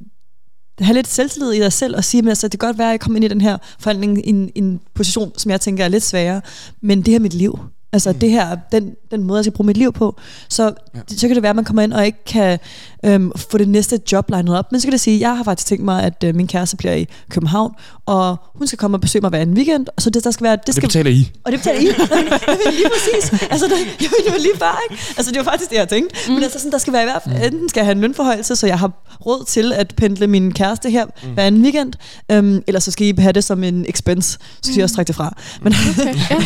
have 0.79 0.93
lidt 0.93 1.07
selvtillid 1.07 1.51
i 1.51 1.59
dig 1.59 1.73
selv 1.73 1.95
og 1.95 2.03
sige, 2.03 2.21
at 2.21 2.27
altså, 2.27 2.47
det 2.47 2.59
kan 2.59 2.67
godt 2.67 2.77
være, 2.77 2.87
at 2.87 2.91
jeg 2.91 2.99
kommer 2.99 3.17
ind 3.17 3.25
i 3.25 3.27
den 3.27 3.41
her 3.41 3.57
forhandling 3.79 4.27
i 4.27 4.29
en, 4.29 4.51
en 4.55 4.79
position, 4.93 5.31
som 5.37 5.51
jeg 5.51 5.61
tænker 5.61 5.83
er 5.83 5.87
lidt 5.87 6.03
sværere, 6.03 6.41
men 6.81 6.97
det 6.97 7.07
her 7.07 7.15
er 7.15 7.21
mit 7.21 7.33
liv. 7.33 7.59
Altså 7.93 8.11
mm. 8.11 8.19
det 8.19 8.29
her, 8.29 8.57
den, 8.71 8.95
den 9.11 9.23
måde, 9.23 9.37
jeg 9.37 9.43
skal 9.43 9.53
bruge 9.53 9.67
mit 9.67 9.77
liv 9.77 9.93
på. 9.93 10.15
Så, 10.49 10.73
ja. 10.95 10.99
så 11.07 11.27
kan 11.27 11.35
det 11.35 11.43
være, 11.43 11.49
at 11.49 11.55
man 11.55 11.65
kommer 11.65 11.81
ind 11.81 11.93
og 11.93 12.05
ikke 12.05 12.23
kan 12.25 12.59
øhm, 13.05 13.31
få 13.35 13.57
det 13.57 13.67
næste 13.67 13.99
job 14.11 14.29
legnet 14.29 14.57
op. 14.57 14.71
Men 14.71 14.81
så 14.81 14.87
kan 14.87 14.91
det 14.91 14.99
sige, 14.99 15.15
at 15.15 15.21
jeg 15.21 15.37
har 15.37 15.43
faktisk 15.43 15.67
tænkt 15.67 15.85
mig, 15.85 16.03
at 16.03 16.23
øh, 16.23 16.35
min 16.35 16.47
kæreste 16.47 16.77
bliver 16.77 16.93
i 16.93 17.07
København, 17.29 17.71
og 18.05 18.37
hun 18.55 18.67
skal 18.67 18.79
komme 18.79 18.97
og 18.97 19.01
besøge 19.01 19.21
mig 19.21 19.29
hver 19.29 19.41
en 19.41 19.53
weekend. 19.53 19.87
Så 19.97 20.09
det, 20.09 20.23
der 20.23 20.31
skal 20.31 20.43
være, 20.43 20.57
det, 20.65 20.75
skal, 20.75 20.81
det 20.81 20.89
betaler 20.89 21.11
I. 21.11 21.31
Og 21.43 21.51
det 21.51 21.59
betaler 21.59 21.79
I. 21.79 21.83
lige 22.77 22.89
præcis. 22.89 23.41
Altså, 23.51 23.65
det, 23.65 23.77
jeg, 24.03 24.09
det 24.25 24.31
var 24.31 24.39
lige 24.39 24.57
før, 24.57 24.81
ikke? 24.89 25.03
Altså, 25.17 25.31
det 25.31 25.37
var 25.37 25.43
faktisk 25.43 25.69
det, 25.69 25.77
jeg 25.77 25.89
tænkte. 25.89 26.15
Mm. 26.27 26.33
Men 26.33 26.43
altså, 26.43 26.59
sådan, 26.59 26.71
der 26.71 26.77
skal 26.77 26.93
være 26.93 27.01
i 27.01 27.05
hvert 27.05 27.21
fald, 27.23 27.35
mm. 27.35 27.43
enten 27.43 27.69
skal 27.69 27.79
jeg 27.79 27.85
have 27.85 27.95
en 27.95 28.01
lønforhøjelse, 28.01 28.55
så 28.55 28.67
jeg 28.67 28.79
har 28.79 28.91
råd 29.25 29.45
til 29.45 29.73
at 29.73 29.93
pendle 29.97 30.27
min 30.27 30.53
kæreste 30.53 30.89
her 30.89 31.05
mm. 31.05 31.29
hver 31.33 31.47
en 31.47 31.61
weekend, 31.61 31.93
øhm, 32.31 32.63
eller 32.67 32.79
så 32.79 32.91
skal 32.91 33.07
I 33.07 33.13
have 33.17 33.33
det 33.33 33.43
som 33.43 33.63
en 33.63 33.85
expense. 33.89 34.31
Så 34.31 34.39
skal 34.61 34.73
mm. 34.73 34.79
I 34.79 34.83
også 34.83 34.95
trække 34.95 35.07
det 35.07 35.15
fra. 35.15 35.35
Men 35.61 35.73
okay, 35.89 36.15
ja. 36.29 36.37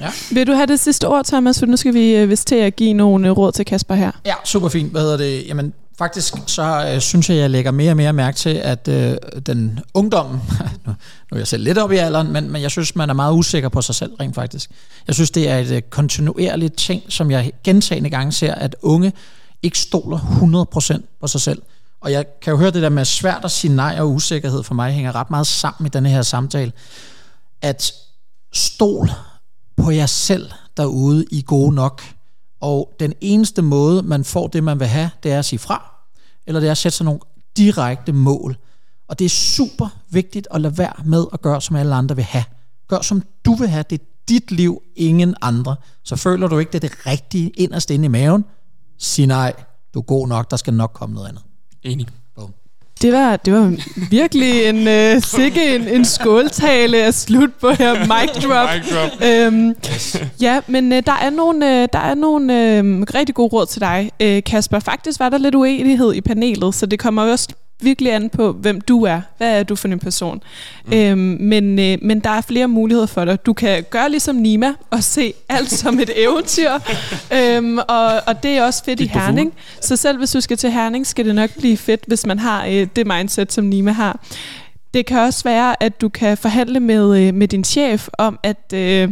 ja. 0.00 0.10
Vil 0.30 0.46
du 0.46 0.52
have 0.52 0.66
det 0.66 0.80
sidste 0.80 1.08
ord, 1.08 1.24
Thomas? 1.24 1.58
For 1.58 1.66
nu 1.66 1.76
skal 1.76 1.94
vi 1.94 2.16
øh, 2.16 2.30
vist 2.30 2.48
til 2.48 2.54
at 2.54 2.76
give 2.76 2.92
nogle 2.92 3.28
øh, 3.28 3.36
råd 3.36 3.52
til 3.52 3.64
Kasper 3.64 3.94
her. 3.94 4.10
Ja, 4.26 4.34
super 4.44 4.68
fint. 4.68 4.90
Hvad 4.90 5.00
hedder 5.00 5.16
det? 5.16 5.47
Jamen, 5.48 5.72
Faktisk 5.98 6.34
så 6.46 6.90
øh, 6.92 7.00
synes 7.00 7.30
jeg, 7.30 7.38
jeg 7.38 7.50
lægger 7.50 7.70
mere 7.70 7.90
og 7.90 7.96
mere 7.96 8.12
mærke 8.12 8.36
til, 8.36 8.54
at 8.54 8.88
øh, 8.88 9.16
den 9.46 9.80
ungdom, 9.94 10.30
nu, 10.86 10.92
nu 11.30 11.34
er 11.34 11.36
jeg 11.36 11.46
selv 11.46 11.64
lidt 11.64 11.78
op 11.78 11.92
i 11.92 11.96
alderen, 11.96 12.32
men, 12.32 12.50
men 12.50 12.62
jeg 12.62 12.70
synes, 12.70 12.96
man 12.96 13.10
er 13.10 13.14
meget 13.14 13.34
usikker 13.34 13.68
på 13.68 13.82
sig 13.82 13.94
selv 13.94 14.14
rent 14.14 14.34
faktisk. 14.34 14.70
Jeg 15.06 15.14
synes, 15.14 15.30
det 15.30 15.48
er 15.48 15.58
et 15.58 15.70
øh, 15.70 15.82
kontinuerligt 15.82 16.76
ting, 16.76 17.02
som 17.08 17.30
jeg 17.30 17.52
gentagende 17.64 18.10
gange 18.10 18.32
ser, 18.32 18.54
at 18.54 18.76
unge 18.82 19.12
ikke 19.62 19.78
stoler 19.78 20.18
100% 20.98 21.00
på 21.20 21.26
sig 21.26 21.40
selv. 21.40 21.62
Og 22.00 22.12
jeg 22.12 22.24
kan 22.42 22.50
jo 22.50 22.56
høre 22.56 22.70
det 22.70 22.82
der 22.82 22.88
med 22.88 23.04
svært 23.04 23.44
at 23.44 23.50
sige 23.50 23.74
nej 23.74 23.96
og 24.00 24.10
usikkerhed 24.10 24.62
for 24.62 24.74
mig 24.74 24.92
hænger 24.92 25.14
ret 25.14 25.30
meget 25.30 25.46
sammen 25.46 25.86
i 25.86 25.90
denne 25.90 26.08
her 26.08 26.22
samtale. 26.22 26.72
At 27.62 27.92
stol 28.52 29.10
på 29.76 29.90
jer 29.90 30.06
selv 30.06 30.50
derude 30.76 31.24
i 31.30 31.42
gode 31.46 31.74
nok. 31.74 32.02
Og 32.60 32.94
den 33.00 33.12
eneste 33.20 33.62
måde, 33.62 34.02
man 34.02 34.24
får 34.24 34.46
det, 34.46 34.64
man 34.64 34.80
vil 34.80 34.86
have, 34.86 35.10
det 35.22 35.32
er 35.32 35.38
at 35.38 35.44
sige 35.44 35.58
fra. 35.58 35.92
Eller 36.46 36.60
det 36.60 36.66
er 36.66 36.70
at 36.70 36.78
sætte 36.78 36.96
sig 36.96 37.04
nogle 37.04 37.20
direkte 37.56 38.12
mål. 38.12 38.56
Og 39.08 39.18
det 39.18 39.24
er 39.24 39.28
super 39.28 39.88
vigtigt 40.10 40.48
at 40.50 40.60
lade 40.60 40.78
være 40.78 41.04
med 41.04 41.24
at 41.32 41.42
gøre, 41.42 41.60
som 41.60 41.76
alle 41.76 41.94
andre 41.94 42.16
vil 42.16 42.24
have. 42.24 42.44
Gør, 42.88 43.00
som 43.00 43.22
du 43.44 43.54
vil 43.54 43.68
have. 43.68 43.84
Det 43.90 44.00
er 44.00 44.04
dit 44.28 44.50
liv, 44.50 44.82
ingen 44.96 45.34
andre. 45.42 45.76
Så 46.04 46.16
føler 46.16 46.48
du 46.48 46.58
ikke, 46.58 46.72
det 46.72 46.84
er 46.84 46.88
det 46.88 47.06
rigtige 47.06 47.48
inderst 47.48 47.90
inde 47.90 48.04
i 48.04 48.08
maven. 48.08 48.44
Sig 48.98 49.26
nej. 49.26 49.52
Du 49.94 49.98
er 49.98 50.02
god 50.02 50.28
nok. 50.28 50.50
Der 50.50 50.56
skal 50.56 50.74
nok 50.74 50.90
komme 50.94 51.14
noget 51.14 51.28
andet. 51.28 51.42
Enig. 51.82 52.06
Det 53.02 53.12
var, 53.12 53.36
det 53.36 53.52
var 53.52 53.72
virkelig 54.10 54.64
en 54.64 54.76
uh, 54.76 55.22
sikke 55.22 55.74
en, 55.74 55.88
en 55.88 56.04
skåltale 56.04 56.96
at 56.96 57.14
slut 57.14 57.50
på 57.60 57.70
her 57.70 57.98
mic 57.98 58.42
drop. 58.42 58.68
Mic 58.74 58.92
drop. 58.92 59.28
Øhm, 59.28 59.74
ja, 60.40 60.60
men 60.66 60.92
uh, 60.92 60.98
der 61.06 61.18
er 61.22 61.30
nogle, 61.30 61.66
uh, 61.66 61.88
der 61.92 61.98
er 61.98 62.14
nogle 62.14 62.44
uh, 62.52 63.02
rigtig 63.14 63.34
gode 63.34 63.48
råd 63.48 63.66
til 63.66 63.80
dig, 63.80 64.10
uh, 64.22 64.38
Kasper. 64.46 64.78
Faktisk 64.78 65.20
var 65.20 65.28
der 65.28 65.38
lidt 65.38 65.54
uenighed 65.54 66.14
i 66.14 66.20
panelet, 66.20 66.74
så 66.74 66.86
det 66.86 66.98
kommer 66.98 67.22
også 67.22 67.48
virkelig 67.80 68.14
an 68.14 68.30
på, 68.30 68.52
hvem 68.52 68.80
du 68.80 69.04
er. 69.04 69.20
Hvad 69.38 69.58
er 69.58 69.62
du 69.62 69.76
for 69.76 69.88
en 69.88 69.98
person? 69.98 70.42
Mm. 70.86 70.92
Øhm, 70.92 71.36
men, 71.40 71.78
øh, 71.78 71.98
men 72.02 72.20
der 72.20 72.30
er 72.30 72.40
flere 72.40 72.68
muligheder 72.68 73.06
for 73.06 73.24
dig. 73.24 73.46
Du 73.46 73.52
kan 73.52 73.84
gøre 73.90 74.10
ligesom 74.10 74.36
Nima 74.36 74.74
og 74.90 75.02
se 75.02 75.32
alt 75.48 75.70
som 75.70 75.98
et 75.98 76.10
eventyr. 76.24 76.70
øhm, 77.32 77.78
og, 77.78 78.06
og 78.26 78.42
det 78.42 78.50
er 78.50 78.64
også 78.64 78.84
fedt 78.84 78.98
Gik 78.98 79.10
i 79.10 79.12
Herning. 79.18 79.52
Så 79.80 79.96
selv 79.96 80.18
hvis 80.18 80.30
du 80.30 80.40
skal 80.40 80.56
til 80.56 80.70
Herning, 80.70 81.06
skal 81.06 81.24
det 81.24 81.34
nok 81.34 81.50
blive 81.58 81.76
fedt, 81.76 82.04
hvis 82.06 82.26
man 82.26 82.38
har 82.38 82.66
øh, 82.66 82.86
det 82.96 83.06
mindset, 83.06 83.52
som 83.52 83.64
Nima 83.64 83.92
har. 83.92 84.20
Det 84.94 85.06
kan 85.06 85.18
også 85.18 85.44
være, 85.44 85.82
at 85.82 86.00
du 86.00 86.08
kan 86.08 86.36
forhandle 86.36 86.80
med, 86.80 87.20
øh, 87.20 87.34
med 87.34 87.48
din 87.48 87.64
chef 87.64 88.08
om, 88.18 88.38
at... 88.42 88.72
Øh, 88.74 89.10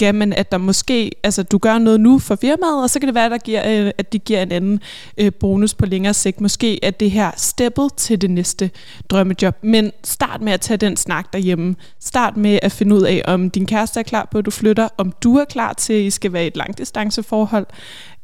jamen, 0.00 0.32
at 0.32 0.52
der 0.52 0.58
måske, 0.58 1.10
altså 1.22 1.42
du 1.42 1.58
gør 1.58 1.78
noget 1.78 2.00
nu 2.00 2.18
for 2.18 2.36
firmaet, 2.36 2.82
og 2.82 2.90
så 2.90 3.00
kan 3.00 3.06
det 3.06 3.14
være, 3.14 3.30
der 3.30 3.38
giver, 3.38 3.62
øh, 3.86 3.90
at 3.98 4.12
de 4.12 4.18
giver 4.18 4.42
en 4.42 4.52
anden 4.52 4.80
øh, 5.18 5.32
bonus 5.40 5.74
på 5.74 5.86
længere 5.86 6.14
sigt. 6.14 6.40
Måske 6.40 6.78
at 6.82 7.00
det 7.00 7.10
her 7.10 7.30
steppet 7.36 7.94
til 7.96 8.20
det 8.20 8.30
næste 8.30 8.70
drømmejob. 9.10 9.56
Men 9.62 9.92
start 10.04 10.40
med 10.42 10.52
at 10.52 10.60
tage 10.60 10.76
den 10.76 10.96
snak 10.96 11.32
derhjemme. 11.32 11.76
Start 12.00 12.36
med 12.36 12.58
at 12.62 12.72
finde 12.72 12.96
ud 12.96 13.02
af, 13.02 13.22
om 13.26 13.50
din 13.50 13.66
kæreste 13.66 14.00
er 14.00 14.04
klar 14.04 14.28
på, 14.30 14.38
at 14.38 14.44
du 14.44 14.50
flytter, 14.50 14.88
om 14.98 15.12
du 15.22 15.36
er 15.36 15.44
klar 15.44 15.72
til, 15.72 15.92
at 15.92 16.00
I 16.00 16.10
skal 16.10 16.32
være 16.32 16.44
i 16.44 16.46
et 16.46 16.56
langdistanceforhold. 16.56 17.66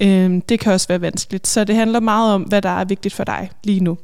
Øh, 0.01 0.41
det 0.49 0.61
kan 0.61 0.73
også 0.73 0.89
være 0.89 1.01
vanskeligt. 1.01 1.47
Så 1.47 1.64
det 1.64 1.77
handler 1.77 2.01
meget 2.01 2.35
om, 2.35 2.43
hvad 2.43 2.62
der 2.62 2.81
er 2.81 2.85
vigtigt 2.85 3.14
for 3.14 3.25
dig 3.25 3.51
lige 3.64 3.81
nu. 3.81 3.99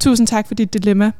Tusind 0.00 0.26
tak 0.26 0.48
for 0.48 0.54
dit 0.54 0.74
dilemma. 0.74 1.10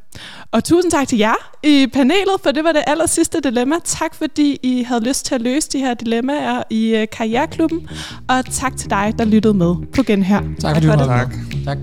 Og 0.53 0.65
tusind 0.65 0.93
tak 0.93 1.09
til 1.09 1.19
jer 1.19 1.35
i 1.65 1.87
panelet, 1.93 2.41
for 2.43 2.51
det 2.51 2.65
var 2.65 2.73
det 2.73 2.83
aller 2.87 3.07
sidste 3.07 3.41
dilemma. 3.41 3.75
Tak 3.85 4.15
fordi 4.15 4.59
I 4.63 4.83
havde 4.83 5.05
lyst 5.05 5.27
til 5.27 5.35
at 5.35 5.43
løse 5.43 5.69
de 5.73 5.79
her 5.79 5.95
dilemmaer 5.95 6.63
i 6.71 6.95
uh, 6.95 7.05
Karriereklubben. 7.17 7.89
Og 8.29 8.45
tak 8.53 8.77
til 8.77 8.91
dig, 8.91 9.15
der 9.19 9.25
lyttede 9.25 9.55
med 9.55 9.75
på 9.95 10.03
Genhør. 10.03 10.41
Tak 10.61 10.77
for, 10.77 10.81
tak 10.81 10.99
det. 10.99 11.07
Tak. 11.07 11.33
tak. 11.65 11.79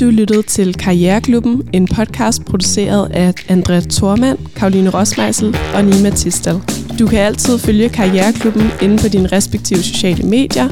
Du 0.00 0.04
lyttede 0.04 0.42
til 0.42 0.74
Karriereklubben, 0.74 1.68
en 1.72 1.88
podcast 1.94 2.44
produceret 2.44 3.10
af 3.12 3.34
Andrea 3.48 3.80
Thormand, 3.80 4.38
Karoline 4.56 4.90
Rosmeisel 4.90 5.56
og 5.74 5.84
Nima 5.84 6.10
Tistel. 6.10 6.60
Du 6.98 7.06
kan 7.06 7.18
altid 7.18 7.58
følge 7.58 7.88
Karriereklubben 7.88 8.70
inde 8.82 8.98
på 8.98 9.08
dine 9.08 9.26
respektive 9.26 9.82
sociale 9.82 10.28
medier. 10.28 10.68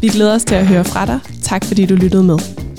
Vi 0.00 0.08
glæder 0.08 0.34
os 0.34 0.44
til 0.44 0.54
at 0.54 0.66
høre 0.66 0.84
fra 0.84 1.06
dig. 1.06 1.20
Tak 1.42 1.64
fordi 1.64 1.86
du 1.86 1.94
lyttede 1.94 2.22
med. 2.22 2.69